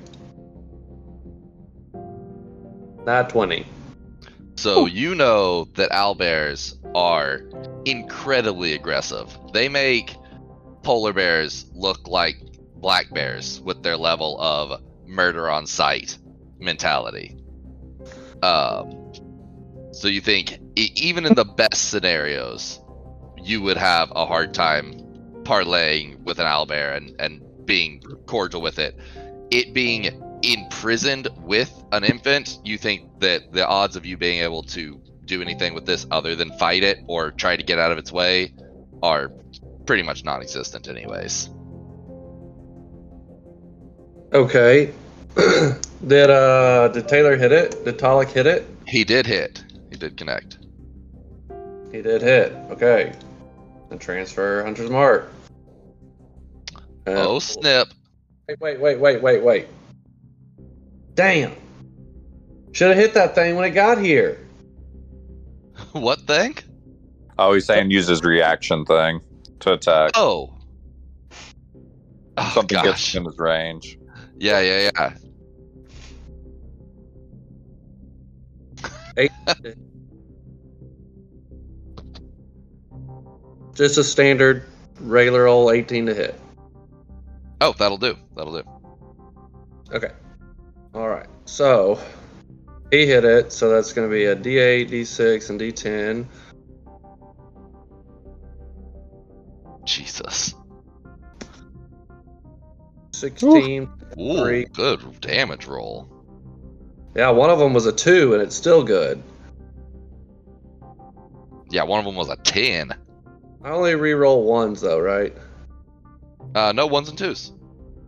Not 3.05 3.29
20. 3.29 3.67
So 4.55 4.87
you 4.87 5.15
know 5.15 5.65
that 5.75 5.91
owlbears 5.91 6.77
are 6.95 7.43
incredibly 7.85 8.73
aggressive. 8.73 9.37
They 9.53 9.69
make 9.69 10.17
polar 10.83 11.13
bears 11.13 11.67
look 11.75 12.09
like 12.09 12.39
black 12.77 13.13
bears 13.13 13.61
with 13.61 13.83
their 13.83 13.99
level 13.99 14.41
of 14.41 14.81
murder 15.05 15.51
on 15.51 15.67
sight 15.67 16.17
mentality. 16.59 17.37
Um, 18.43 19.06
so 19.97 20.09
you 20.09 20.21
think 20.21 20.59
even 20.77 21.25
in 21.25 21.35
the 21.35 21.45
best 21.45 21.89
scenarios, 21.89 22.79
you 23.43 23.63
would 23.63 23.79
have 23.79 24.13
a 24.15 24.27
hard 24.27 24.53
time 24.53 24.93
parlaying 25.43 26.23
with 26.23 26.39
an 26.39 26.45
owlbear 26.45 26.95
and 26.95 27.19
and 27.19 27.43
being 27.65 28.03
cordial 28.27 28.61
with 28.61 28.79
it. 28.79 28.95
It 29.51 29.73
being 29.73 30.23
imprisoned 30.43 31.29
with 31.39 31.73
an 31.93 32.05
infant, 32.05 32.59
you 32.63 32.77
think 32.77 33.21
that 33.21 33.53
the 33.53 33.67
odds 33.67 33.97
of 33.97 34.05
you 34.05 34.19
being 34.19 34.43
able 34.43 34.63
to 34.65 35.01
do 35.25 35.41
anything 35.41 35.73
with 35.73 35.87
this 35.87 36.07
other 36.11 36.37
than 36.37 36.53
fight 36.59 36.83
it 36.83 36.99
or 37.09 37.31
try 37.31 37.57
to 37.57 37.63
get 37.63 37.79
out 37.79 37.91
of 37.91 37.97
its 37.97 38.13
way 38.13 38.53
are 39.03 39.33
pretty 39.87 40.03
much 40.03 40.25
non-existent 40.25 40.89
anyways. 40.89 41.49
Okay. 44.35 44.93
did 46.07 46.31
uh 46.31 46.89
did 46.89 47.09
Taylor 47.09 47.37
hit 47.37 47.53
it? 47.53 47.83
Did 47.87 47.99
Talik 47.99 48.29
hit 48.29 48.47
it? 48.47 48.67
He 48.87 49.03
did 49.03 49.27
hit. 49.27 49.65
He 49.97 50.01
did 50.01 50.19
connect. 50.19 50.59
He 51.91 52.03
did 52.03 52.21
hit. 52.21 52.53
Okay. 52.69 53.15
And 53.91 53.99
transfer 53.99 54.63
Hunter's 54.63 54.91
Mark. 54.91 55.33
And- 57.07 57.17
Oh 57.17 57.37
uh, 57.37 57.41
snip. 57.41 57.89
Wait, 58.47 58.61
wait, 58.61 58.79
wait, 58.79 59.01
wait, 59.01 59.23
wait, 59.23 59.43
wait. 59.43 59.69
Damn. 61.15 61.57
Should 62.73 62.89
have 62.89 62.99
hit 62.99 63.15
that 63.15 63.35
thing 63.35 63.57
when 63.57 63.65
it 63.65 63.71
got 63.71 63.97
here. 63.97 64.39
what 65.93 66.21
thing? 66.27 66.59
Oh, 67.39 67.55
he's 67.55 67.65
saying 67.65 67.91
use 67.91 68.07
his 68.07 68.23
reaction 68.23 68.85
thing 68.85 69.23
to 69.61 69.73
attack. 69.73 70.11
Oh. 70.15 70.53
Oh 72.37 72.53
Something 72.53 72.83
gets 72.83 73.15
in 73.15 73.25
his 73.25 73.39
range. 73.39 73.99
Yeah, 74.37 74.61
yeah, 74.61 74.91
yeah. 74.95 75.15
Eight. 79.17 79.33
Just 83.77 83.99
a 83.99 84.05
standard, 84.05 84.65
regular 85.01 85.47
old 85.47 85.73
18 85.73 86.07
to 86.07 86.15
hit. 86.15 86.41
Oh, 87.61 87.75
that'll 87.79 87.99
do. 87.99 88.17
That'll 88.35 88.63
do. 88.63 88.69
Okay. 89.93 90.11
All 90.95 91.09
right. 91.09 91.27
So 91.45 92.01
he 92.91 93.07
hit 93.07 93.25
it. 93.25 93.53
So 93.53 93.69
that's 93.69 93.93
going 93.93 94.09
to 94.09 94.13
be 94.13 94.25
a 94.25 94.35
D8, 94.35 94.91
D6, 94.91 95.51
and 95.51 95.61
D10. 95.61 96.27
Jesus. 99.85 100.55
16. 103.13 103.89
Ooh, 104.19 104.39
Three. 104.39 104.65
good 104.73 105.21
damage 105.21 105.67
roll. 105.67 106.09
Yeah, 107.15 107.31
one 107.31 107.51
of 107.51 107.59
them 107.59 107.75
was 107.75 107.87
a 107.87 107.93
two, 107.93 108.33
and 108.33 108.43
it's 108.43 108.57
still 108.57 108.83
good. 108.83 109.23
Yeah, 111.71 111.83
one 111.83 111.99
of 111.99 112.05
them 112.07 112.15
was 112.15 112.29
a 112.31 112.37
10. 112.37 112.95
I 113.67 113.71
only 113.71 113.97
re-roll 113.97 114.45
ones 114.45 114.81
though, 114.81 115.01
right? 115.01 115.35
Uh, 116.55 116.71
no 116.73 116.87
ones 116.87 117.09
and 117.09 117.19
twos. 117.19 117.51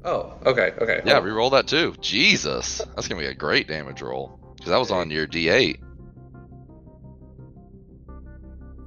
Oh, 0.04 0.32
okay, 0.46 0.72
okay. 0.80 1.02
Yeah, 1.04 1.14
hold 1.14 1.16
on. 1.16 1.24
re-roll 1.24 1.50
that 1.50 1.66
too. 1.66 1.94
Jesus, 2.00 2.78
that's 2.94 3.08
gonna 3.08 3.20
be 3.20 3.26
a 3.26 3.34
great 3.34 3.66
damage 3.66 4.00
roll 4.00 4.38
because 4.56 4.70
that 4.70 4.78
was 4.78 4.92
on 4.92 5.10
your 5.10 5.26
D8. 5.26 5.80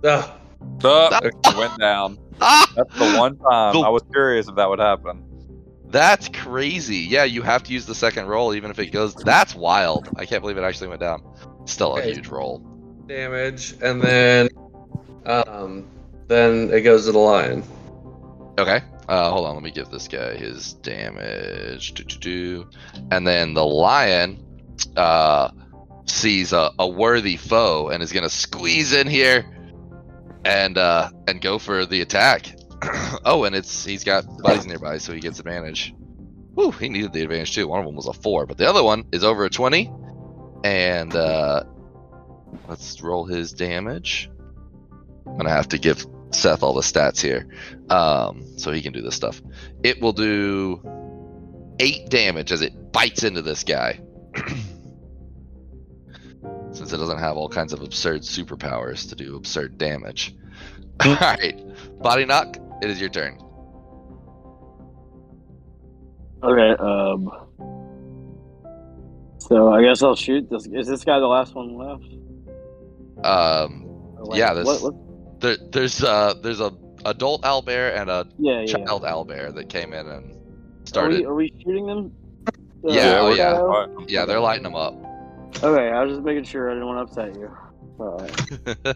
Ah, 0.06 0.38
Oh, 0.84 1.20
it 1.22 1.36
went 1.58 1.78
down. 1.78 2.18
Ah, 2.44 2.66
That's 2.76 2.90
the 2.98 3.06
one 3.18 3.38
time 3.38 3.74
The- 3.74 3.82
I 3.82 3.90
was 3.90 4.02
curious 4.12 4.48
if 4.48 4.56
that 4.56 4.68
would 4.68 4.80
happen. 4.80 5.22
that's 5.90 6.28
crazy. 6.30 6.96
Yeah, 7.00 7.26
you 7.26 7.42
have 7.44 7.62
to 7.64 7.74
use 7.74 7.86
the 7.86 7.94
second 7.94 8.26
roll 8.28 8.56
even 8.56 8.72
if 8.72 8.80
it 8.80 8.92
goes. 8.92 9.14
That's 9.14 9.54
wild. 9.54 10.10
I 10.16 10.26
can't 10.26 10.42
believe 10.42 10.58
it 10.58 10.64
actually 10.64 10.88
went 10.88 11.02
down. 11.02 11.22
Still 11.66 11.98
a 11.98 12.02
huge 12.02 12.30
roll. 12.30 12.64
damage, 13.08 13.76
and 13.82 14.02
then, 14.02 14.48
um, 15.26 15.86
then 16.28 16.70
it 16.72 16.82
goes 16.82 17.06
to 17.06 17.12
the 17.12 17.20
lion. 17.20 17.64
Okay. 18.58 18.82
Uh, 19.08 19.30
hold 19.32 19.46
on. 19.46 19.56
Let 19.56 19.64
me 19.64 19.72
give 19.72 19.90
this 19.90 20.08
guy 20.08 20.36
his 20.36 20.74
damage. 20.74 21.94
And 23.12 23.28
then 23.28 23.54
the 23.54 23.66
lion 23.66 24.46
uh, 24.96 25.52
sees 26.06 26.54
a, 26.54 26.72
a 26.80 26.88
worthy 26.88 27.38
foe 27.38 27.90
and 27.90 28.02
is 28.02 28.12
gonna 28.12 28.30
squeeze 28.30 28.94
in 28.94 29.08
here 29.08 29.46
and 30.46 30.78
uh, 30.78 31.10
and 31.28 31.42
go 31.42 31.60
for 31.60 31.86
the 31.86 32.02
attack. 32.02 32.48
oh, 33.26 33.44
and 33.44 33.56
it's 33.56 33.86
he's 33.86 34.04
got 34.04 34.26
buddies 34.42 34.66
nearby, 34.66 34.98
so 34.98 35.14
he 35.14 35.20
gets 35.20 35.40
advantage. 35.40 35.94
Woo, 36.54 36.72
he 36.72 36.90
needed 36.90 37.14
the 37.14 37.22
advantage 37.22 37.56
too. 37.56 37.68
One 37.68 37.80
of 37.80 37.86
them 37.86 37.96
was 37.96 38.08
a 38.08 38.14
four, 38.14 38.46
but 38.46 38.58
the 38.58 38.70
other 38.70 38.84
one 38.84 39.06
is 39.12 39.24
over 39.24 39.46
a 39.46 39.50
twenty. 39.50 39.92
And 40.64 41.16
uh, 41.16 41.64
let's 42.68 43.02
roll 43.02 43.26
his 43.26 43.52
damage. 43.54 44.30
I'm 45.26 45.38
gonna 45.38 45.50
have 45.50 45.70
to 45.70 45.78
give 45.78 46.06
Seth 46.32 46.64
all 46.64 46.74
the 46.74 46.82
stats 46.82 47.22
here, 47.22 47.48
um, 47.90 48.46
so 48.58 48.72
he 48.72 48.82
can 48.82 48.94
do 48.94 49.02
this 49.02 49.16
stuff. 49.16 49.42
It 49.84 50.02
will 50.02 50.14
do 50.14 50.82
eight 51.80 52.10
damage 52.10 52.52
as 52.52 52.62
it 52.62 52.92
bites 52.92 53.24
into 53.24 53.42
this 53.42 53.64
guy. 53.64 54.00
Since 56.72 56.94
it 56.94 56.98
doesn't 56.98 57.20
have 57.20 57.36
all 57.36 57.50
kinds 57.50 57.74
of 57.74 57.82
absurd 57.82 58.22
superpowers 58.22 59.10
to 59.10 59.16
do 59.16 59.36
absurd 59.36 59.78
damage. 59.78 60.34
all 61.06 61.16
right, 61.16 61.62
body 62.02 62.26
knock. 62.26 62.58
It 62.82 62.90
is 62.90 63.00
your 63.00 63.10
turn. 63.10 63.38
Okay. 66.44 66.82
Um. 66.82 67.30
So 69.38 69.74
I 69.74 69.84
guess 69.84 70.02
I'll 70.02 70.16
shoot. 70.16 70.50
This, 70.50 70.66
is 70.68 70.88
this 70.88 71.04
guy 71.04 71.20
the 71.20 71.28
last 71.28 71.56
one 71.56 71.76
left? 71.76 72.06
Um, 73.26 74.16
like, 74.20 74.40
yeah, 74.40 74.54
this 74.54 74.66
What, 74.66 74.82
what, 74.82 75.11
there, 75.42 75.58
there's 75.72 76.04
uh, 76.04 76.34
there's 76.42 76.60
a 76.62 76.74
adult 77.06 77.42
owlbear 77.44 78.00
and 78.00 78.10
a 78.10 78.28
yeah, 78.38 78.62
yeah. 78.62 78.66
child 78.86 79.04
owlbear 79.04 79.54
that 79.56 79.70
came 79.70 79.92
in 79.94 80.08
and 80.08 80.32
Are 80.32 80.38
we, 80.80 80.86
started. 80.86 81.26
are 81.26 81.34
we 81.36 81.54
shooting 81.60 81.86
them? 81.88 82.12
Uh, 82.48 82.52
Yeah, 82.94 83.20
oh, 83.20 83.34
yeah. 83.34 83.52
uh, 83.54 83.88
Yeah, 84.08 84.26
they're 84.26 84.40
lighting 84.40 84.64
them 84.64 84.76
up. 84.76 84.94
Okay, 85.64 85.90
I 85.90 86.04
was 86.04 86.14
just 86.14 86.24
making 86.24 86.44
sure 86.46 86.70
I 86.72 86.74
didn't 86.74 86.88
want 86.88 87.14
to 87.14 87.22
upset 87.22 87.36
you. 87.36 87.52
Alright. 88.00 88.96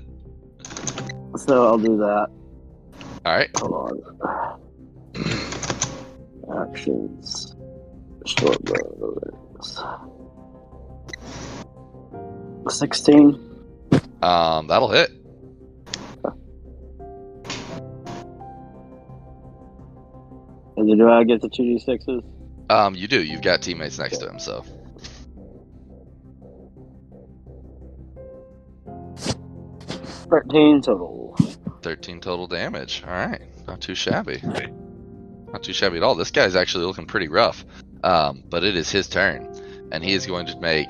so 1.40 1.66
I'll 1.68 1.78
do 1.78 1.98
that. 1.98 2.30
all 3.26 3.36
right. 3.36 3.50
Hold 3.58 3.74
on. 3.74 4.62
Actions. 6.70 7.56
Short 8.26 8.58
bows. 8.64 9.84
16. 12.70 13.36
Um, 14.22 14.68
that'll 14.68 14.90
hit. 14.92 15.12
And 20.90 21.00
do 21.00 21.10
I 21.10 21.24
get 21.24 21.42
the 21.42 21.50
2d6s? 21.50 22.24
Um, 22.70 22.96
you 22.96 23.08
do. 23.08 23.24
You've 23.24 23.42
got 23.42 23.62
teammates 23.62 24.00
next 24.00 24.18
to 24.20 24.30
him, 24.30 24.40
so 24.40 24.66
13 30.30 30.82
total. 30.82 31.36
13 31.84 32.20
total 32.20 32.48
damage. 32.48 33.04
All 33.06 33.14
right, 33.14 33.42
not 33.68 33.82
too 33.82 33.96
shabby. 33.96 34.42
Not 35.52 35.64
too 35.64 35.74
shabby 35.74 35.98
at 35.98 36.04
all. 36.04 36.16
This 36.16 36.32
guy's 36.32 36.56
actually 36.56 36.86
looking 36.86 37.06
pretty 37.06 37.28
rough. 37.28 37.66
Um, 38.04 38.44
but 38.50 38.64
it 38.64 38.76
is 38.76 38.90
his 38.92 39.08
turn, 39.08 39.52
and 39.92 40.04
he 40.04 40.14
is 40.14 40.26
going 40.26 40.48
to 40.48 40.60
make 40.60 40.90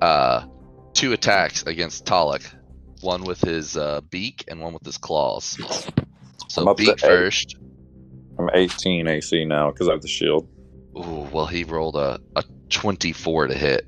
uh, 0.00 0.46
two 0.92 1.12
attacks 1.12 1.62
against 1.64 2.04
Talik. 2.04 2.44
One 3.00 3.24
with 3.24 3.40
his 3.40 3.76
uh, 3.76 4.00
beak 4.10 4.44
and 4.48 4.60
one 4.60 4.72
with 4.72 4.84
his 4.84 4.98
claws. 4.98 5.58
So 6.48 6.66
up 6.66 6.76
to 6.78 6.84
beak 6.84 7.02
eight. 7.04 7.34
I'm 8.38 8.50
18 8.52 9.06
AC 9.06 9.44
now 9.44 9.70
because 9.70 9.88
I 9.88 9.92
have 9.92 10.02
the 10.02 10.08
shield. 10.08 10.48
Ooh, 10.96 11.28
well, 11.32 11.46
he 11.46 11.64
rolled 11.64 11.96
a, 11.96 12.20
a 12.36 12.44
24 12.70 13.48
to 13.48 13.54
hit. 13.54 13.86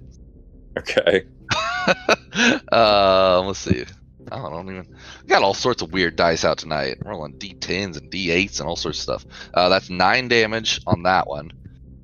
Okay. 0.79 1.25
uh, 2.73 3.41
let's 3.43 3.59
see. 3.61 3.85
I 4.33 4.39
don't, 4.39 4.69
even. 4.69 4.97
Got 5.27 5.43
all 5.45 5.55
sorts 5.55 5.83
of 5.83 5.93
weird 5.93 6.17
dice 6.17 6.45
out 6.45 6.59
tonight. 6.59 6.99
Rolling 7.05 7.39
d10s 7.39 7.97
and 7.97 8.11
d8s 8.11 8.59
and 8.59 8.69
all 8.69 8.75
sorts 8.77 8.99
of 8.99 9.03
stuff. 9.03 9.27
Uh, 9.55 9.69
that's 9.69 9.89
nine 9.89 10.27
damage 10.29 10.81
on 10.87 11.05
that 11.05 11.29
one, 11.29 11.53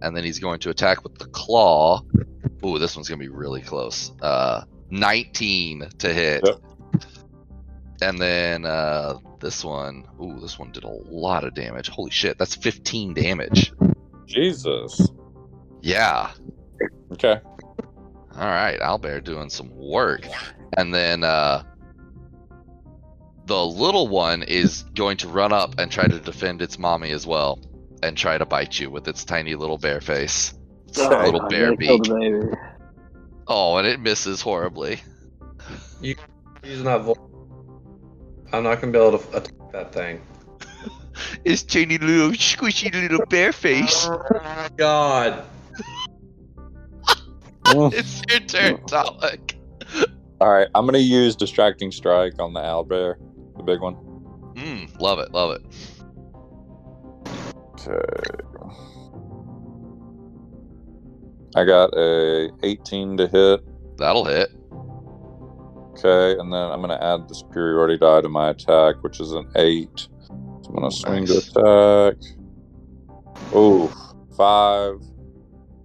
and 0.01 0.16
then 0.16 0.22
he's 0.22 0.38
going 0.38 0.61
to 0.61 0.70
attack 0.70 1.03
with 1.03 1.18
the 1.18 1.24
claw. 1.26 2.01
Ooh, 2.64 2.78
this 2.78 2.95
one's 2.95 3.09
gonna 3.09 3.18
be 3.18 3.28
really 3.28 3.61
close. 3.61 4.12
Uh, 4.22 4.62
19 4.90 5.88
to 5.99 6.14
hit, 6.14 6.43
Yep. 6.47 6.61
and 8.03 8.18
then 8.20 8.64
uh, 8.66 9.14
this 9.43 9.62
one. 9.62 10.05
Ooh, 10.22 10.40
this 10.40 10.59
one 10.59 10.72
did 10.72 10.84
a 10.84 10.88
lot 10.88 11.45
of 11.45 11.53
damage. 11.55 11.88
Holy 11.90 12.11
shit, 12.11 12.38
that's 12.38 12.55
15 12.55 13.12
damage. 13.12 13.72
Jesus. 14.26 15.11
Yeah. 15.82 16.30
Okay. 17.12 17.38
All 18.34 18.40
right, 18.49 18.80
owlbear 18.80 19.22
doing 19.22 19.51
some 19.51 19.70
work. 19.76 20.26
and 20.78 20.95
then 20.95 21.22
uh, 21.22 21.64
the 23.45 23.66
little 23.66 24.09
one 24.09 24.43
is 24.43 24.84
going 24.95 25.18
to 25.18 25.28
run 25.28 25.53
up 25.53 25.78
and 25.78 25.93
try 25.93 26.07
to 26.09 26.18
defend 26.18 26.62
its 26.62 26.78
mommy 26.78 27.11
as 27.11 27.26
well, 27.26 27.59
and 28.03 28.16
try 28.16 28.38
to 28.38 28.47
bite 28.47 28.78
you 28.80 28.90
with 28.90 29.07
its 29.09 29.24
tiny 29.24 29.55
little 29.55 29.76
bear 29.76 30.01
face, 30.01 30.55
its 30.88 30.99
Oh, 30.99 31.09
little 31.09 31.43
I'm 31.43 31.49
bear 31.49 31.76
beak. 31.76 32.01
Oh, 33.49 33.76
and 33.76 33.86
it 33.86 34.01
misses 34.01 34.40
horribly. 34.40 35.01
You, 36.01 36.14
he's 36.64 36.82
not. 36.82 37.03
Vo- 37.03 37.28
I'm 38.53 38.62
not 38.62 38.80
gonna 38.80 38.92
be 38.92 38.98
able 38.98 39.18
to 39.18 39.36
attack 39.36 39.72
that 39.72 39.92
thing. 39.92 40.20
Its 41.44 41.62
tiny 41.62 41.98
little 41.98 42.30
squishy 42.30 42.92
little 42.92 43.24
bear 43.26 43.53
face. 43.53 44.07
Oh 44.07 44.22
my 44.32 44.68
god. 44.76 45.44
it's 47.66 48.22
your 48.28 48.40
turn, 48.40 48.76
Talik. 48.86 49.55
All 50.40 50.50
right, 50.50 50.68
I'm 50.74 50.86
gonna 50.86 50.98
use 50.98 51.36
distracting 51.36 51.92
strike 51.92 52.38
on 52.40 52.53
the 52.53 52.61
owlbear, 52.61 53.16
the 53.57 53.62
big 53.62 53.80
one. 53.80 53.94
Mm, 54.55 55.00
love 55.00 55.18
it, 55.18 55.32
love 55.32 55.57
it. 55.57 55.62
Okay. 57.80 57.98
I 61.55 61.64
got 61.64 61.96
a 61.96 62.50
18 62.62 63.18
to 63.18 63.28
hit. 63.28 63.61
That'll 63.98 64.24
hit. 64.24 64.50
Okay, 65.93 66.38
and 66.40 66.53
then 66.53 66.61
I'm 66.70 66.80
gonna 66.80 66.99
add 67.01 67.28
the 67.28 67.34
superiority 67.34 67.99
die 67.99 68.20
to 68.22 68.28
my 68.28 68.51
attack, 68.51 69.03
which 69.03 69.20
is 69.20 69.32
an 69.32 69.47
eight. 69.57 70.09
So 70.28 70.68
I'm 70.68 70.74
gonna 70.74 70.90
swing 70.90 71.24
Nice. 71.24 71.51
to 71.53 71.61
attack. 71.61 72.16
Oh, 73.55 73.88
five. 74.36 75.01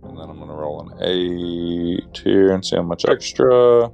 And 0.03 0.17
then 0.17 0.29
I'm 0.29 0.39
gonna 0.39 0.53
roll 0.55 0.81
an 0.89 0.97
eight 1.03 2.21
here 2.23 2.53
and 2.53 2.65
see 2.65 2.77
how 2.77 2.83
much 2.83 3.05
extra. 3.07 3.91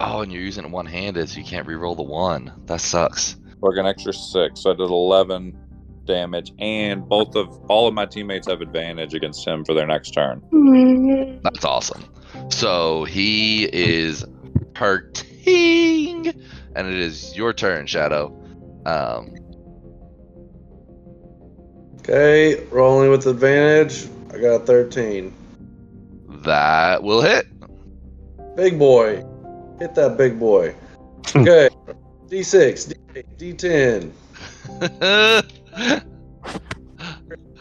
Oh, 0.00 0.20
and 0.20 0.30
you're 0.32 0.42
using 0.42 0.64
it 0.64 0.70
one 0.70 0.86
handed, 0.86 1.28
so 1.28 1.38
you 1.38 1.44
can't 1.44 1.66
re-roll 1.66 1.94
the 1.94 2.02
one. 2.02 2.52
That 2.66 2.80
sucks. 2.80 3.36
Like 3.62 3.78
an 3.78 3.86
extra 3.86 4.12
six. 4.12 4.60
So 4.62 4.70
I 4.72 4.74
did 4.74 4.90
11 4.90 5.56
damage, 6.04 6.52
and 6.58 7.08
both 7.08 7.34
of 7.36 7.48
all 7.70 7.88
of 7.88 7.94
my 7.94 8.04
teammates 8.04 8.46
have 8.48 8.60
advantage 8.60 9.14
against 9.14 9.46
him 9.46 9.64
for 9.64 9.72
their 9.72 9.86
next 9.86 10.10
turn. 10.10 10.42
Mm-hmm. 10.52 11.38
That's 11.42 11.64
awesome. 11.64 12.04
So 12.50 13.04
he 13.04 13.64
is 13.72 14.26
hurting, 15.44 16.26
and 16.76 16.86
it 16.86 16.94
is 16.94 17.36
your 17.36 17.52
turn, 17.52 17.86
Shadow. 17.86 18.32
Um, 18.86 19.34
Okay, 22.00 22.62
rolling 22.66 23.08
with 23.10 23.26
advantage. 23.26 24.06
I 24.30 24.38
got 24.38 24.54
a 24.56 24.66
13. 24.66 25.32
that 26.42 27.02
will 27.02 27.22
hit. 27.22 27.46
Big 28.56 28.78
boy. 28.78 29.24
Hit 29.78 29.94
that 29.94 30.18
big 30.18 30.38
boy. 30.38 30.74
Okay. 31.34 31.70
D6, 32.28 32.94
D8, 33.14 33.24
D10. 33.38 34.12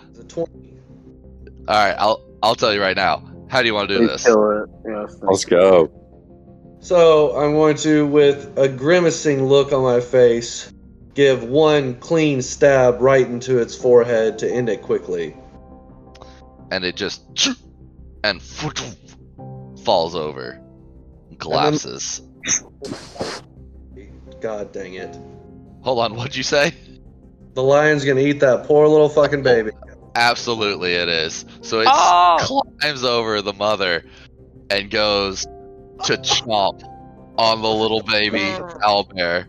It's 0.09 0.19
a 0.19 0.23
20. 0.25 0.51
All 1.69 1.75
right, 1.75 1.95
I'll 1.97 2.21
I'll 2.43 2.55
tell 2.55 2.73
you 2.73 2.81
right 2.81 2.97
now. 2.97 3.23
How 3.49 3.61
do 3.61 3.67
you 3.67 3.73
want 3.73 3.87
to 3.87 3.93
do 3.97 3.99
Please 4.01 4.11
this? 4.11 4.25
kill 4.25 4.63
it. 4.63 4.69
Yes. 4.85 5.15
Let's 5.21 5.45
go. 5.45 5.89
So 6.83 7.33
I'm 7.37 7.53
going 7.53 7.77
to, 7.77 8.05
with 8.05 8.57
a 8.57 8.67
grimacing 8.67 9.45
look 9.45 9.71
on 9.71 9.83
my 9.83 10.01
face, 10.01 10.69
give 11.13 11.45
one 11.45 11.95
clean 11.95 12.41
stab 12.41 12.99
right 12.99 13.25
into 13.25 13.59
its 13.59 13.73
forehead 13.73 14.37
to 14.39 14.51
end 14.51 14.67
it 14.67 14.81
quickly. 14.81 15.33
And 16.71 16.83
it 16.83 16.97
just 16.97 17.23
and 18.25 18.41
falls 18.41 20.13
over, 20.13 20.59
collapses. 21.37 22.21
God 24.41 24.73
dang 24.73 24.95
it. 24.95 25.17
Hold 25.83 25.99
on, 25.99 26.15
what'd 26.15 26.35
you 26.35 26.43
say? 26.43 26.73
The 27.53 27.63
lion's 27.63 28.03
gonna 28.03 28.19
eat 28.19 28.41
that 28.41 28.65
poor 28.65 28.89
little 28.89 29.07
fucking 29.07 29.41
baby. 29.41 29.71
Absolutely, 30.15 30.95
it 30.95 31.07
is. 31.07 31.45
So 31.61 31.79
it 31.79 31.87
Oh! 31.89 32.65
climbs 32.81 33.05
over 33.05 33.41
the 33.41 33.53
mother 33.53 34.03
and 34.69 34.91
goes 34.91 35.47
to 36.03 36.17
chomp 36.17 36.83
on 37.37 37.61
the 37.61 37.69
little 37.69 38.01
baby 38.03 38.39
owlbear. 38.39 39.47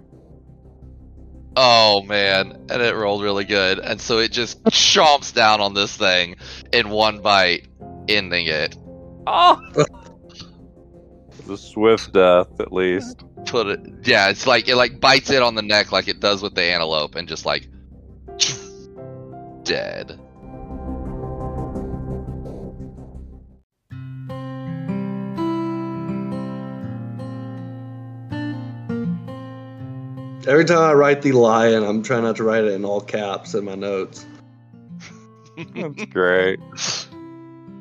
Oh 1.56 2.02
man, 2.02 2.66
and 2.68 2.82
it 2.82 2.94
rolled 2.96 3.22
really 3.22 3.44
good, 3.44 3.78
and 3.78 4.00
so 4.00 4.18
it 4.18 4.32
just 4.32 4.62
chomps 4.64 5.32
down 5.32 5.60
on 5.60 5.74
this 5.74 5.96
thing 5.96 6.36
in 6.72 6.90
one 6.90 7.20
bite, 7.20 7.68
ending 8.08 8.46
it. 8.46 8.76
Oh! 9.26 9.60
the 11.46 11.56
swift 11.56 12.12
death, 12.12 12.48
at 12.60 12.72
least. 12.72 13.22
Put 13.46 13.66
it, 13.68 13.80
yeah, 14.04 14.30
it's 14.30 14.46
like 14.46 14.68
it 14.68 14.76
like 14.76 15.00
bites 15.00 15.30
it 15.30 15.42
on 15.42 15.54
the 15.54 15.62
neck 15.62 15.92
like 15.92 16.08
it 16.08 16.18
does 16.18 16.42
with 16.42 16.54
the 16.54 16.62
antelope, 16.62 17.14
and 17.14 17.28
just 17.28 17.46
like 17.46 17.68
dead. 19.62 20.18
Every 30.46 30.64
time 30.64 30.78
I 30.78 30.92
write 30.92 31.22
the 31.22 31.32
lion, 31.32 31.82
I'm 31.84 32.02
trying 32.02 32.22
not 32.24 32.36
to 32.36 32.44
write 32.44 32.64
it 32.64 32.72
in 32.72 32.84
all 32.84 33.00
caps 33.00 33.54
in 33.54 33.64
my 33.64 33.74
notes. 33.74 34.26
That's 35.74 36.04
great. 36.10 36.60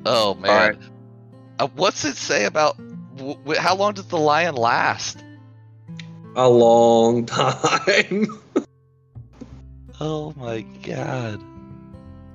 Oh 0.06 0.36
man, 0.36 0.50
Alright. 0.50 0.78
uh, 1.60 1.68
what's 1.76 2.06
it 2.06 2.16
say 2.16 2.46
about 2.46 2.78
w- 3.18 3.36
w- 3.36 3.60
how 3.60 3.76
long 3.76 3.94
does 3.94 4.06
the 4.08 4.18
lion 4.18 4.56
last? 4.56 5.24
A 6.36 6.48
long 6.50 7.26
time. 7.26 8.28
Oh 10.00 10.34
my 10.36 10.62
god. 10.82 11.40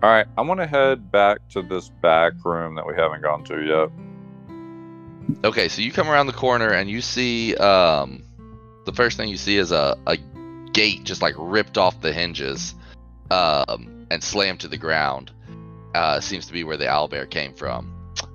All 0.02 0.08
right, 0.10 0.26
I 0.38 0.42
want 0.42 0.60
to 0.60 0.66
head 0.66 1.10
back 1.10 1.38
to 1.50 1.60
this 1.60 1.88
back 2.00 2.32
room 2.44 2.76
that 2.76 2.86
we 2.86 2.94
haven't 2.94 3.20
gone 3.20 3.42
to 3.44 3.60
yet. 3.60 5.36
Okay, 5.44 5.68
so 5.68 5.82
you 5.82 5.90
come 5.92 6.08
around 6.08 6.28
the 6.28 6.32
corner 6.32 6.70
and 6.72 6.88
you 6.88 7.00
see 7.02 7.56
um 7.56 8.22
the 8.88 8.94
first 8.94 9.18
thing 9.18 9.28
you 9.28 9.36
see 9.36 9.58
is 9.58 9.70
a, 9.70 9.98
a 10.06 10.16
gate 10.72 11.04
just 11.04 11.20
like 11.20 11.34
ripped 11.36 11.76
off 11.76 12.00
the 12.00 12.10
hinges 12.10 12.74
um 13.30 14.06
and 14.10 14.24
slammed 14.24 14.60
to 14.60 14.68
the 14.68 14.78
ground. 14.78 15.30
Uh 15.94 16.20
seems 16.20 16.46
to 16.46 16.54
be 16.54 16.64
where 16.64 16.78
the 16.78 16.86
owlbear 16.86 17.28
came 17.28 17.52
from. 17.52 17.92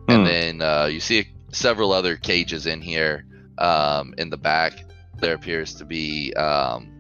And 0.08 0.22
Hmm. 0.22 0.26
then 0.26 0.62
uh 0.62 0.86
you 0.86 1.00
see 1.00 1.28
several 1.52 1.92
other 1.92 2.18
cages 2.18 2.68
in 2.68 2.82
here 2.82 3.26
um 3.58 4.14
in 4.20 4.30
the 4.30 4.38
back. 4.38 4.74
There 5.18 5.34
appears 5.34 5.74
to 5.76 5.86
be 5.86 6.32
um 6.36 6.92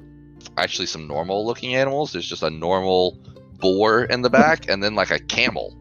actually 0.58 0.88
some 0.88 1.08
normal 1.08 1.46
looking 1.46 1.76
animals. 1.76 2.12
There's 2.12 2.28
just 2.28 2.42
a 2.42 2.50
normal 2.50 3.20
boar 3.60 4.06
in 4.06 4.24
the 4.24 4.32
back 4.32 4.68
and 4.68 4.84
then 4.84 4.96
like 4.96 5.12
a 5.12 5.20
camel. 5.20 5.78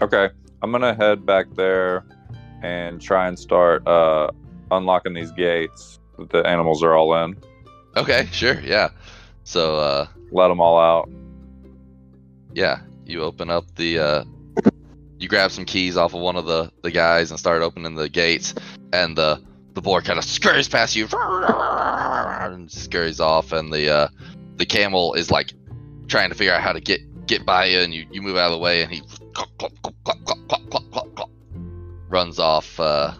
Okay, 0.00 0.30
I'm 0.62 0.72
gonna 0.72 0.94
head 0.94 1.26
back 1.26 1.54
there 1.54 2.04
and 2.62 2.98
try 2.98 3.28
and 3.28 3.38
start 3.38 3.86
uh, 3.86 4.30
unlocking 4.76 5.14
these 5.14 5.30
gates 5.32 6.00
that 6.18 6.30
the 6.30 6.46
animals 6.46 6.82
are 6.82 6.94
all 6.94 7.14
in. 7.24 7.36
Okay, 7.96 8.28
sure, 8.32 8.60
yeah. 8.60 8.88
So 9.44 9.76
uh, 9.76 10.06
let 10.30 10.48
them 10.48 10.60
all 10.60 10.78
out. 10.78 11.10
Yeah, 12.54 12.80
you 13.04 13.22
open 13.22 13.50
up 13.50 13.64
the. 13.76 13.98
Uh, 13.98 14.24
you 15.18 15.28
grab 15.28 15.52
some 15.52 15.64
keys 15.64 15.96
off 15.96 16.14
of 16.14 16.20
one 16.20 16.36
of 16.36 16.46
the 16.46 16.70
the 16.82 16.90
guys 16.90 17.30
and 17.30 17.38
start 17.38 17.62
opening 17.62 17.94
the 17.94 18.08
gates, 18.08 18.54
and 18.92 19.16
the 19.16 19.42
the 19.74 19.80
boar 19.80 20.02
kind 20.02 20.18
of 20.18 20.24
scurries 20.24 20.68
past 20.68 20.96
you 20.96 21.08
and 21.12 22.70
scurries 22.70 23.20
off, 23.20 23.52
and 23.52 23.72
the 23.72 23.88
uh, 23.88 24.08
the 24.56 24.66
camel 24.66 25.14
is 25.14 25.30
like 25.30 25.52
trying 26.08 26.28
to 26.28 26.34
figure 26.34 26.52
out 26.52 26.60
how 26.60 26.72
to 26.72 26.80
get 26.80 27.00
get 27.26 27.46
by 27.46 27.66
you, 27.66 27.80
and 27.80 27.94
you, 27.94 28.06
you 28.10 28.20
move 28.20 28.36
out 28.36 28.46
of 28.46 28.52
the 28.52 28.58
way, 28.58 28.82
and 28.82 28.92
he 28.92 29.02
runs 32.08 32.38
off 32.38 32.78
uh, 32.78 33.14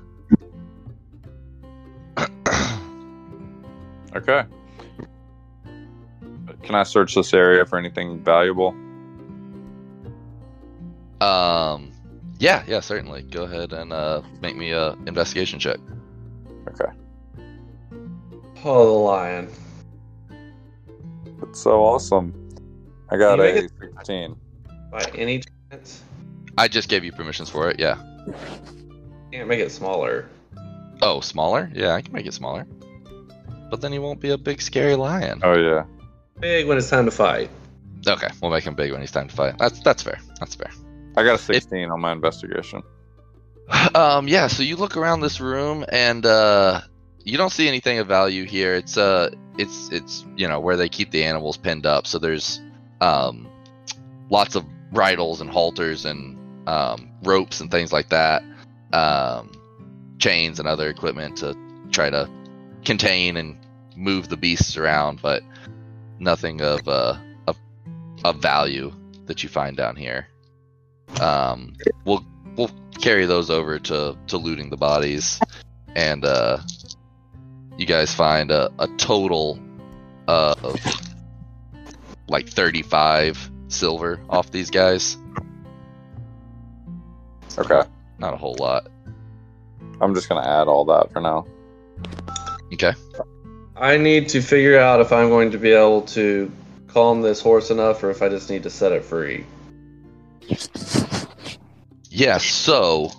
Okay. 4.15 4.45
Can 6.63 6.75
I 6.75 6.83
search 6.83 7.15
this 7.15 7.35
area 7.35 7.65
for 7.67 7.79
anything 7.79 8.23
valuable? 8.23 8.75
um 11.21 11.93
yeah 12.41 12.65
yeah 12.67 12.81
certainly 12.81 13.23
go 13.23 13.45
ahead 13.45 13.73
and 13.73 13.93
uh 13.93 14.21
make 14.41 14.57
me 14.57 14.73
a 14.73 14.93
investigation 15.07 15.61
check 15.61 15.79
Okay. 16.69 16.93
Oh, 18.65 18.87
the 18.87 18.93
lion. 18.93 19.49
That's 21.41 21.61
so 21.61 21.83
awesome. 21.85 22.33
I 23.11 23.17
got 23.17 23.41
a 23.41 23.43
make 23.43 23.71
16. 23.97 24.37
By 24.91 25.05
any 25.15 25.43
chance? 25.71 26.03
I 26.57 26.69
just 26.69 26.89
gave 26.89 27.05
you 27.05 27.13
permissions 27.13 27.49
for 27.49 27.71
it 27.71 27.79
yeah 27.79 27.97
Can't 29.33 29.49
make 29.49 29.61
it 29.61 29.71
smaller. 29.71 30.29
Oh, 31.03 31.21
smaller? 31.21 31.71
Yeah, 31.75 31.95
I 31.95 32.03
can 32.03 32.13
make 32.13 32.27
it 32.27 32.35
smaller. 32.35 32.67
But 33.73 33.81
then 33.81 33.91
he 33.91 33.99
won't 33.99 34.21
be 34.21 34.29
a 34.29 34.37
big 34.37 34.61
scary 34.61 34.97
lion. 34.97 35.41
Oh, 35.43 35.55
yeah. 35.55 35.85
Big 36.41 36.67
when 36.67 36.77
it's 36.77 36.91
time 36.91 37.07
to 37.07 37.11
fight. 37.11 37.49
Okay, 38.07 38.29
we'll 38.43 38.51
make 38.51 38.65
him 38.65 38.75
big 38.75 38.93
when 38.93 39.01
he's 39.01 39.11
time 39.11 39.29
to 39.29 39.35
fight. 39.35 39.57
That's 39.57 39.81
that's 39.81 40.03
fair. 40.03 40.21
That's 40.39 40.55
fair. 40.55 40.71
I 41.17 41.25
got 41.25 41.37
a 41.37 41.39
16 41.39 41.91
on 41.91 41.99
my 41.99 42.13
investigation. 42.13 42.83
Um, 43.95 44.29
yeah. 44.29 44.49
So 44.49 44.63
you 44.63 44.77
look 44.77 44.99
around 44.99 45.21
this 45.21 45.41
room, 45.41 45.87
and 45.89 46.27
uh, 46.27 46.83
you 47.25 47.39
don't 47.39 47.49
see 47.51 47.67
anything 47.67 47.99
of 47.99 48.09
value 48.09 48.45
here. 48.45 48.75
It's 48.75 48.99
uh, 48.99 49.31
it's 49.57 49.89
it's 49.91 50.27
you 50.37 50.49
know 50.49 50.61
where 50.61 50.77
they 50.77 50.91
keep 50.91 51.11
the 51.11 51.25
animals 51.25 51.57
pinned 51.57 51.87
up. 51.87 52.07
So 52.07 52.19
there's 52.19 52.61
um, 53.01 53.49
lots 54.29 54.55
of 54.55 54.67
bridles 54.93 55.41
and 55.41 55.49
halters 55.49 56.05
and 56.05 56.37
um, 56.69 57.09
ropes 57.23 57.61
and 57.61 57.71
things 57.71 57.91
like 57.91 58.11
that, 58.11 58.43
um, 58.93 59.51
chains 60.19 60.59
and 60.59 60.69
other 60.69 60.91
equipment 60.91 61.39
to 61.39 61.57
try 61.91 62.11
to 62.11 62.29
contain 62.85 63.39
and 63.39 63.57
move 63.97 64.29
the 64.29 64.37
beasts 64.37 64.77
around, 64.77 65.21
but 65.23 65.43
nothing 66.19 66.61
of 66.61 66.87
uh, 66.89 67.17
of, 67.47 67.57
of 68.25 68.37
value 68.37 68.93
that 69.27 69.43
you 69.43 69.49
find 69.49 69.77
down 69.77 69.97
here. 69.97 70.29
Um, 71.21 71.75
we'll 72.05 72.25
we'll 72.57 72.71
carry 73.01 73.27
those 73.27 73.51
over 73.51 73.79
to 73.79 74.17
to 74.29 74.37
looting 74.37 74.71
the 74.71 74.77
bodies, 74.77 75.41
and 75.95 76.25
uh, 76.25 76.59
you 77.77 77.87
guys 77.87 78.15
find 78.15 78.51
a, 78.51 78.71
a 78.79 78.89
total 78.97 79.59
of 80.29 80.77
like 82.29 82.49
35 82.49 83.51
silver 83.69 84.21
off 84.29 84.51
these 84.51 84.71
guys. 84.71 85.17
Okay. 87.59 87.83
Not 88.19 88.35
a 88.35 88.37
whole 88.37 88.57
lot. 88.59 88.89
I'm 90.01 90.15
just 90.15 90.29
gonna 90.29 90.47
add 90.47 90.69
all 90.69 90.85
that 90.87 91.13
for 91.13 91.21
now. 91.21 91.47
Okay. 92.73 92.93
I 93.83 93.97
need 93.97 94.29
to 94.29 94.41
figure 94.41 94.79
out 94.79 95.01
if 95.01 95.13
I'm 95.13 95.29
going 95.29 95.51
to 95.51 95.59
be 95.59 95.73
able 95.73 96.03
to 96.03 96.53
calm 96.87 97.21
this 97.21 97.41
horse 97.41 97.69
enough 97.69 98.05
or 98.05 98.11
if 98.11 98.23
I 98.23 98.29
just 98.29 98.49
need 98.49 98.63
to 98.63 98.71
set 98.71 98.93
it 98.93 99.05
free. 99.05 99.45
Yeah, 102.09 102.39
so 102.39 103.11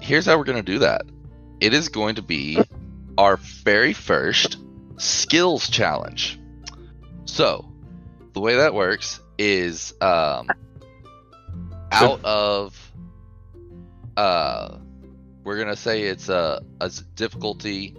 here's 0.00 0.24
how 0.24 0.38
we're 0.38 0.44
going 0.44 0.64
to 0.64 0.72
do 0.72 0.78
that. 0.78 1.02
It 1.60 1.74
is 1.74 1.90
going 1.90 2.14
to 2.14 2.22
be 2.22 2.58
our 3.18 3.36
very 3.36 3.92
first 3.92 4.56
skills 4.96 5.68
challenge. 5.68 6.40
So, 7.26 7.70
the 8.32 8.40
way 8.40 8.56
that 8.56 8.72
works 8.72 9.20
is 9.36 9.92
um 10.00 10.48
out 11.90 12.24
of 12.24 12.92
uh 14.16 14.78
we're 15.44 15.56
going 15.56 15.68
to 15.68 15.76
say 15.76 16.04
it's 16.04 16.30
a 16.30 16.62
a 16.80 16.90
difficulty 17.14 17.94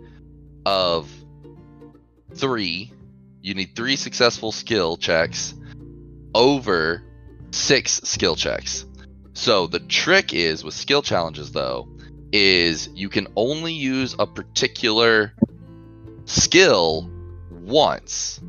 of 0.65 1.07
3. 2.35 2.91
You 3.41 3.53
need 3.53 3.75
3 3.75 3.95
successful 3.95 4.51
skill 4.51 4.97
checks 4.97 5.53
over 6.33 7.03
6 7.51 8.01
skill 8.03 8.35
checks. 8.35 8.85
So 9.33 9.67
the 9.67 9.79
trick 9.79 10.33
is 10.33 10.63
with 10.63 10.73
skill 10.73 11.01
challenges 11.01 11.51
though 11.51 11.89
is 12.31 12.89
you 12.93 13.09
can 13.09 13.27
only 13.35 13.73
use 13.73 14.15
a 14.17 14.25
particular 14.25 15.33
skill 16.25 17.09
once. 17.51 18.41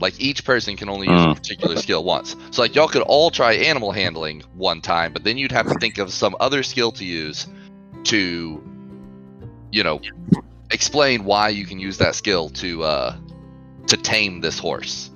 Like 0.00 0.18
each 0.20 0.44
person 0.44 0.76
can 0.76 0.88
only 0.88 1.08
use 1.08 1.22
a 1.24 1.28
Mm. 1.28 1.34
particular 1.34 1.76
skill 1.76 2.04
once. 2.04 2.36
So 2.52 2.62
like 2.62 2.74
y'all 2.74 2.88
could 2.88 3.02
all 3.02 3.30
try 3.30 3.54
animal 3.54 3.92
handling 3.92 4.42
one 4.54 4.80
time, 4.80 5.12
but 5.12 5.24
then 5.24 5.36
you'd 5.38 5.52
have 5.52 5.68
to 5.68 5.74
think 5.78 5.98
of 5.98 6.12
some 6.12 6.36
other 6.40 6.62
skill 6.62 6.92
to 6.92 7.04
use 7.04 7.46
to 8.04 8.62
you 9.72 9.84
know 9.84 10.00
explain 10.70 11.24
why 11.24 11.48
you 11.48 11.66
can 11.66 11.78
use 11.78 11.98
that 11.98 12.14
skill 12.14 12.48
to 12.50 12.82
uh 12.82 13.16
to 13.86 13.96
tame 13.96 14.40
this 14.40 14.58
horse. 14.58 15.10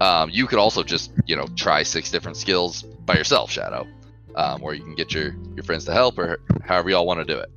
Um, 0.00 0.28
you 0.30 0.46
could 0.46 0.58
also 0.58 0.82
just 0.82 1.12
you 1.26 1.36
know 1.36 1.46
try 1.56 1.82
six 1.82 2.10
different 2.10 2.36
skills 2.36 2.82
by 2.82 3.14
yourself, 3.14 3.50
Shadow, 3.50 3.86
um, 4.34 4.62
or 4.62 4.74
you 4.74 4.82
can 4.82 4.94
get 4.94 5.12
your 5.12 5.34
your 5.54 5.64
friends 5.64 5.84
to 5.86 5.92
help, 5.92 6.18
or 6.18 6.40
however 6.64 6.90
y'all 6.90 7.06
want 7.06 7.26
to 7.26 7.32
do 7.32 7.38
it. 7.38 7.50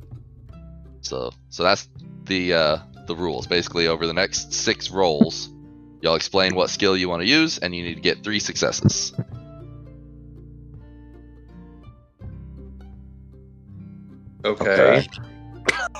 So 1.01 1.32
so 1.49 1.63
that's 1.63 1.89
the 2.26 2.53
uh, 2.53 2.78
the 3.07 3.15
rules. 3.15 3.47
Basically, 3.47 3.88
over 3.88 4.05
the 4.05 4.13
next 4.13 4.53
six 4.53 4.91
rolls, 4.91 5.49
y'all 6.01 6.15
explain 6.15 6.55
what 6.55 6.70
skill 6.70 6.95
you 6.95 7.09
want 7.09 7.22
to 7.22 7.28
use, 7.28 7.57
and 7.57 7.76
you 7.76 7.84
need 7.84 7.95
to 7.95 8.01
get 8.01 8.24
three 8.24 8.39
successes. 8.39 9.13
Okay. 14.45 15.05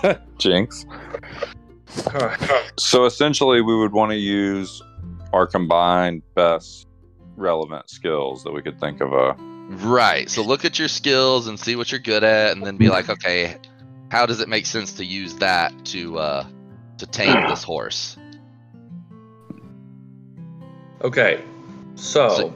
Jinx. 0.38 0.86
So 2.78 3.06
essentially, 3.06 3.62
we 3.62 3.76
would 3.76 3.92
want 3.92 4.12
to 4.12 4.18
use 4.18 4.82
our 5.34 5.48
combined 5.48 6.22
best 6.36 6.88
relevant 7.36 7.90
skills 7.90 8.44
that 8.44 8.52
we 8.52 8.62
could 8.62 8.80
think 8.80 9.02
of. 9.02 9.14
uh, 9.14 9.18
A 9.18 9.36
Right. 9.70 10.30
So 10.30 10.42
look 10.44 10.64
at 10.66 10.80
your 10.80 10.88
skills 10.88 11.48
and 11.48 11.60
see 11.60 11.76
what 11.76 11.92
you're 11.92 12.00
good 12.00 12.24
at, 12.24 12.56
and 12.56 12.66
then 12.66 12.78
be 12.78 12.90
like, 12.90 13.10
okay, 13.10 13.58
how 14.10 14.26
does 14.26 14.40
it 14.40 14.48
make 14.48 14.66
sense 14.66 14.94
to 14.94 15.06
use 15.06 15.36
that 15.36 15.74
to 15.88 16.18
uh, 16.18 16.46
to 17.00 17.06
tame 17.06 17.48
this 17.50 17.64
horse? 17.64 18.18
Okay. 21.02 21.44
So, 21.96 22.30
So- 22.30 22.54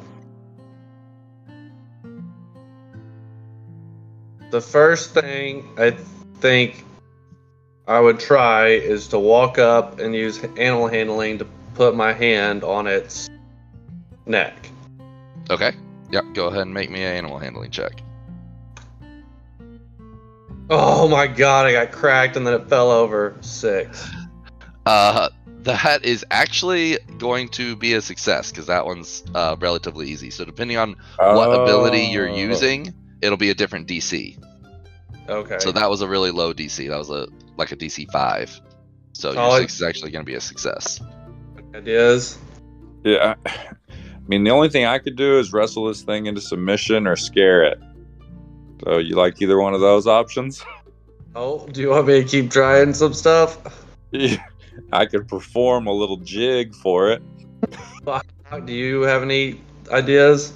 the 4.51 4.61
first 4.61 5.13
thing 5.13 5.67
I 5.77 5.91
think 6.39 6.83
I 7.87 7.99
would 7.99 8.19
try 8.19 8.67
is 8.67 9.07
to 9.09 9.19
walk 9.19 9.57
up 9.57 9.99
and 9.99 10.15
use 10.15 10.41
animal 10.57 10.87
handling 10.87 11.39
to 11.39 11.47
put 11.73 11.95
my 11.95 12.13
hand 12.13 12.63
on 12.63 12.87
its 12.87 13.29
neck. 14.25 14.69
Okay. 15.49 15.73
Yep. 16.11 16.25
Go 16.33 16.47
ahead 16.47 16.61
and 16.61 16.73
make 16.73 16.89
me 16.89 17.03
an 17.03 17.15
animal 17.15 17.37
handling 17.39 17.71
check. 17.71 18.01
Oh 20.69 21.07
my 21.07 21.27
god, 21.27 21.65
I 21.65 21.73
got 21.73 21.91
cracked 21.91 22.37
and 22.37 22.47
then 22.47 22.53
it 22.53 22.69
fell 22.69 22.91
over. 22.91 23.35
Six. 23.41 24.09
Uh, 24.85 25.29
that 25.63 26.05
is 26.05 26.25
actually 26.31 26.97
going 27.17 27.49
to 27.49 27.75
be 27.75 27.93
a 27.93 28.01
success 28.01 28.51
because 28.51 28.67
that 28.67 28.85
one's 28.85 29.23
uh, 29.35 29.55
relatively 29.59 30.09
easy. 30.09 30.29
So 30.29 30.45
depending 30.45 30.77
on 30.77 30.95
what 31.17 31.53
ability 31.53 32.03
you're 32.03 32.29
Oh. 32.29 32.35
using, 32.35 32.93
it'll 33.21 33.37
be 33.37 33.49
a 33.49 33.53
different 33.53 33.87
DC. 33.87 34.37
Okay. 35.29 35.57
So 35.59 35.71
that 35.73 35.89
was 35.89 36.01
a 36.01 36.07
really 36.07 36.31
low 36.31 36.53
DC. 36.53 36.87
That 36.89 36.97
was 36.97 37.09
a 37.09 37.27
like 37.57 37.71
a 37.71 37.75
DC 37.75 38.09
five. 38.11 38.59
So 39.13 39.31
your 39.33 39.41
Oh, 39.41 39.59
six 39.59 39.75
is 39.75 39.83
actually 39.83 40.11
going 40.11 40.23
to 40.25 40.29
be 40.29 40.35
a 40.35 40.41
success. 40.41 40.99
Ideas? 41.75 42.37
Yeah. 43.03 43.35
I 43.45 43.49
I 43.89 44.27
mean, 44.27 44.43
the 44.43 44.51
only 44.51 44.69
thing 44.69 44.85
I 44.85 44.99
could 44.99 45.15
do 45.17 45.39
is 45.39 45.51
wrestle 45.51 45.87
this 45.87 46.03
thing 46.03 46.27
into 46.27 46.39
submission 46.39 47.07
or 47.07 47.15
scare 47.15 47.63
it. 47.63 47.79
So 48.83 48.97
you 48.99 49.15
like 49.15 49.41
either 49.41 49.59
one 49.59 49.73
of 49.73 49.81
those 49.81 50.07
options? 50.07 50.63
Oh, 51.33 51.65
do 51.67 51.79
you 51.79 51.91
want 51.91 52.07
me 52.07 52.21
to 52.21 52.27
keep 52.27 52.51
trying 52.51 52.93
some 52.93 53.13
stuff? 53.13 53.57
Yeah, 54.11 54.43
I 54.91 55.05
could 55.05 55.29
perform 55.29 55.87
a 55.87 55.93
little 55.93 56.17
jig 56.17 56.75
for 56.75 57.09
it. 57.09 57.23
Do 58.65 58.73
you 58.73 59.03
have 59.03 59.21
any 59.23 59.61
ideas? 59.91 60.51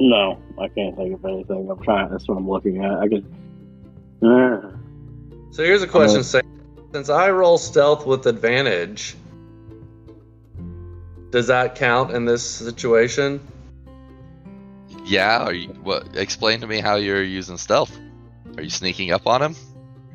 No, 0.00 0.38
I 0.58 0.68
can't 0.68 0.96
think 0.96 1.14
of 1.14 1.24
anything. 1.24 1.68
I'm 1.70 1.82
trying. 1.82 2.10
That's 2.10 2.28
what 2.28 2.36
I'm 2.36 2.48
looking 2.48 2.84
at. 2.84 2.98
I 2.98 3.08
can. 3.08 3.26
Uh, 4.22 4.76
So 5.50 5.64
here's 5.64 5.82
a 5.82 5.88
question. 5.88 6.20
Uh, 6.20 6.22
Say, 6.22 6.42
since 6.92 7.08
I 7.08 7.30
roll 7.30 7.58
stealth 7.58 8.06
with 8.06 8.26
advantage, 8.26 9.16
does 11.30 11.48
that 11.48 11.74
count 11.74 12.12
in 12.12 12.24
this 12.24 12.42
situation? 12.42 13.40
Yeah. 15.04 15.42
Are 15.42 15.52
you 15.52 15.68
what? 15.82 16.16
Explain 16.16 16.60
to 16.60 16.66
me 16.66 16.80
how 16.80 16.96
you're 16.96 17.22
using 17.22 17.56
stealth. 17.56 17.96
Are 18.56 18.62
you 18.62 18.70
sneaking 18.70 19.12
up 19.12 19.26
on 19.26 19.42
him? 19.42 19.56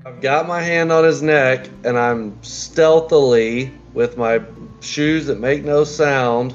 I've 0.05 0.21
got 0.21 0.47
my 0.47 0.61
hand 0.61 0.91
on 0.91 1.03
his 1.03 1.21
neck, 1.21 1.69
and 1.85 1.97
I'm 1.97 2.41
stealthily, 2.43 3.71
with 3.93 4.17
my 4.17 4.41
shoes 4.81 5.27
that 5.27 5.39
make 5.39 5.63
no 5.63 5.83
sound, 5.85 6.53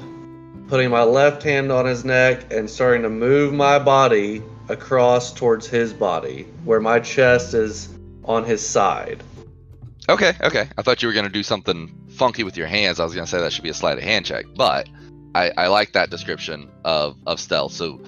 putting 0.69 0.91
my 0.91 1.03
left 1.03 1.41
hand 1.41 1.71
on 1.71 1.85
his 1.85 2.05
neck 2.05 2.53
and 2.53 2.69
starting 2.69 3.01
to 3.01 3.09
move 3.09 3.53
my 3.53 3.79
body 3.79 4.43
across 4.69 5.33
towards 5.33 5.67
his 5.67 5.91
body, 5.91 6.43
where 6.63 6.79
my 6.79 6.99
chest 6.99 7.55
is 7.55 7.89
on 8.23 8.43
his 8.45 8.65
side. 8.65 9.23
Okay. 10.07 10.33
Okay. 10.41 10.69
I 10.77 10.81
thought 10.83 11.01
you 11.01 11.07
were 11.07 11.13
going 11.13 11.25
to 11.25 11.31
do 11.31 11.43
something 11.43 11.95
funky 12.11 12.43
with 12.43 12.55
your 12.55 12.67
hands. 12.67 12.99
I 12.99 13.03
was 13.03 13.15
going 13.15 13.25
to 13.25 13.29
say 13.29 13.39
that 13.39 13.51
should 13.51 13.63
be 13.63 13.69
a 13.69 13.73
sleight 13.73 13.97
of 13.97 14.03
hand 14.03 14.25
check, 14.25 14.45
but 14.55 14.87
I, 15.33 15.51
I 15.57 15.67
like 15.67 15.93
that 15.93 16.09
description 16.09 16.69
of 16.85 17.17
of 17.25 17.39
stealth. 17.39 17.73
So. 17.73 17.99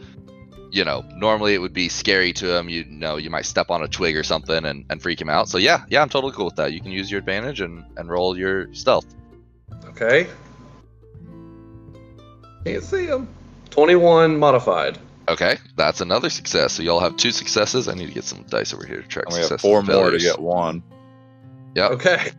You 0.74 0.86
know, 0.86 1.04
normally 1.18 1.54
it 1.54 1.58
would 1.58 1.74
be 1.74 1.90
scary 1.90 2.32
to 2.32 2.56
him. 2.56 2.70
You 2.70 2.86
know, 2.86 3.18
you 3.18 3.30
might 3.30 3.46
step 3.46 3.70
on 3.70 3.84
a 3.84 3.90
twig 3.90 4.16
or 4.16 4.24
something 4.24 4.64
and, 4.64 4.86
and 4.90 5.02
freak 5.02 5.20
him 5.20 5.28
out. 5.28 5.50
So 5.50 5.58
yeah, 5.58 5.84
yeah, 5.90 6.02
I'm 6.02 6.08
totally 6.08 6.32
cool 6.32 6.46
with 6.46 6.56
that. 6.56 6.72
You 6.72 6.80
can 6.80 6.94
use 6.94 7.12
your 7.12 7.20
advantage 7.20 7.60
and, 7.60 7.84
and 7.98 8.10
roll 8.10 8.38
your 8.38 8.74
stealth. 8.74 9.06
Okay. 9.88 10.30
Can't 12.66 12.84
see 12.84 13.06
him. 13.06 13.28
21 13.72 14.38
modified. 14.38 14.98
Okay, 15.28 15.58
that's 15.78 16.02
another 16.02 16.30
success. 16.30 16.74
So 16.74 16.84
y'all 16.84 17.00
have 17.00 17.16
two 17.16 17.32
successes. 17.32 17.88
I 17.88 17.94
need 17.94 18.08
to 18.08 18.14
get 18.14 18.24
some 18.24 18.44
dice 18.50 18.74
over 18.74 18.86
here 18.86 19.02
to 19.02 19.08
track 19.08 19.26
And 19.28 19.36
we 19.36 19.42
have 19.42 19.62
four 19.62 19.80
and 19.80 19.88
more 19.88 20.12
to 20.12 20.18
get 20.18 20.40
one. 20.40 20.84
Yeah. 21.76 21.88
Okay. 21.90 22.32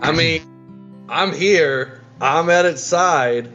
I 0.00 0.12
mean, 0.16 1.04
I'm 1.08 1.34
here. 1.34 2.00
I'm 2.20 2.48
at 2.50 2.64
its 2.64 2.82
side. 2.82 3.52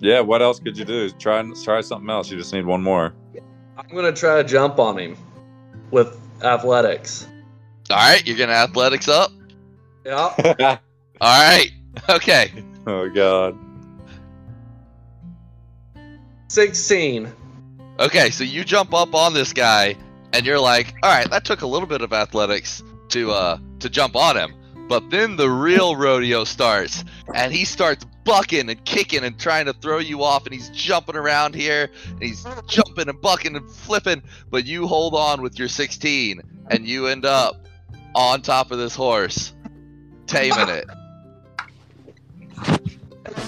Yeah, 0.00 0.20
what 0.20 0.42
else 0.42 0.58
could 0.58 0.76
you 0.76 0.84
do? 0.84 1.10
Try 1.10 1.42
try 1.62 1.80
something 1.80 2.10
else. 2.10 2.30
You 2.30 2.36
just 2.36 2.52
need 2.52 2.66
one 2.66 2.82
more. 2.82 3.14
I'm 3.76 3.94
gonna 3.94 4.12
try 4.12 4.42
to 4.42 4.48
jump 4.48 4.78
on 4.78 4.98
him 4.98 5.16
with 5.90 6.18
athletics. 6.42 7.26
All 7.90 7.96
right, 7.96 8.26
you're 8.26 8.36
gonna 8.36 8.52
athletics 8.52 9.08
up. 9.08 9.30
Yeah. 10.04 10.78
All 11.20 11.50
right. 11.50 11.70
Okay. 12.08 12.52
oh 12.86 13.08
god. 13.10 13.56
16. 16.52 17.32
Okay, 17.98 18.28
so 18.28 18.44
you 18.44 18.62
jump 18.62 18.92
up 18.92 19.14
on 19.14 19.32
this 19.32 19.54
guy, 19.54 19.96
and 20.34 20.44
you're 20.44 20.60
like, 20.60 20.94
"All 21.02 21.10
right, 21.10 21.28
that 21.30 21.46
took 21.46 21.62
a 21.62 21.66
little 21.66 21.88
bit 21.88 22.02
of 22.02 22.12
athletics 22.12 22.82
to 23.08 23.30
uh 23.30 23.58
to 23.80 23.88
jump 23.88 24.16
on 24.16 24.36
him." 24.36 24.54
But 24.86 25.08
then 25.08 25.36
the 25.36 25.48
real 25.48 25.96
rodeo 26.06 26.44
starts, 26.44 27.04
and 27.34 27.54
he 27.54 27.64
starts 27.64 28.04
bucking 28.24 28.68
and 28.68 28.84
kicking 28.84 29.24
and 29.24 29.38
trying 29.40 29.64
to 29.64 29.72
throw 29.72 29.96
you 29.96 30.22
off, 30.22 30.44
and 30.44 30.52
he's 30.52 30.68
jumping 30.68 31.16
around 31.16 31.54
here, 31.54 31.88
and 32.10 32.22
he's 32.22 32.44
jumping 32.66 33.08
and 33.08 33.18
bucking 33.22 33.56
and 33.56 33.70
flipping. 33.70 34.22
But 34.50 34.66
you 34.66 34.86
hold 34.86 35.14
on 35.14 35.40
with 35.40 35.58
your 35.58 35.68
16, 35.68 36.42
and 36.70 36.86
you 36.86 37.06
end 37.06 37.24
up 37.24 37.66
on 38.14 38.42
top 38.42 38.70
of 38.72 38.78
this 38.78 38.94
horse, 38.94 39.54
taming 40.26 40.68
it. 40.68 40.84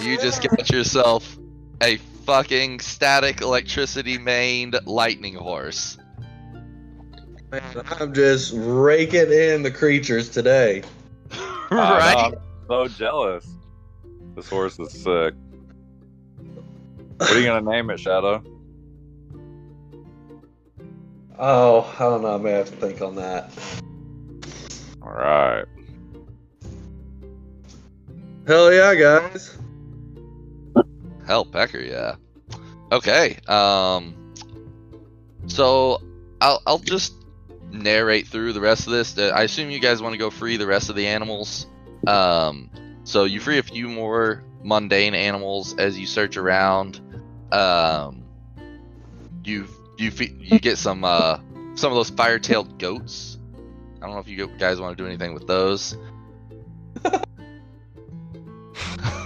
You 0.00 0.16
just 0.16 0.42
got 0.42 0.70
yourself 0.70 1.36
a 1.82 1.98
fucking 2.24 2.80
static 2.80 3.40
electricity 3.40 4.18
maned 4.18 4.78
lightning 4.86 5.34
horse. 5.34 5.98
Man, 7.50 7.62
I'm 8.00 8.14
just 8.14 8.52
raking 8.56 9.30
in 9.30 9.62
the 9.62 9.70
creatures 9.70 10.30
today. 10.30 10.82
I 11.70 12.14
know, 12.14 12.20
I'm 12.20 12.34
so 12.68 12.88
jealous. 12.88 13.46
This 14.34 14.48
horse 14.48 14.78
is 14.78 14.90
sick. 14.90 15.34
What 17.18 17.30
are 17.30 17.38
you 17.38 17.46
gonna 17.46 17.70
name 17.70 17.90
it, 17.90 18.00
Shadow? 18.00 18.42
Oh, 21.36 21.92
I 21.98 22.02
don't 22.04 22.22
know. 22.22 22.36
I 22.36 22.38
may 22.38 22.52
have 22.52 22.70
to 22.70 22.76
think 22.76 23.02
on 23.02 23.16
that. 23.16 23.50
All 25.02 25.12
right. 25.12 25.64
Hell 28.46 28.72
yeah, 28.72 28.94
guys. 28.94 29.58
Hell, 31.26 31.44
Pecker, 31.44 31.80
yeah. 31.80 32.16
Okay. 32.92 33.38
Um. 33.46 34.34
So 35.46 36.00
I'll 36.40 36.62
I'll 36.66 36.78
just 36.78 37.14
narrate 37.70 38.28
through 38.28 38.52
the 38.52 38.60
rest 38.60 38.86
of 38.86 38.92
this. 38.92 39.16
Uh, 39.18 39.32
I 39.34 39.42
assume 39.42 39.70
you 39.70 39.80
guys 39.80 40.00
want 40.00 40.12
to 40.12 40.18
go 40.18 40.30
free 40.30 40.56
the 40.56 40.66
rest 40.66 40.90
of 40.90 40.96
the 40.96 41.06
animals. 41.06 41.66
Um. 42.06 42.70
So 43.04 43.24
you 43.24 43.40
free 43.40 43.58
a 43.58 43.62
few 43.62 43.88
more 43.88 44.44
mundane 44.62 45.14
animals 45.14 45.76
as 45.76 45.98
you 45.98 46.06
search 46.06 46.36
around. 46.36 47.00
Um. 47.52 48.24
You 49.44 49.66
you 49.98 50.10
you 50.38 50.58
get 50.58 50.78
some 50.78 51.04
uh 51.04 51.38
some 51.74 51.90
of 51.90 51.96
those 51.96 52.10
fire-tailed 52.10 52.78
goats. 52.78 53.38
I 54.00 54.06
don't 54.06 54.14
know 54.14 54.20
if 54.20 54.28
you 54.28 54.46
guys 54.58 54.80
want 54.80 54.96
to 54.96 55.02
do 55.02 55.08
anything 55.08 55.34
with 55.34 55.46
those. 55.46 55.96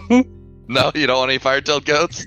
no, 0.70 0.92
you 0.94 1.06
don't 1.06 1.18
want 1.18 1.30
any 1.30 1.38
fire-tailed 1.38 1.84
goats. 1.84 2.26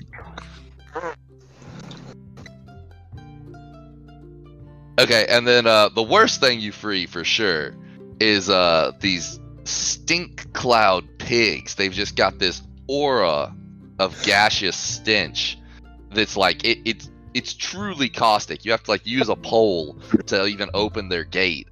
Okay, 4.99 5.25
and 5.29 5.47
then 5.47 5.65
uh, 5.65 5.89
the 5.89 6.03
worst 6.03 6.41
thing 6.41 6.59
you 6.59 6.71
free 6.71 7.05
for 7.05 7.23
sure 7.23 7.73
is 8.19 8.49
uh, 8.49 8.91
these 8.99 9.39
stink 9.63 10.51
cloud 10.53 11.07
pigs. 11.17 11.75
They've 11.75 11.91
just 11.91 12.15
got 12.15 12.39
this 12.39 12.61
aura 12.87 13.55
of 13.99 14.21
gaseous 14.23 14.75
stench 14.75 15.57
that's 16.11 16.35
like 16.35 16.63
it, 16.65 16.79
it's 16.85 17.09
it's 17.33 17.53
truly 17.53 18.09
caustic. 18.09 18.65
You 18.65 18.71
have 18.71 18.83
to 18.83 18.91
like 18.91 19.05
use 19.05 19.29
a 19.29 19.35
pole 19.35 19.99
to 20.27 20.45
even 20.45 20.69
open 20.73 21.09
their 21.09 21.23
gate, 21.23 21.67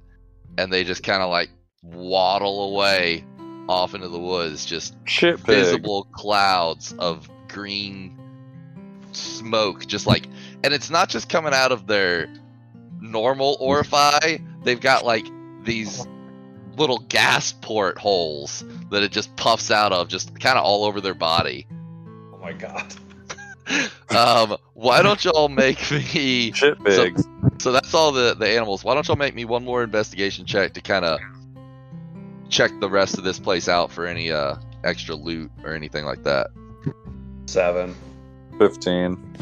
and 0.56 0.72
they 0.72 0.84
just 0.84 1.02
kind 1.02 1.22
of 1.22 1.30
like 1.30 1.50
waddle 1.82 2.72
away 2.72 3.24
off 3.70 3.94
into 3.94 4.08
the 4.08 4.18
woods, 4.18 4.64
just 4.66 4.94
Shit 5.04 5.36
pig. 5.36 5.46
visible 5.46 6.04
clouds 6.12 6.92
of 6.98 7.28
green 7.48 8.18
smoke, 9.12 9.86
just 9.86 10.06
like, 10.06 10.26
and 10.62 10.74
it's 10.74 10.90
not 10.90 11.08
just 11.08 11.28
coming 11.28 11.54
out 11.54 11.72
of 11.72 11.86
their 11.86 12.32
normal 13.00 13.56
orify. 13.58 14.42
They've 14.64 14.80
got 14.80 15.04
like 15.04 15.26
these 15.64 16.06
little 16.76 16.98
gas 17.08 17.52
port 17.52 17.98
holes 17.98 18.64
that 18.90 19.02
it 19.02 19.12
just 19.12 19.34
puffs 19.36 19.70
out 19.70 19.92
of, 19.92 20.08
just 20.08 20.38
kind 20.40 20.58
of 20.58 20.64
all 20.64 20.84
over 20.84 21.00
their 21.00 21.14
body. 21.14 21.66
Oh 22.32 22.38
my 22.38 22.52
god. 22.52 22.94
Um, 24.10 24.56
why 24.74 25.02
don't 25.02 25.24
y'all 25.24 25.48
make 25.48 25.78
me 25.92 26.50
Shit 26.50 26.76
so, 26.88 27.10
so 27.58 27.70
that's 27.70 27.94
all 27.94 28.10
the 28.10 28.34
the 28.34 28.48
animals. 28.48 28.82
Why 28.82 28.94
don't 28.94 29.06
y'all 29.06 29.16
make 29.16 29.36
me 29.36 29.44
one 29.44 29.64
more 29.64 29.84
investigation 29.84 30.44
check 30.44 30.74
to 30.74 30.80
kind 30.80 31.04
of 31.04 31.20
check 32.50 32.72
the 32.80 32.90
rest 32.90 33.16
of 33.16 33.24
this 33.24 33.38
place 33.38 33.68
out 33.68 33.90
for 33.90 34.06
any 34.06 34.30
uh 34.30 34.56
extra 34.84 35.14
loot 35.14 35.50
or 35.64 35.74
anything 35.74 36.04
like 36.04 36.22
that. 36.24 36.48
Seven. 37.46 37.94
Fifteen. 38.58 39.34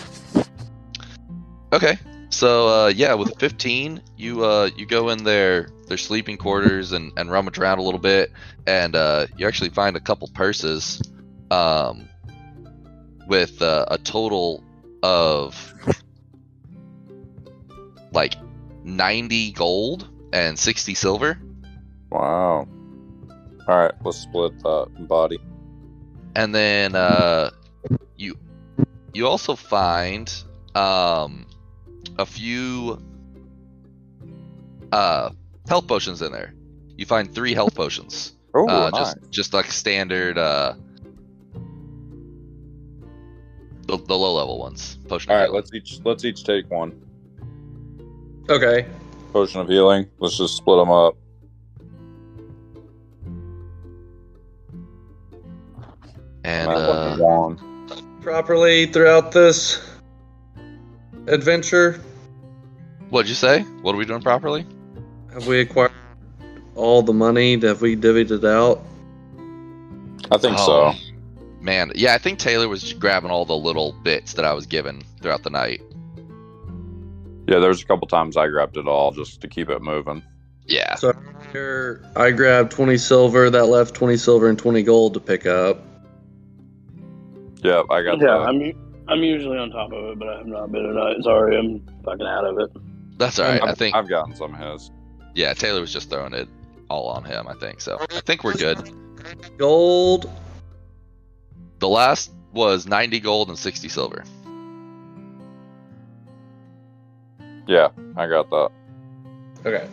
Okay. 1.73 1.99
So 2.31 2.69
uh, 2.69 2.89
yeah, 2.89 3.15
with 3.15 3.39
15, 3.39 4.03
you 4.17 4.45
uh, 4.45 4.71
you 4.77 4.87
go 4.87 5.09
in 5.09 5.25
their 5.25 5.69
their 5.87 5.97
sleeping 5.97 6.37
quarters 6.37 6.93
and, 6.93 7.11
and 7.17 7.31
rummage 7.31 7.59
around 7.59 7.79
a 7.79 7.83
little 7.83 8.01
bit, 8.01 8.31
and 8.67 8.95
uh, 8.95 9.27
you 9.37 9.47
actually 9.47 9.71
find 9.71 9.97
a 9.97 10.01
couple 10.01 10.29
purses, 10.29 11.03
um, 11.51 12.09
with 13.27 13.61
uh, 13.63 13.87
a 13.91 13.99
total 13.99 14.63
of 15.03 15.75
like 18.13 18.35
90 18.85 19.53
gold 19.53 20.09
and 20.33 20.59
60 20.59 20.95
silver, 20.95 21.39
Wow. 22.11 22.67
All 23.69 23.77
right, 23.77 23.93
let's 24.05 24.19
split 24.19 24.59
that 24.63 24.89
body. 25.09 25.39
and 26.35 26.55
then 26.55 26.95
uh, 26.95 27.51
you 28.17 28.35
you 29.13 29.27
also 29.27 29.55
find 29.55 30.33
um, 30.75 31.47
a 32.19 32.25
few 32.25 32.99
uh, 34.93 35.31
health 35.69 35.87
potions 35.87 36.23
in 36.23 36.33
there. 36.33 36.55
You 36.97 37.05
find 37.07 37.33
three 37.33 37.53
health 37.55 37.75
potions. 37.75 38.35
Oh, 38.55 38.67
uh, 38.69 38.91
nice. 38.91 38.99
just 38.99 39.17
just 39.31 39.55
like 39.55 39.67
standard 39.67 40.39
uh 40.39 40.75
the, 43.87 43.97
the 43.99 44.17
low 44.17 44.35
level 44.35 44.59
ones 44.59 44.99
potion 45.09 45.31
All 45.31 45.37
of 45.37 45.41
right, 45.41 45.47
healing. 45.49 45.57
let's 45.57 45.73
each 45.75 46.01
let's 46.05 46.25
each 46.25 46.45
take 46.45 46.71
one 46.71 46.93
Okay. 48.49 48.87
potion 49.33 49.61
of 49.61 49.69
healing. 49.69 50.07
Let's 50.19 50.39
just 50.39 50.57
split 50.57 50.79
them 50.79 50.91
up. 50.91 51.17
And 56.49 56.71
uh. 56.71 57.55
Properly 58.23 58.87
throughout 58.87 59.33
this 59.33 59.81
adventure, 61.27 62.01
what'd 63.11 63.29
you 63.29 63.35
say 63.35 63.61
what 63.83 63.95
are 63.95 63.99
we 63.99 64.05
doing 64.05 64.23
properly 64.23 64.67
have 65.33 65.47
we 65.47 65.61
acquired 65.61 65.93
all 66.75 67.03
the 67.03 67.13
money? 67.13 67.59
Have 67.61 67.81
we 67.83 67.97
divvied 67.97 68.31
it 68.31 68.45
out? 68.45 68.83
I 70.31 70.39
think 70.39 70.57
Oh, 70.59 70.93
so. 70.93 70.99
man 71.61 71.91
yeah 71.95 72.15
i 72.15 72.19
think 72.19 72.39
taylor 72.39 72.69
was 72.69 72.83
just 72.83 72.99
grabbing 73.01 73.31
all 73.31 73.45
the 73.45 73.57
little 73.57 73.93
bits 74.05 74.35
that 74.35 74.45
i 74.45 74.53
was 74.53 74.67
given 74.67 75.03
throughout 75.21 75.43
the 75.43 75.51
night 75.51 75.81
Yeah, 77.47 77.59
there's 77.61 77.83
a 77.83 77.87
couple 77.87 78.07
times 78.07 78.37
I 78.37 78.49
grabbed 78.49 78.77
it 78.77 78.87
all 78.87 79.11
just 79.13 79.41
to 79.41 79.49
keep 79.49 79.71
it 79.71 79.81
moving. 79.81 80.23
yeah 80.67 80.95
So 80.97 81.13
here, 81.53 82.05
I 82.15 82.31
grabbed 82.31 82.73
20 82.73 82.99
silver. 82.99 83.49
That 83.49 83.67
left 83.67 83.95
20 83.95 84.17
silver 84.19 84.49
and 84.51 84.59
20 84.59 84.83
gold 84.83 85.15
to 85.15 85.21
pick 85.21 85.47
up. 85.47 85.83
Yep, 87.63 87.87
I 87.91 88.03
got 88.03 88.21
Yeah, 88.21 88.27
the 88.39 88.45
I'm 88.45 88.61
u- 88.61 88.79
I'm 89.09 89.23
usually 89.23 89.59
on 89.59 89.71
top 89.71 89.93
of 89.93 90.05
it, 90.13 90.19
but 90.19 90.29
I 90.29 90.39
have 90.39 90.47
not 90.47 90.71
been 90.71 90.83
tonight. 90.85 91.17
Sorry, 91.23 91.57
I'm 91.59 91.81
fucking 92.05 92.27
out 92.27 92.45
of 92.45 92.59
it. 92.59 92.71
that's 93.19 93.39
all 93.39 93.47
right 93.47 93.61
I've, 93.63 93.71
i 93.71 93.75
think 93.75 93.97
I've 93.97 94.09
gotten 94.09 94.35
some 94.37 94.55
of 94.55 94.61
his. 94.73 94.91
yeah 95.35 95.53
taylor 95.55 95.81
was 95.81 95.93
just 95.93 96.09
throwing 96.11 96.33
it 96.35 96.49
all 96.89 97.09
on 97.09 97.25
him 97.25 97.49
i 97.49 97.55
think 97.55 97.81
so 97.81 97.99
i 98.13 98.21
think 98.21 98.45
we're 98.45 98.55
good 98.55 98.79
Gold. 99.59 100.31
the 101.81 101.89
last 101.89 102.31
was 102.53 102.87
90 102.87 103.19
gold 103.21 103.49
and 103.49 103.59
60 103.59 103.89
silver 103.89 104.23
Yeah, 107.67 107.89
I 108.17 108.27
got 108.29 108.49
that. 108.49 108.71
Okay. 109.67 109.87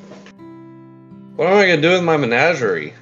What 1.36 1.47
am 1.49 1.57
I 1.57 1.68
gonna 1.68 1.82
do 1.82 1.89
with 1.91 2.03
my 2.03 2.16
menagerie? 2.18 2.93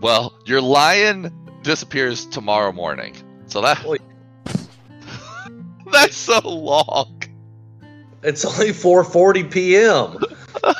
well 0.00 0.32
your 0.46 0.60
lion 0.60 1.30
disappears 1.62 2.26
tomorrow 2.26 2.72
morning 2.72 3.14
so 3.46 3.60
that 3.60 3.78
Holy- 3.78 3.98
that's 5.92 6.16
so 6.16 6.40
long 6.48 7.22
It's 8.22 8.44
only 8.44 8.70
4:40 8.70 9.50
p.m. 9.50 10.18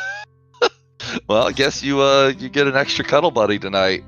Well, 1.29 1.47
I 1.47 1.53
guess 1.53 1.83
you 1.83 2.01
uh 2.01 2.33
you 2.39 2.49
get 2.49 2.67
an 2.67 2.77
extra 2.77 3.05
cuddle 3.05 3.31
buddy 3.31 3.59
tonight. 3.59 4.05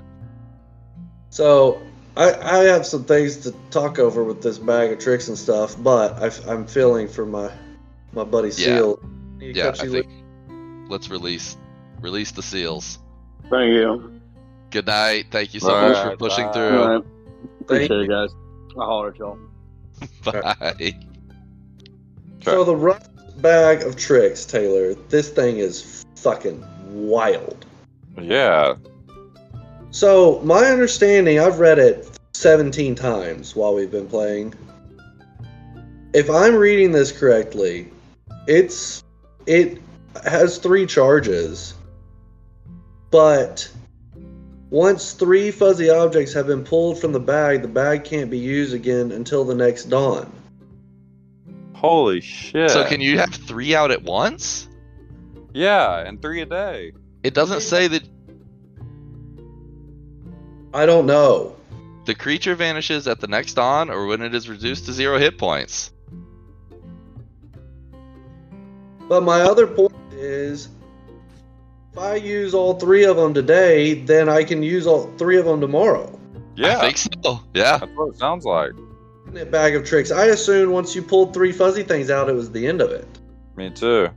So 1.31 1.81
I, 2.17 2.33
I 2.35 2.57
have 2.65 2.87
some 2.87 3.05
things 3.05 3.37
to 3.39 3.55
talk 3.71 3.99
over 3.99 4.25
with 4.25 4.43
this 4.43 4.59
bag 4.59 4.93
of 4.93 4.99
tricks 4.99 5.29
and 5.29 5.39
stuff, 5.39 5.77
but 5.83 6.21
I, 6.21 6.53
am 6.53 6.67
feeling 6.67 7.09
for 7.09 7.25
my 7.27 7.51
my 8.13 8.25
buddy 8.25 8.51
Seal. 8.51 9.01
Need 9.39 9.55
to 9.55 9.59
Yeah, 9.59 9.75
I 9.79 9.85
you 9.85 9.91
think. 9.91 10.91
let's 10.91 11.11
release 11.11 11.57
release 12.01 12.33
the 12.33 12.43
seals. 12.43 12.99
Thank 13.51 13.73
you. 13.73 14.21
Good 14.71 14.87
night. 14.87 15.27
Thank 15.31 15.55
you 15.55 15.61
so 15.61 15.75
All 15.75 15.89
much 15.89 16.03
for 16.03 16.17
pushing 16.17 16.47
bye. 16.47 16.53
through. 16.53 16.83
All 16.83 16.89
right. 16.89 17.05
Appreciate 17.61 17.89
Thank 17.89 18.03
it, 18.03 18.09
guys. 18.09 18.35
I'll 18.79 18.87
holler 18.87 19.11
at 19.11 19.19
y'all. 19.19 19.39
Bye. 20.25 20.95
So 22.43 22.65
the 22.65 22.77
rust 22.77 23.11
bag 23.43 23.83
of 23.83 23.97
tricks, 23.97 24.45
Taylor. 24.45 24.95
This 24.95 25.29
thing 25.29 25.59
is 25.59 26.05
fucking 26.17 26.65
wild. 26.89 27.65
Yeah. 28.21 28.77
So 29.91 30.41
my 30.45 30.67
understanding, 30.67 31.41
I've 31.41 31.59
read 31.59 31.79
it 31.79 32.09
17 32.35 32.95
times 32.95 33.57
while 33.57 33.75
we've 33.75 33.91
been 33.91 34.09
playing. 34.09 34.55
If 36.15 36.31
I'm 36.31 36.55
reading 36.55 36.93
this 36.93 37.13
correctly, 37.13 37.89
it's 38.47 39.03
it 39.47 39.81
has 40.25 40.59
three 40.59 40.87
charges. 40.87 41.75
But 43.11 43.71
once 44.71 45.13
three 45.13 45.51
fuzzy 45.51 45.91
objects 45.91 46.33
have 46.35 46.47
been 46.47 46.65
pulled 46.65 47.01
from 47.01 47.13
the 47.13 47.21
bag, 47.21 47.63
the 47.63 47.69
bag 47.69 48.05
can't 48.05 48.31
be 48.31 48.39
used 48.39 48.75
again 48.75 49.13
until 49.13 49.45
the 49.45 49.55
next 49.55 49.85
dawn. 49.85 50.31
Holy 51.75 52.21
shit. 52.21 52.71
So 52.71 52.85
can 52.85 53.01
you 53.01 53.19
have 53.19 53.31
three 53.31 53.75
out 53.75 53.91
at 53.91 54.03
once? 54.03 54.69
Yeah, 55.55 55.99
and 56.01 56.21
three 56.21 56.43
a 56.43 56.47
day. 56.47 56.93
It 57.23 57.35
doesn't 57.35 57.61
say 57.61 57.89
that 57.89 58.03
I 60.75 60.87
don't 60.87 61.07
know. 61.07 61.57
the 62.05 62.15
creature 62.15 62.55
vanishes 62.55 63.07
at 63.09 63.21
the 63.21 63.27
next 63.27 63.55
dawn 63.55 63.91
or 63.91 64.07
when 64.07 64.23
it 64.23 64.35
is 64.35 64.49
reduced 64.49 64.87
to 64.87 64.93
zero 64.93 65.19
hit 65.19 65.39
points. 65.39 65.93
But 69.09 69.23
my 69.23 69.41
other 69.41 69.67
point 69.67 69.95
is 70.13 70.69
if 71.99 72.05
I 72.05 72.15
use 72.15 72.55
all 72.55 72.75
three 72.75 73.05
of 73.05 73.17
them 73.17 73.35
today, 73.35 73.95
then 73.95 74.29
I 74.29 74.45
can 74.45 74.63
use 74.63 74.87
all 74.87 75.13
three 75.19 75.37
of 75.37 75.45
them 75.45 75.61
tomorrow. 75.61 76.17
Yeah. 76.55 76.79
I 76.79 76.93
think 76.93 76.99
so. 76.99 77.41
Yeah. 77.55 77.79
That's 77.79 77.93
what 77.97 78.11
it 78.11 78.19
sounds 78.19 78.45
like. 78.45 78.73
That 79.33 79.51
bag 79.51 79.75
of 79.75 79.85
tricks. 79.85 80.11
I 80.11 80.27
assumed 80.27 80.73
once 80.73 80.95
you 80.95 81.03
pulled 81.03 81.35
three 81.35 81.53
fuzzy 81.53 81.83
things 81.83 82.09
out, 82.09 82.29
it 82.29 82.35
was 82.35 82.53
the 82.53 82.67
end 82.67 82.81
of 82.81 82.91
it. 82.91 83.07
Me 83.57 83.71
too. 83.71 84.09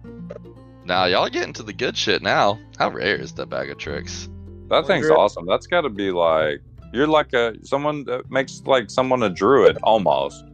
Now 0.85 1.05
y'all 1.05 1.25
are 1.25 1.29
getting 1.29 1.53
to 1.53 1.63
the 1.63 1.73
good 1.73 1.97
shit 1.97 2.21
now. 2.21 2.59
How 2.77 2.89
rare 2.89 3.15
is 3.15 3.33
that 3.33 3.49
bag 3.49 3.69
of 3.71 3.77
tricks? 3.77 4.29
That 4.69 4.85
thing's 4.87 5.09
awesome. 5.09 5.45
That's 5.47 5.67
got 5.67 5.81
to 5.81 5.89
be 5.89 6.11
like 6.11 6.61
you're 6.93 7.07
like 7.07 7.33
a 7.33 7.55
someone 7.63 8.03
that 8.05 8.29
makes 8.29 8.61
like 8.65 8.89
someone 8.89 9.23
a 9.23 9.29
druid 9.29 9.77
almost. 9.83 10.45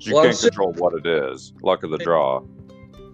You 0.00 0.14
Well, 0.14 0.24
can't 0.24 0.38
control 0.38 0.72
what 0.74 0.94
it 0.94 1.06
is. 1.06 1.54
Luck 1.62 1.82
of 1.82 1.90
the 1.90 1.98
draw. 1.98 2.42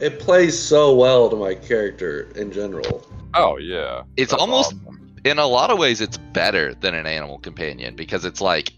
It 0.03 0.19
plays 0.19 0.59
so 0.59 0.93
well 0.97 1.31
to 1.31 1.37
my 1.37 1.55
character 1.55 2.29
in 2.35 2.51
general. 2.51 3.07
Oh 3.35 3.57
yeah. 3.57 4.03
It's 4.17 4.33
That's 4.33 4.41
almost 4.43 4.75
awesome. 4.75 5.15
in 5.25 5.39
a 5.39 5.47
lot 5.47 5.71
of 5.71 5.79
ways 5.79 6.01
it's 6.01 6.19
better 6.19 6.75
than 6.75 6.97
an 6.97 7.07
animal 7.07 7.39
companion 7.39 7.95
because 7.95 8.25
it's 8.25 8.41
like 8.41 8.73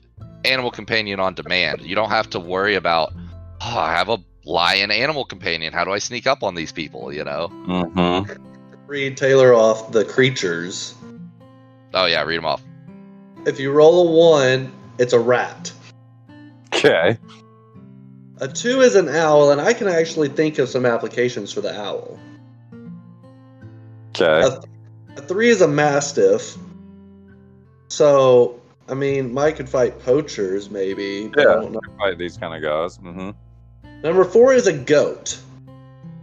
animal 0.44 0.70
companion 0.70 1.20
on 1.20 1.32
demand. 1.32 1.80
You 1.80 1.94
don't 1.94 2.10
have 2.10 2.28
to 2.30 2.38
worry 2.38 2.74
about 2.74 3.14
oh, 3.62 3.78
I 3.78 3.92
have 3.94 4.10
a 4.10 4.18
lion 4.44 4.90
animal 4.90 5.24
companion. 5.24 5.72
How 5.72 5.84
do 5.84 5.92
I 5.92 5.98
sneak 5.98 6.26
up 6.26 6.42
on 6.42 6.54
these 6.54 6.72
people, 6.72 7.10
you 7.10 7.24
know? 7.24 7.48
Mhm. 7.66 8.38
Read 8.86 9.16
Taylor 9.16 9.54
off 9.54 9.92
the 9.92 10.04
creatures. 10.04 10.94
Oh 11.94 12.04
yeah, 12.04 12.22
read 12.22 12.36
them 12.36 12.44
off. 12.44 12.62
If 13.46 13.58
you 13.58 13.72
roll 13.72 14.08
a 14.08 14.12
one, 14.12 14.70
it's 14.98 15.14
a 15.14 15.18
rat. 15.18 15.72
Okay. 16.74 17.16
A 18.44 18.48
two 18.48 18.82
is 18.82 18.94
an 18.94 19.08
owl, 19.08 19.52
and 19.52 19.58
I 19.58 19.72
can 19.72 19.88
actually 19.88 20.28
think 20.28 20.58
of 20.58 20.68
some 20.68 20.84
applications 20.84 21.50
for 21.50 21.62
the 21.62 21.74
owl. 21.80 22.20
Okay. 24.10 24.42
A, 24.46 24.60
a 25.16 25.22
three 25.22 25.48
is 25.48 25.62
a 25.62 25.66
mastiff. 25.66 26.54
So, 27.88 28.60
I 28.86 28.92
mean, 28.92 29.32
Mike 29.32 29.56
could 29.56 29.70
fight 29.70 29.98
poachers, 29.98 30.68
maybe. 30.68 31.30
Yeah. 31.34 31.44
don't 31.44 31.72
know. 31.72 31.80
Fight 31.96 32.18
these 32.18 32.36
kind 32.36 32.54
of 32.54 32.60
guys. 32.60 32.98
Mm-hmm. 32.98 33.30
Number 34.02 34.24
four 34.26 34.52
is 34.52 34.66
a 34.66 34.74
goat. 34.74 35.38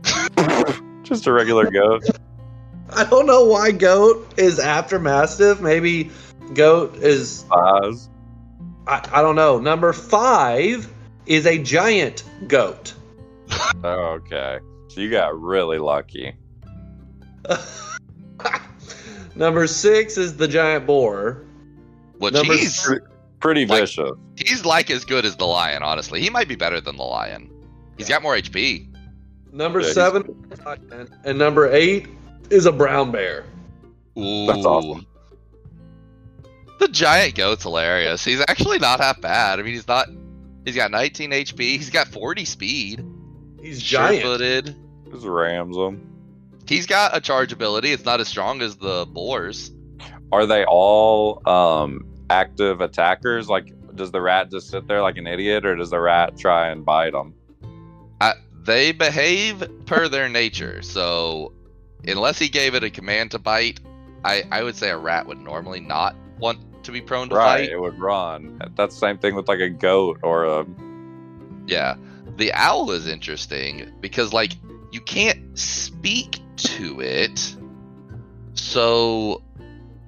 Just 1.01 1.25
a 1.25 1.31
regular 1.31 1.71
goat. 1.71 2.03
I 2.91 3.03
don't 3.05 3.25
know 3.25 3.45
why 3.45 3.71
goat 3.71 4.31
is 4.37 4.59
after 4.59 4.99
mastiff. 4.99 5.59
Maybe 5.59 6.11
goat 6.53 6.97
is. 6.97 7.45
Size. 7.49 8.09
I, 8.85 9.09
I 9.11 9.21
don't 9.23 9.35
know. 9.35 9.57
Number 9.57 9.91
five 9.91 10.87
is 11.25 11.45
a 11.45 11.57
giant 11.57 12.23
goat. 12.47 12.93
Okay. 13.83 14.59
So 14.87 15.01
you 15.01 15.09
got 15.09 15.39
really 15.39 15.77
lucky. 15.77 16.33
Number 19.35 19.65
six 19.67 20.17
is 20.17 20.37
the 20.37 20.47
giant 20.47 20.85
boar. 20.85 21.43
Which 22.17 22.33
Number 22.33 22.53
he's 22.53 22.83
Pretty, 22.83 23.05
pretty 23.39 23.65
Like- 23.65 23.81
vicious. 23.81 24.11
he's 24.35 24.65
like 24.65 24.89
as 24.91 25.05
good 25.05 25.25
as 25.25 25.35
the 25.37 25.45
lion, 25.47 25.83
honestly. 25.83 26.21
He 26.21 26.29
might 26.29 26.47
be 26.47 26.55
better 26.55 26.81
than 26.81 26.97
the 26.97 27.03
lion. 27.03 27.49
He's 27.97 28.09
got 28.09 28.21
more 28.21 28.35
HP. 28.35 28.87
Number 29.51 29.81
Yeah, 29.81 29.91
seven, 29.93 30.45
is 30.51 31.09
and 31.25 31.37
number 31.37 31.71
eight 31.71 32.07
is 32.49 32.65
a 32.65 32.71
brown 32.71 33.11
bear. 33.11 33.45
Ooh. 34.17 34.45
That's 34.47 34.65
awesome. 34.65 35.05
The 36.79 36.87
giant 36.87 37.35
goat's 37.35 37.63
hilarious. 37.63 38.23
He's 38.25 38.41
actually 38.47 38.79
not 38.79 38.99
half 38.99 39.21
bad. 39.21 39.59
I 39.59 39.63
mean, 39.63 39.73
he's 39.73 39.87
not. 39.87 40.07
He's 40.65 40.75
got 40.75 40.91
19 40.91 41.31
HP. 41.31 41.59
He's 41.59 41.89
got 41.89 42.07
40 42.07 42.45
speed. 42.45 43.05
He's 43.61 43.81
giant. 43.81 44.21
Sure-footed. 44.21 44.75
Just 45.11 45.25
rams 45.25 45.75
him. 45.75 46.07
He's 46.67 46.85
got 46.85 47.15
a 47.15 47.21
charge 47.21 47.51
ability. 47.51 47.91
It's 47.91 48.05
not 48.05 48.19
as 48.19 48.27
strong 48.27 48.61
as 48.61 48.77
the 48.77 49.05
boars. 49.09 49.71
Are 50.31 50.45
they 50.45 50.63
all 50.65 51.47
um 51.47 52.05
active 52.29 52.81
attackers? 52.81 53.49
Like, 53.49 53.73
does 53.95 54.11
the 54.11 54.21
rat 54.21 54.49
just 54.49 54.69
sit 54.69 54.87
there 54.87 55.01
like 55.01 55.17
an 55.17 55.27
idiot, 55.27 55.65
or 55.65 55.75
does 55.75 55.89
the 55.89 55.99
rat 55.99 56.37
try 56.37 56.69
and 56.69 56.85
bite 56.85 57.11
them? 57.11 57.33
I, 58.21 58.33
they 58.63 58.93
behave 58.93 59.63
per 59.85 60.07
their 60.07 60.29
nature. 60.29 60.81
So, 60.81 61.53
unless 62.07 62.39
he 62.39 62.47
gave 62.47 62.73
it 62.73 62.83
a 62.83 62.89
command 62.89 63.31
to 63.31 63.39
bite, 63.39 63.81
I, 64.23 64.43
I 64.51 64.63
would 64.63 64.75
say 64.75 64.91
a 64.91 64.97
rat 64.97 65.27
would 65.27 65.39
normally 65.39 65.81
not 65.81 66.15
want 66.39 66.59
to 66.83 66.91
be 66.91 67.01
prone 67.01 67.29
to 67.29 67.35
Right, 67.35 67.61
fight. 67.61 67.69
it 67.69 67.79
would 67.79 67.99
run. 67.99 68.61
That's 68.75 68.95
the 68.95 68.99
same 68.99 69.17
thing 69.17 69.35
with 69.35 69.47
like 69.47 69.59
a 69.59 69.69
goat 69.69 70.19
or 70.23 70.45
a. 70.45 70.65
Yeah. 71.67 71.95
The 72.37 72.51
owl 72.53 72.91
is 72.91 73.07
interesting 73.07 73.91
because, 73.99 74.33
like, 74.33 74.53
you 74.91 75.01
can't 75.01 75.57
speak 75.57 76.39
to 76.57 77.01
it. 77.01 77.55
So, 78.53 79.41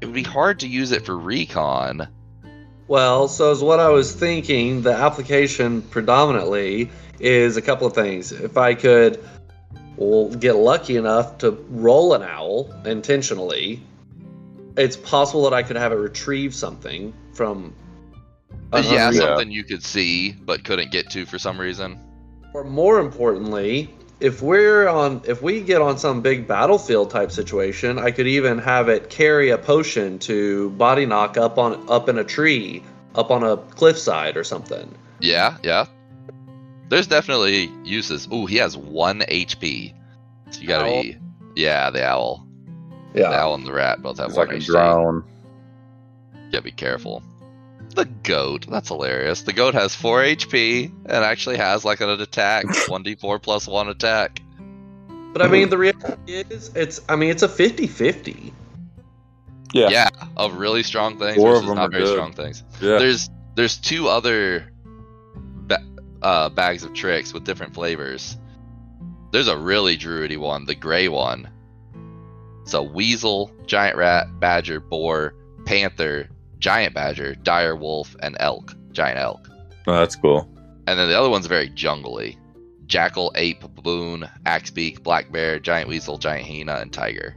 it 0.02 0.06
would 0.06 0.16
be 0.16 0.24
hard 0.24 0.60
to 0.62 0.68
use 0.68 0.92
it 0.92 1.06
for 1.06 1.18
recon. 1.18 2.08
Well, 2.88 3.28
so 3.28 3.52
is 3.52 3.62
what 3.62 3.80
I 3.80 3.90
was 3.90 4.14
thinking. 4.14 4.82
The 4.82 4.94
application 4.94 5.82
predominantly 5.84 6.90
is 7.20 7.56
a 7.58 7.62
couple 7.62 7.88
of 7.88 7.94
things. 7.94 8.32
If 8.32 8.58
I 8.58 8.74
could, 8.74 9.24
well, 9.96 10.30
get 10.30 10.56
lucky 10.56 10.98
enough 10.98 11.38
to 11.40 11.52
roll 11.70 12.14
an 12.14 12.24
owl 12.24 12.74
intentionally, 12.86 13.82
it's 14.78 14.98
possible 14.98 15.44
that 15.44 15.54
I 15.54 15.64
could 15.64 15.76
have 15.76 15.92
it 15.92 15.96
retrieve 15.96 16.54
something 16.54 17.14
from. 17.34 17.74
yeah, 18.74 19.08
unreal- 19.10 19.28
something 19.28 19.52
you 19.52 19.64
could 19.64 19.84
see 19.84 20.32
but 20.32 20.64
couldn't 20.64 20.92
get 20.92 21.10
to 21.12 21.26
for 21.26 21.38
some 21.40 21.60
reason. 21.60 22.00
Or 22.54 22.64
more 22.64 23.00
importantly, 23.00 23.90
if 24.20 24.42
we're 24.42 24.88
on, 24.88 25.22
if 25.28 25.42
we 25.42 25.62
get 25.62 25.82
on 25.82 25.98
some 25.98 26.22
big 26.22 26.48
battlefield 26.48 27.10
type 27.10 27.32
situation, 27.32 27.98
I 28.00 28.12
could 28.12 28.28
even 28.28 28.58
have 28.60 28.90
it 28.90 29.10
carry 29.10 29.50
a 29.50 29.58
potion 29.58 30.20
to 30.20 30.70
body 30.72 31.06
knock 31.06 31.36
up 31.38 31.58
on 31.58 31.84
up 31.90 32.10
in 32.10 32.18
a 32.20 32.24
tree, 32.24 32.84
up 33.16 33.32
on 33.32 33.44
a 33.44 33.58
cliffside 33.58 34.38
or 34.38 34.44
something. 34.44 34.94
Yeah, 35.20 35.58
yeah. 35.64 35.86
There's 36.90 37.08
definitely 37.08 37.72
uses. 37.84 38.28
Ooh, 38.32 38.46
he 38.46 38.58
has 38.58 38.78
one 38.78 39.22
HP. 39.22 39.94
So 40.52 40.62
you 40.62 40.68
gotta 40.68 40.86
Owl? 40.86 41.02
be. 41.02 41.18
Yeah, 41.56 41.90
the 41.90 42.06
owl. 42.06 42.46
Yeah. 43.14 43.30
The 43.30 43.36
owl 43.36 43.56
and 43.56 43.66
the 43.66 43.74
rat 43.74 44.02
both 44.02 44.18
have 44.18 44.30
It's 44.30 44.38
one 44.38 44.48
like 44.48 44.58
a 44.58 44.60
HP. 44.60 44.66
drone. 44.66 45.24
Yeah, 46.52 46.60
be 46.62 46.72
careful. 46.72 47.24
The 47.96 48.06
goat. 48.06 48.66
That's 48.70 48.88
hilarious. 48.88 49.42
The 49.44 49.54
goat 49.54 49.74
has 49.76 49.94
4 49.96 50.22
HP 50.24 50.88
and 51.06 51.24
actually 51.24 51.58
has 51.58 51.86
like 51.86 52.02
an 52.02 52.10
attack. 52.10 52.66
1d4 52.68 53.42
plus 53.42 53.68
1 53.68 53.90
attack. 53.90 54.40
But 55.32 55.42
I 55.42 55.48
mean, 55.48 55.70
the 55.70 55.78
reality 55.80 56.34
is, 56.34 56.72
it's. 56.76 57.02
I 57.10 57.16
mean, 57.16 57.32
it's 57.32 57.42
a 57.42 57.48
50-50. 57.48 58.52
Yeah. 59.74 59.90
Yeah, 59.90 60.10
of 60.38 60.58
really 60.58 60.84
strong 60.84 61.18
things 61.18 61.36
Four 61.38 61.56
of 61.56 61.62
versus 61.64 61.76
not 61.76 61.90
very 61.92 62.04
good. 62.04 62.12
strong 62.14 62.34
things. 62.34 62.64
Yeah. 62.80 63.00
There's 63.00 63.30
there's 63.56 63.78
two 63.78 64.08
other 64.08 64.72
ba- 65.26 65.84
uh, 66.22 66.50
bags 66.50 66.84
of 66.84 66.94
tricks 66.94 67.34
with 67.34 67.44
different 67.46 67.74
flavors. 67.74 68.38
There's 69.32 69.48
a 69.48 69.58
really 69.58 69.98
druidy 69.98 70.38
one, 70.38 70.66
the 70.66 70.76
gray 70.76 71.08
one. 71.08 71.50
So 72.66 72.82
weasel, 72.82 73.52
giant 73.66 73.98
rat, 73.98 74.28
badger, 74.40 74.80
boar, 74.80 75.34
panther, 75.66 76.30
giant 76.60 76.94
badger, 76.94 77.36
dire 77.36 77.76
wolf, 77.76 78.16
and 78.22 78.38
elk, 78.40 78.74
giant 78.92 79.20
elk. 79.20 79.50
Oh, 79.88 79.94
that's 80.00 80.16
cool. 80.16 80.50
And 80.88 80.98
then 81.00 81.10
the 81.10 81.18
other 81.20 81.30
one's 81.30 81.48
very 81.48 81.70
jungly. 81.70 82.38
jackal, 82.86 83.32
ape, 83.36 83.62
baboon, 83.62 84.30
axebeak, 84.46 85.02
black 85.04 85.32
bear, 85.32 85.58
giant 85.60 85.90
weasel, 85.90 86.18
giant 86.18 86.46
hyena, 86.46 86.76
and 86.76 86.92
tiger. 86.94 87.36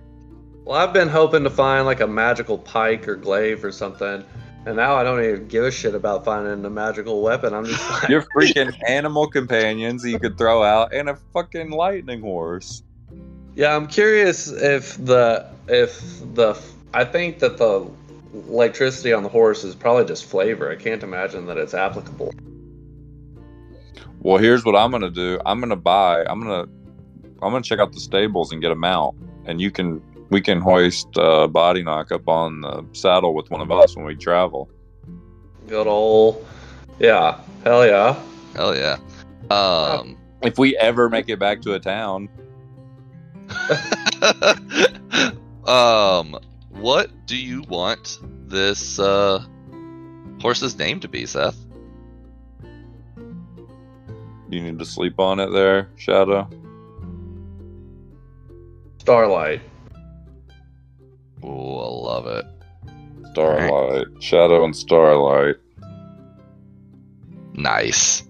Well, 0.64 0.77
I've 0.77 0.93
been 0.93 1.09
hoping 1.09 1.45
to 1.45 1.51
find 1.51 1.87
like 1.87 2.01
a 2.01 2.07
magical 2.07 2.59
pike 2.59 3.07
or 3.09 3.14
glaive 3.16 3.64
or 3.64 3.70
something, 3.72 4.24
and 4.66 4.77
now 4.77 4.97
I 4.97 5.05
don't 5.05 5.22
even 5.24 5.47
give 5.49 5.64
a 5.64 5.70
shit 5.70 5.95
about 5.95 6.24
finding 6.24 6.64
a 6.64 6.70
magical 6.70 7.22
weapon. 7.22 7.55
I'm 7.55 7.64
just 7.64 7.89
like, 8.03 8.09
Your 8.09 8.22
freaking 8.37 8.77
animal 8.89 9.29
companions 9.29 10.05
you 10.05 10.18
could 10.18 10.37
throw 10.37 10.62
out, 10.62 10.93
and 10.93 11.09
a 11.09 11.16
fucking 11.33 11.70
lightning 11.70 12.20
horse. 12.20 12.83
Yeah, 13.57 13.75
I'm 13.75 13.87
curious 13.87 14.49
if 14.49 15.03
the 15.05 15.47
if 15.67 15.99
the 16.35 16.61
I 16.93 17.05
think 17.05 17.39
that 17.41 17.57
the 17.57 17.91
electricity 18.33 19.15
on 19.15 19.23
the 19.23 19.31
horse 19.31 19.65
is 19.65 19.75
probably 19.75 20.05
just 20.05 20.27
flavor. 20.27 20.71
I 20.71 20.77
can't 20.77 21.03
imagine 21.03 21.47
that 21.47 21.57
it's 21.57 21.73
applicable. 21.73 22.35
Well, 24.21 24.37
here's 24.37 24.65
what 24.65 24.77
I'm 24.77 24.91
gonna 24.91 25.11
do. 25.11 25.41
I'm 25.47 25.59
gonna 25.61 25.75
buy. 25.75 26.25
I'm 26.25 26.41
gonna. 26.41 26.69
I'm 27.43 27.53
gonna 27.53 27.63
check 27.63 27.79
out 27.79 27.93
the 27.93 28.01
stables 28.01 28.53
and 28.53 28.61
get 28.61 28.71
a 28.71 28.77
mount, 28.77 29.17
and 29.47 29.61
you 29.61 29.71
can. 29.71 30.03
We 30.29 30.41
can 30.41 30.61
hoist 30.61 31.17
uh, 31.17 31.47
body 31.47 31.85
knock 31.85 32.11
up 32.11 32.29
on 32.29 32.61
the 32.61 32.85
saddle 32.93 33.33
with 33.33 33.49
one 33.51 33.61
of 33.61 33.71
us 33.71 33.97
when 33.97 34.05
we 34.05 34.17
travel. 34.17 34.69
Good 35.69 35.87
old, 35.87 36.45
yeah, 36.99 37.41
hell 37.63 37.87
yeah. 37.87 38.21
Hell 38.55 38.77
yeah. 38.77 38.99
Um, 39.51 40.17
If 40.43 40.59
we 40.59 40.77
ever 40.79 41.09
make 41.09 41.29
it 41.29 41.39
back 41.39 41.63
to 41.63 41.75
a 41.75 41.79
town, 41.79 42.29
um, 45.66 46.38
what 46.70 47.26
do 47.26 47.36
you 47.36 47.62
want 47.62 48.18
this 48.47 48.99
uh, 48.99 49.44
horse's 50.40 50.78
name 50.78 51.01
to 51.01 51.09
be, 51.09 51.26
Seth? 51.26 51.66
you 54.49 54.62
need 54.62 54.78
to 54.78 54.84
sleep 54.84 55.18
on 55.18 55.40
it 55.40 55.51
there, 55.51 55.88
Shadow. 55.97 56.49
Starlight. 58.99 59.61
Oh, 61.42 61.78
I 61.78 62.12
love 62.12 62.26
it. 62.26 62.44
Starlight, 63.32 64.07
Shadow, 64.20 64.64
and 64.64 64.74
Starlight. 64.74 65.57
Nice. 67.55 68.24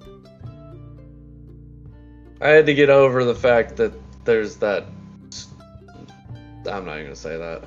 I 2.41 2.49
had 2.49 2.67
to 2.67 2.75
get 2.75 2.91
over 2.91 3.25
the 3.25 3.35
fact 3.35 3.77
that 3.77 3.93
there's 4.25 4.57
that. 4.57 4.87
I'm 6.67 6.85
not 6.85 6.95
even 6.95 7.07
gonna 7.07 7.17
say 7.17 7.37
that. 7.37 7.65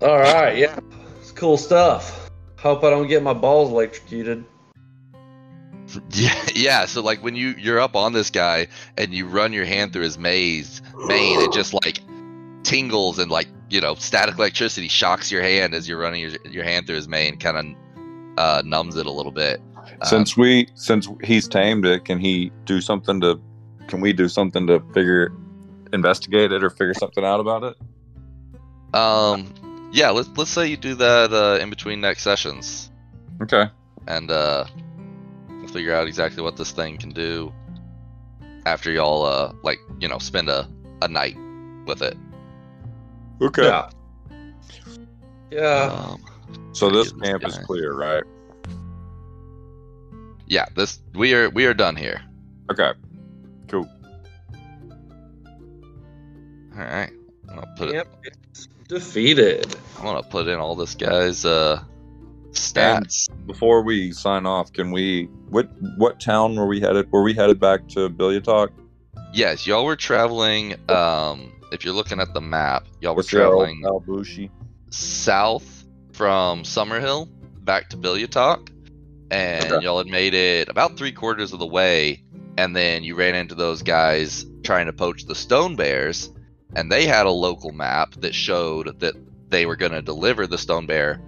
All 0.00 0.18
right, 0.18 0.56
yeah, 0.56 0.78
it's 1.20 1.32
cool 1.32 1.56
stuff. 1.56 2.30
Hope 2.56 2.84
I 2.84 2.90
don't 2.90 3.08
get 3.08 3.22
my 3.22 3.34
balls 3.34 3.70
electrocuted. 3.70 4.44
Yeah, 6.10 6.44
yeah. 6.54 6.84
So 6.84 7.00
like 7.00 7.22
when 7.22 7.34
you 7.34 7.54
you're 7.58 7.80
up 7.80 7.96
on 7.96 8.12
this 8.12 8.28
guy 8.28 8.66
and 8.98 9.14
you 9.14 9.26
run 9.26 9.54
your 9.54 9.64
hand 9.64 9.94
through 9.94 10.02
his 10.02 10.18
maze 10.18 10.82
mane, 11.06 11.40
it 11.40 11.50
just 11.50 11.72
like 11.72 12.00
tingles 12.62 13.18
and 13.18 13.30
like 13.30 13.48
you 13.70 13.80
know 13.80 13.94
static 13.94 14.36
electricity 14.36 14.88
shocks 14.88 15.32
your 15.32 15.40
hand 15.40 15.72
as 15.72 15.88
you're 15.88 15.98
running 15.98 16.20
your, 16.20 16.32
your 16.50 16.64
hand 16.64 16.86
through 16.86 16.96
his 16.96 17.08
mane, 17.08 17.38
kind 17.38 17.56
of 17.56 18.38
uh, 18.38 18.62
numbs 18.64 18.96
it 18.96 19.06
a 19.06 19.10
little 19.10 19.32
bit. 19.32 19.60
Uh, 20.00 20.04
Since 20.04 20.36
we, 20.36 20.68
since 20.74 21.08
he's 21.24 21.48
tamed 21.48 21.84
it, 21.86 22.04
can 22.04 22.18
he 22.18 22.52
do 22.64 22.80
something 22.80 23.20
to? 23.22 23.40
Can 23.88 24.00
we 24.00 24.12
do 24.12 24.28
something 24.28 24.66
to 24.66 24.80
figure, 24.92 25.32
investigate 25.92 26.52
it, 26.52 26.62
or 26.64 26.70
figure 26.70 26.94
something 26.94 27.24
out 27.24 27.40
about 27.40 27.64
it? 27.64 27.76
um, 28.94 29.52
yeah. 29.92 30.10
Let's 30.10 30.28
let's 30.36 30.50
say 30.50 30.66
you 30.66 30.76
do 30.76 30.94
that 30.96 31.32
uh, 31.32 31.62
in 31.62 31.70
between 31.70 32.00
next 32.00 32.22
sessions, 32.22 32.90
Okay. 33.42 33.64
and 34.06 34.30
uh, 34.30 34.64
we'll 35.48 35.68
figure 35.68 35.94
out 35.94 36.06
exactly 36.08 36.42
what 36.42 36.56
this 36.56 36.72
thing 36.72 36.96
can 36.98 37.10
do 37.10 37.52
after 38.66 38.90
y'all 38.90 39.24
uh 39.24 39.52
like 39.62 39.78
you 40.00 40.08
know 40.08 40.18
spend 40.18 40.48
a 40.48 40.68
a 41.02 41.08
night 41.08 41.36
with 41.86 42.02
it. 42.02 42.16
Okay. 43.40 43.64
Yeah. 43.64 43.90
Yeah. 45.50 45.84
Um, 46.12 46.24
So 46.72 46.90
this 46.90 47.12
Get 47.12 47.20
this 47.20 47.28
camp 47.30 47.46
is 47.46 47.58
clear, 47.58 47.94
right? 47.94 48.24
yeah, 50.46 50.66
this 50.74 50.98
we 51.14 51.34
are 51.34 51.48
we 51.50 51.66
are 51.66 51.74
done 51.74 51.96
here. 51.96 52.20
Okay. 52.70 52.92
All 56.78 56.84
right, 56.84 57.10
I'm 57.48 57.56
gonna 57.56 57.74
put 57.76 57.88
it. 57.90 58.06
It's 58.22 58.68
defeated. 58.86 59.74
I'm 59.96 60.04
gonna 60.04 60.22
put 60.22 60.46
in 60.46 60.60
all 60.60 60.76
this 60.76 60.94
guy's 60.94 61.44
uh 61.44 61.82
stats. 62.52 63.28
Before 63.46 63.82
we 63.82 64.12
sign 64.12 64.46
off, 64.46 64.72
can 64.72 64.92
we? 64.92 65.24
What 65.50 65.68
what 65.96 66.20
town 66.20 66.54
were 66.54 66.66
we 66.66 66.80
headed? 66.80 67.10
Were 67.10 67.22
we 67.22 67.34
headed 67.34 67.58
back 67.58 67.88
to 67.88 68.08
Bilyatok? 68.08 68.68
Yes, 69.32 69.66
y'all 69.66 69.84
were 69.84 69.96
traveling. 69.96 70.76
Um, 70.88 71.52
if 71.72 71.84
you're 71.84 71.94
looking 71.94 72.20
at 72.20 72.32
the 72.32 72.40
map, 72.40 72.86
y'all 73.00 73.12
were 73.12 73.18
What's 73.18 73.28
traveling 73.28 73.82
Albushi? 73.84 74.50
South 74.90 75.84
from 76.12 76.62
Summerhill 76.62 77.28
back 77.64 77.90
to 77.90 77.96
Bilyatok, 77.96 78.70
and 79.30 79.72
Okay. 79.72 79.84
y'all 79.84 79.98
had 79.98 80.06
made 80.06 80.34
it 80.34 80.68
about 80.68 80.96
three 80.96 81.12
quarters 81.12 81.52
of 81.52 81.58
the 81.58 81.66
way, 81.66 82.22
and 82.56 82.74
then 82.74 83.02
you 83.04 83.16
ran 83.16 83.34
into 83.34 83.54
those 83.54 83.82
guys 83.82 84.46
trying 84.62 84.86
to 84.86 84.92
poach 84.92 85.24
the 85.26 85.34
stone 85.34 85.76
bears, 85.76 86.30
and 86.74 86.90
they 86.90 87.06
had 87.06 87.26
a 87.26 87.30
local 87.30 87.72
map 87.72 88.14
that 88.16 88.34
showed 88.34 89.00
that 89.00 89.14
they 89.48 89.66
were 89.66 89.76
going 89.76 89.92
to 89.92 90.02
deliver 90.02 90.46
the 90.46 90.58
stone 90.58 90.86
bear 90.86 91.20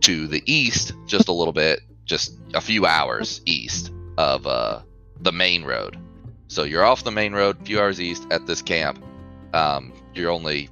to 0.00 0.26
the 0.26 0.42
east, 0.46 0.92
just 1.06 1.28
a 1.28 1.32
little 1.32 1.52
bit, 1.52 1.80
just 2.04 2.38
a 2.54 2.60
few 2.60 2.86
hours 2.86 3.40
east 3.46 3.92
of 4.18 4.46
uh, 4.46 4.80
the 5.20 5.32
main 5.32 5.64
road. 5.64 5.96
So 6.48 6.64
you're 6.64 6.84
off 6.84 7.04
the 7.04 7.12
main 7.12 7.32
road, 7.32 7.60
a 7.60 7.64
few 7.64 7.80
hours 7.80 8.00
east 8.00 8.26
at 8.30 8.46
this 8.46 8.62
camp. 8.62 9.04
Um, 9.52 9.92
you're 10.14 10.30
only, 10.30 10.68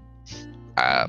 uh, 0.76 1.06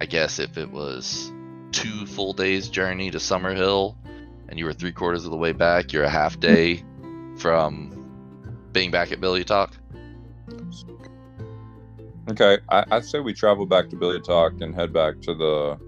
I 0.00 0.06
guess, 0.06 0.38
if 0.38 0.56
it 0.56 0.70
was 0.70 1.30
two 1.72 2.06
full 2.06 2.32
days 2.32 2.68
journey 2.68 3.10
to 3.10 3.18
Summerhill, 3.18 3.96
and 4.48 4.58
you 4.58 4.64
were 4.64 4.72
three 4.72 4.92
quarters 4.92 5.26
of 5.26 5.30
the 5.30 5.36
way 5.36 5.52
back, 5.52 5.92
you're 5.92 6.04
a 6.04 6.08
half 6.08 6.40
day 6.40 6.82
from 7.36 7.92
being 8.72 8.90
back 8.90 9.12
at 9.12 9.20
Bilyatok. 9.20 9.72
Okay, 12.30 12.58
I, 12.68 12.84
I 12.90 13.00
say 13.00 13.20
we 13.20 13.32
travel 13.32 13.64
back 13.64 13.88
to 13.90 13.96
Bilyatok 13.96 14.60
and 14.60 14.74
head 14.74 14.92
back 14.92 15.20
to 15.22 15.34
the 15.34 15.78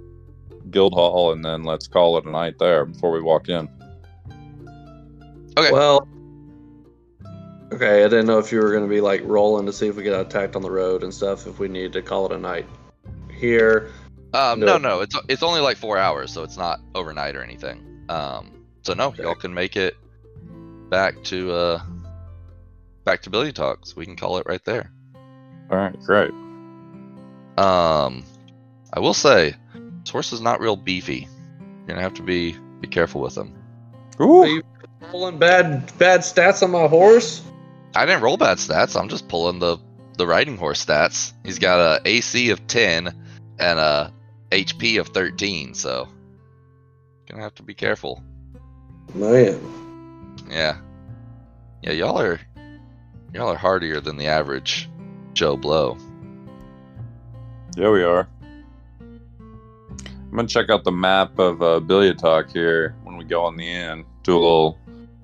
guild 0.71 0.95
hall, 0.95 1.33
and 1.33 1.45
then 1.45 1.65
let's 1.65 1.87
call 1.87 2.17
it 2.19 2.25
a 2.25 2.31
night 2.31 2.55
there 2.59 2.87
before 2.87 3.11
we 3.11 3.21
walk 3.21 3.49
in. 3.49 3.69
Okay. 5.59 5.71
Well, 5.71 6.07
okay, 7.73 8.05
I 8.05 8.09
didn't 8.09 8.27
know 8.27 8.39
if 8.39 8.53
you 8.53 8.61
were 8.61 8.71
going 8.71 8.85
to 8.85 8.89
be 8.89 9.01
like 9.03 9.23
rolling 9.25 9.67
to 9.67 9.73
see 9.73 9.89
if 9.89 9.97
we 9.97 10.03
got 10.03 10.21
attacked 10.21 10.57
on 10.57 10.63
the 10.63 10.71
road 10.71 11.03
and 11.03 11.13
stuff. 11.13 11.47
If 11.47 11.59
we 11.59 11.69
needed 11.69 11.93
to 11.95 12.03
call 12.03 12.27
it 12.27 12.33
a 12.33 12.39
night 12.39 12.67
here. 13.39 13.91
Um, 14.33 14.61
No. 14.61 14.67
no, 14.67 14.79
no, 14.79 15.01
it's 15.01 15.17
it's 15.29 15.43
only 15.43 15.61
like 15.61 15.77
four 15.77 15.99
hours, 15.99 16.33
so 16.33 16.43
it's 16.43 16.57
not 16.57 16.79
overnight 16.95 17.37
or 17.37 17.43
anything. 17.43 18.07
Um, 18.09 18.65
so 18.83 18.95
no, 18.95 19.09
Okay. 19.09 19.25
y'all 19.25 19.35
can 19.35 19.53
make 19.53 19.77
it 19.77 19.95
back 20.89 21.23
to 21.25 21.53
uh 21.53 21.83
back 23.05 23.23
to 23.23 23.31
Bilyatok, 23.31 23.87
so 23.87 23.95
we 23.97 24.07
can 24.07 24.17
call 24.17 24.39
it 24.39 24.47
right 24.47 24.65
there. 24.65 24.91
All 25.71 25.79
right, 25.79 25.99
great. 26.01 26.31
Um, 27.57 28.25
I 28.93 29.01
will 29.01 29.15
say, 29.15 29.55
this 30.01 30.11
horse 30.11 30.33
is 30.33 30.41
not 30.41 30.61
real 30.61 30.77
beefy. 30.77 31.29
You're 31.61 31.87
gonna 31.87 32.03
have 32.03 32.15
to 32.15 32.23
be 32.23 32.57
be 32.81 32.89
careful 32.89 33.21
with 33.21 33.37
him. 33.37 33.55
Are 34.19 34.25
Ooh, 34.27 34.47
you 34.47 34.63
rolling 35.13 35.39
bad 35.39 35.97
bad 35.99 36.21
stats 36.21 36.63
on 36.63 36.73
my 36.73 36.87
horse? 36.89 37.43
I 37.95 38.07
didn't 38.07 38.23
roll 38.23 38.37
bad 38.37 38.59
stats. 38.59 38.99
I'm 38.99 39.09
just 39.09 39.29
pulling 39.29 39.59
the 39.59 39.79
the 40.17 40.27
riding 40.27 40.57
horse 40.57 40.85
stats. 40.85 41.33
He's 41.45 41.59
got 41.59 41.79
a 41.79 42.03
AC 42.05 42.51
of 42.51 42.67
10 42.67 43.15
and 43.59 43.79
a 43.79 44.13
HP 44.51 45.01
of 45.01 45.09
13, 45.09 45.75
so 45.75 46.09
gonna 47.29 47.43
have 47.43 47.55
to 47.55 47.63
be 47.63 47.75
careful. 47.75 48.23
Man, 49.15 49.59
Yeah, 50.51 50.77
yeah, 51.83 51.93
y'all 51.93 52.21
are 52.21 52.41
y'all 53.33 53.49
are 53.49 53.57
hardier 53.57 54.01
than 54.01 54.17
the 54.17 54.27
average 54.27 54.90
Joe 55.35 55.57
Blow. 55.57 55.97
yeah, 57.77 57.91
we 57.91 58.03
are. 58.03 58.29
I'm 59.01 60.37
gonna 60.37 60.49
check 60.49 60.71
out 60.71 60.85
the 60.85 60.93
map 60.93 61.39
of 61.39 61.61
uh, 61.61 61.81
Bilyatok 61.81 62.53
here 62.53 62.95
when 63.03 63.17
we 63.17 63.25
go 63.25 63.43
on 63.43 63.57
the 63.57 63.69
end. 63.69 64.05
Do 64.23 64.37
a 64.37 64.39
little, 64.39 64.79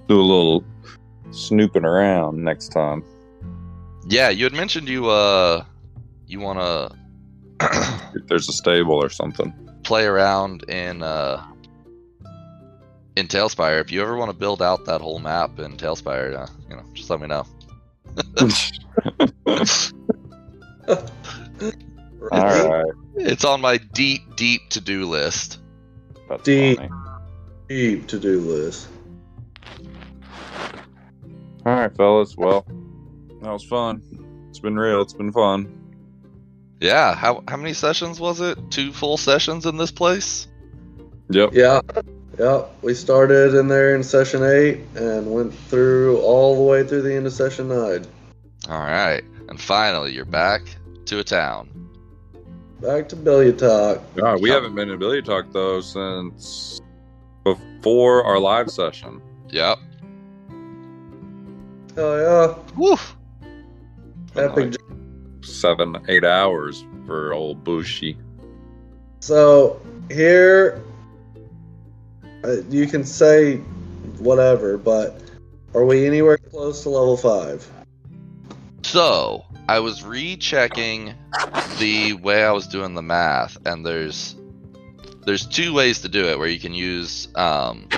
do 0.08 0.20
a 0.20 0.22
little 0.22 0.64
snooping 1.30 1.84
around 1.84 2.42
next 2.42 2.68
time. 2.68 3.04
Yeah, 4.08 4.30
you 4.30 4.44
had 4.44 4.52
mentioned 4.52 4.88
you 4.88 5.08
uh 5.08 5.64
you 6.26 6.40
want 6.40 6.58
to 6.58 6.96
If 8.14 8.26
there's 8.26 8.48
a 8.48 8.52
stable 8.52 8.94
or 8.94 9.08
something. 9.10 9.52
play 9.84 10.04
around 10.06 10.64
in 10.68 11.02
uh 11.02 11.44
in 13.16 13.26
TaleSpire. 13.28 13.80
If 13.80 13.90
you 13.90 14.02
ever 14.02 14.16
want 14.16 14.30
to 14.30 14.36
build 14.36 14.60
out 14.60 14.84
that 14.86 15.00
whole 15.00 15.18
map 15.18 15.58
in 15.58 15.76
TaleSpire, 15.76 16.36
uh, 16.36 16.46
you 16.68 16.76
know, 16.76 16.84
just 16.92 17.08
let 17.10 17.20
me 17.20 17.26
know. 17.26 17.46
All 22.32 22.40
right, 22.42 22.84
It's 23.16 23.44
on 23.44 23.60
my 23.60 23.76
deep, 23.78 24.36
deep 24.36 24.68
to 24.70 24.80
do 24.80 25.04
list. 25.06 25.58
that's 26.28 26.42
Deep. 26.42 26.78
funny. 26.78 26.90
deep 27.68 28.06
to 28.08 28.18
do 28.18 28.40
list. 28.40 28.88
All 31.64 31.72
right, 31.74 31.94
fellas. 31.96 32.36
Well, 32.36 32.64
that 33.42 33.50
was 33.52 33.64
fun. 33.64 34.02
It's 34.50 34.60
been 34.60 34.76
real. 34.76 35.02
It's 35.02 35.12
been 35.12 35.32
fun. 35.32 35.72
Yeah. 36.80 37.14
How 37.14 37.42
how 37.48 37.56
many 37.56 37.72
sessions 37.72 38.20
was 38.20 38.40
it? 38.40 38.58
Two 38.70 38.92
full 38.92 39.16
sessions 39.16 39.66
in 39.66 39.76
this 39.76 39.90
place. 39.90 40.46
Yep. 41.30 41.50
Yeah, 41.54 41.80
yeah. 42.38 42.64
We 42.82 42.94
started 42.94 43.54
in 43.54 43.68
there 43.68 43.94
in 43.94 44.02
session 44.02 44.42
eight 44.42 44.80
and 44.94 45.32
went 45.32 45.54
through 45.54 46.20
all 46.20 46.56
the 46.56 46.62
way 46.62 46.86
through 46.86 47.02
the 47.02 47.14
end 47.14 47.26
of 47.26 47.32
session 47.32 47.68
nine. 47.68 48.06
All 48.68 48.78
right. 48.78 49.22
And 49.48 49.60
finally, 49.60 50.12
you're 50.12 50.24
back 50.24 50.62
to 51.06 51.20
a 51.20 51.24
town. 51.24 51.70
Back 52.80 53.08
to 53.10 53.16
Bilyatok. 53.16 54.02
God, 54.16 54.40
we 54.40 54.50
haven't 54.50 54.74
been 54.74 54.90
in 54.90 54.98
Bilyatok 54.98 55.52
though 55.52 55.80
since 55.80 56.80
before 57.44 58.24
our 58.24 58.38
live 58.38 58.70
session. 58.70 59.22
Yep. 59.50 59.78
Hell 61.94 62.18
yeah. 62.18 62.54
Woof. 62.76 63.16
Epic. 64.34 64.56
Like 64.56 64.76
seven, 65.42 65.96
eight 66.08 66.24
hours 66.24 66.84
for 67.06 67.32
old 67.32 67.64
Bushy. 67.64 68.18
So 69.20 69.80
here, 70.10 70.82
uh, 72.46 72.62
you 72.70 72.86
can 72.86 73.04
say 73.04 73.56
whatever, 74.18 74.78
but 74.78 75.20
are 75.74 75.84
we 75.84 76.06
anywhere 76.06 76.38
close 76.38 76.82
to 76.84 76.90
level 76.90 77.16
five? 77.16 77.68
So 78.82 79.44
I 79.68 79.80
was 79.80 80.04
rechecking 80.04 81.14
the 81.78 82.12
way 82.14 82.44
I 82.44 82.52
was 82.52 82.68
doing 82.68 82.94
the 82.94 83.02
math, 83.02 83.58
and 83.66 83.84
there's 83.84 84.36
there's 85.24 85.44
two 85.44 85.74
ways 85.74 86.02
to 86.02 86.08
do 86.08 86.28
it 86.28 86.38
where 86.38 86.46
you 86.46 86.60
can 86.60 86.72
use 86.72 87.28
um, 87.34 87.88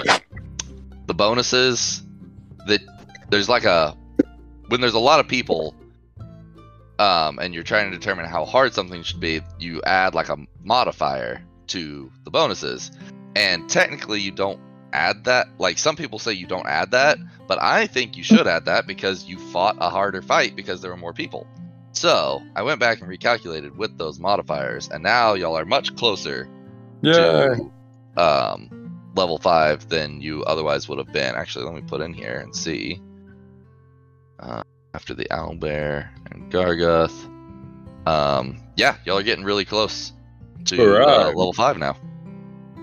the 1.06 1.14
bonuses 1.14 2.02
that 2.66 2.80
there's 3.28 3.48
like 3.48 3.64
a 3.64 3.94
when 4.68 4.80
there's 4.80 4.94
a 4.94 4.98
lot 4.98 5.20
of 5.20 5.28
people 5.28 5.74
um, 6.98 7.38
and 7.38 7.52
you're 7.52 7.62
trying 7.62 7.90
to 7.90 7.98
determine 7.98 8.24
how 8.24 8.46
hard 8.46 8.72
something 8.72 9.02
should 9.02 9.20
be 9.20 9.42
you 9.58 9.82
add 9.82 10.14
like 10.14 10.30
a 10.30 10.38
modifier 10.62 11.42
to 11.66 12.10
the 12.24 12.30
bonuses 12.30 12.90
and 13.36 13.68
technically 13.68 14.20
you 14.20 14.30
don't 14.30 14.60
add 14.92 15.24
that 15.24 15.46
like 15.58 15.78
some 15.78 15.96
people 15.96 16.18
say 16.18 16.32
you 16.32 16.46
don't 16.46 16.66
add 16.66 16.90
that 16.90 17.18
but 17.46 17.60
i 17.60 17.86
think 17.86 18.16
you 18.16 18.22
should 18.22 18.46
add 18.46 18.64
that 18.64 18.86
because 18.86 19.24
you 19.24 19.38
fought 19.38 19.76
a 19.80 19.90
harder 19.90 20.22
fight 20.22 20.56
because 20.56 20.80
there 20.80 20.90
were 20.90 20.96
more 20.96 21.12
people 21.12 21.46
so 21.92 22.40
i 22.56 22.62
went 22.62 22.80
back 22.80 23.00
and 23.00 23.10
recalculated 23.10 23.74
with 23.76 23.96
those 23.98 24.18
modifiers 24.18 24.88
and 24.88 25.02
now 25.02 25.34
y'all 25.34 25.56
are 25.58 25.66
much 25.66 25.94
closer 25.96 26.48
Yeah. 27.02 27.12
to 27.12 27.70
um, 28.16 28.70
level 29.14 29.38
five 29.38 29.88
than 29.88 30.20
you 30.20 30.42
otherwise 30.44 30.88
would 30.88 30.98
have 30.98 31.12
been. 31.12 31.34
Actually, 31.34 31.64
let 31.64 31.74
me 31.74 31.82
put 31.82 32.00
in 32.00 32.12
here 32.12 32.40
and 32.40 32.54
see. 32.54 33.00
Uh, 34.40 34.62
after 34.94 35.14
the 35.14 35.24
Owlbear 35.26 36.08
and 36.30 36.50
Gargoth, 36.50 37.28
um, 38.06 38.60
yeah, 38.76 38.96
y'all 39.04 39.18
are 39.18 39.22
getting 39.22 39.44
really 39.44 39.64
close 39.64 40.12
to 40.66 40.76
uh, 41.02 41.26
level 41.28 41.52
five 41.52 41.78
now. 41.78 41.96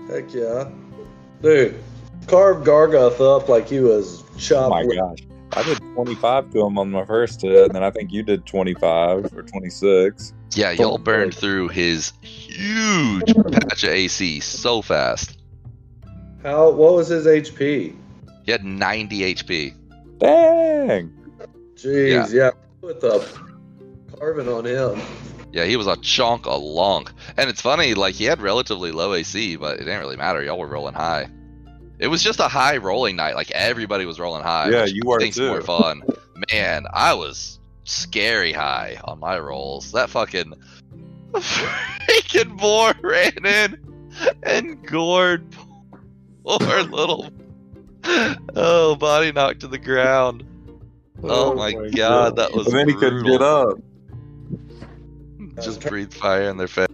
Heck 0.08 0.32
yeah, 0.32 0.68
dude! 1.42 1.74
Carved 2.26 2.64
Gargoth 2.64 3.20
up 3.20 3.48
like 3.48 3.68
he 3.68 3.80
was 3.80 4.22
Oh 4.22 4.38
chopped. 4.38 4.70
my 4.70 4.84
gosh. 4.84 5.18
I 5.52 5.62
did 5.62 5.78
25 5.94 6.50
to 6.50 6.66
him 6.66 6.78
on 6.78 6.90
my 6.90 7.04
first 7.04 7.40
hit, 7.42 7.66
and 7.66 7.74
then 7.74 7.82
I 7.82 7.90
think 7.90 8.12
you 8.12 8.22
did 8.22 8.44
25 8.46 9.32
or 9.36 9.42
26. 9.42 10.34
Yeah, 10.54 10.70
y'all 10.72 10.98
burned 10.98 11.34
through 11.34 11.68
his 11.68 12.12
huge 12.20 13.24
patch 13.52 13.84
of 13.84 13.90
AC 13.90 14.40
so 14.40 14.82
fast. 14.82 15.38
How? 16.42 16.70
What 16.70 16.94
was 16.94 17.08
his 17.08 17.26
HP? 17.26 17.94
He 18.44 18.52
had 18.52 18.64
90 18.64 19.34
HP. 19.34 19.74
Dang. 20.18 21.12
Jeez, 21.74 22.32
yeah. 22.32 22.50
With 22.80 23.00
the 23.00 23.26
carving 24.18 24.48
on 24.48 24.64
him. 24.64 25.00
Yeah, 25.56 25.64
he 25.64 25.76
was 25.76 25.86
a 25.86 25.96
chunk 25.96 26.46
of 26.46 26.62
lunk. 26.62 27.10
And 27.38 27.48
it's 27.48 27.62
funny, 27.62 27.94
like 27.94 28.14
he 28.14 28.24
had 28.24 28.42
relatively 28.42 28.92
low 28.92 29.14
AC, 29.14 29.56
but 29.56 29.76
it 29.76 29.84
didn't 29.84 30.00
really 30.00 30.18
matter. 30.18 30.44
Y'all 30.44 30.58
were 30.58 30.66
rolling 30.66 30.92
high. 30.92 31.30
It 31.98 32.08
was 32.08 32.22
just 32.22 32.40
a 32.40 32.46
high 32.46 32.76
rolling 32.76 33.16
night. 33.16 33.36
Like 33.36 33.50
everybody 33.52 34.04
was 34.04 34.20
rolling 34.20 34.42
high. 34.42 34.68
Yeah, 34.68 34.84
you 34.84 35.00
were 35.06 35.18
makes 35.18 35.38
it 35.38 35.48
more 35.48 35.62
fun. 35.62 36.02
Man, 36.52 36.84
I 36.92 37.14
was 37.14 37.58
scary 37.84 38.52
high 38.52 39.00
on 39.04 39.18
my 39.18 39.38
rolls. 39.38 39.92
That 39.92 40.10
fucking 40.10 40.52
freaking 41.32 42.58
boar 42.58 42.92
ran 43.02 43.46
in 43.46 43.78
and 44.42 44.86
gored 44.86 45.46
poor 46.44 46.82
little 46.82 47.30
oh 48.56 48.94
body 48.96 49.32
knocked 49.32 49.60
to 49.60 49.68
the 49.68 49.78
ground. 49.78 50.44
Oh, 51.22 51.52
oh 51.52 51.54
my, 51.54 51.72
god, 51.94 52.36
that 52.36 52.52
was 52.52 52.66
And 52.66 52.76
then 52.76 52.88
he 52.90 52.94
couldn't 52.94 53.24
get 53.24 53.40
up. 53.40 53.78
Just 55.62 55.80
breathe 55.80 56.12
fire 56.12 56.50
in 56.50 56.56
their 56.56 56.68
face. 56.68 56.86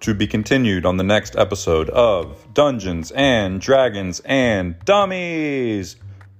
To 0.00 0.14
be 0.14 0.26
continued 0.28 0.86
on 0.86 0.98
the 0.98 1.04
next 1.04 1.36
episode 1.36 1.90
of 1.90 2.46
Dungeons 2.54 3.10
and 3.10 3.60
Dragons 3.60 4.20
and 4.24 4.78
Dummies. 4.84 5.96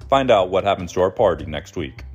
Find 0.08 0.30
out 0.30 0.50
what 0.50 0.62
happens 0.62 0.92
to 0.92 1.00
our 1.00 1.10
party 1.10 1.46
next 1.46 1.76
week. 1.76 2.05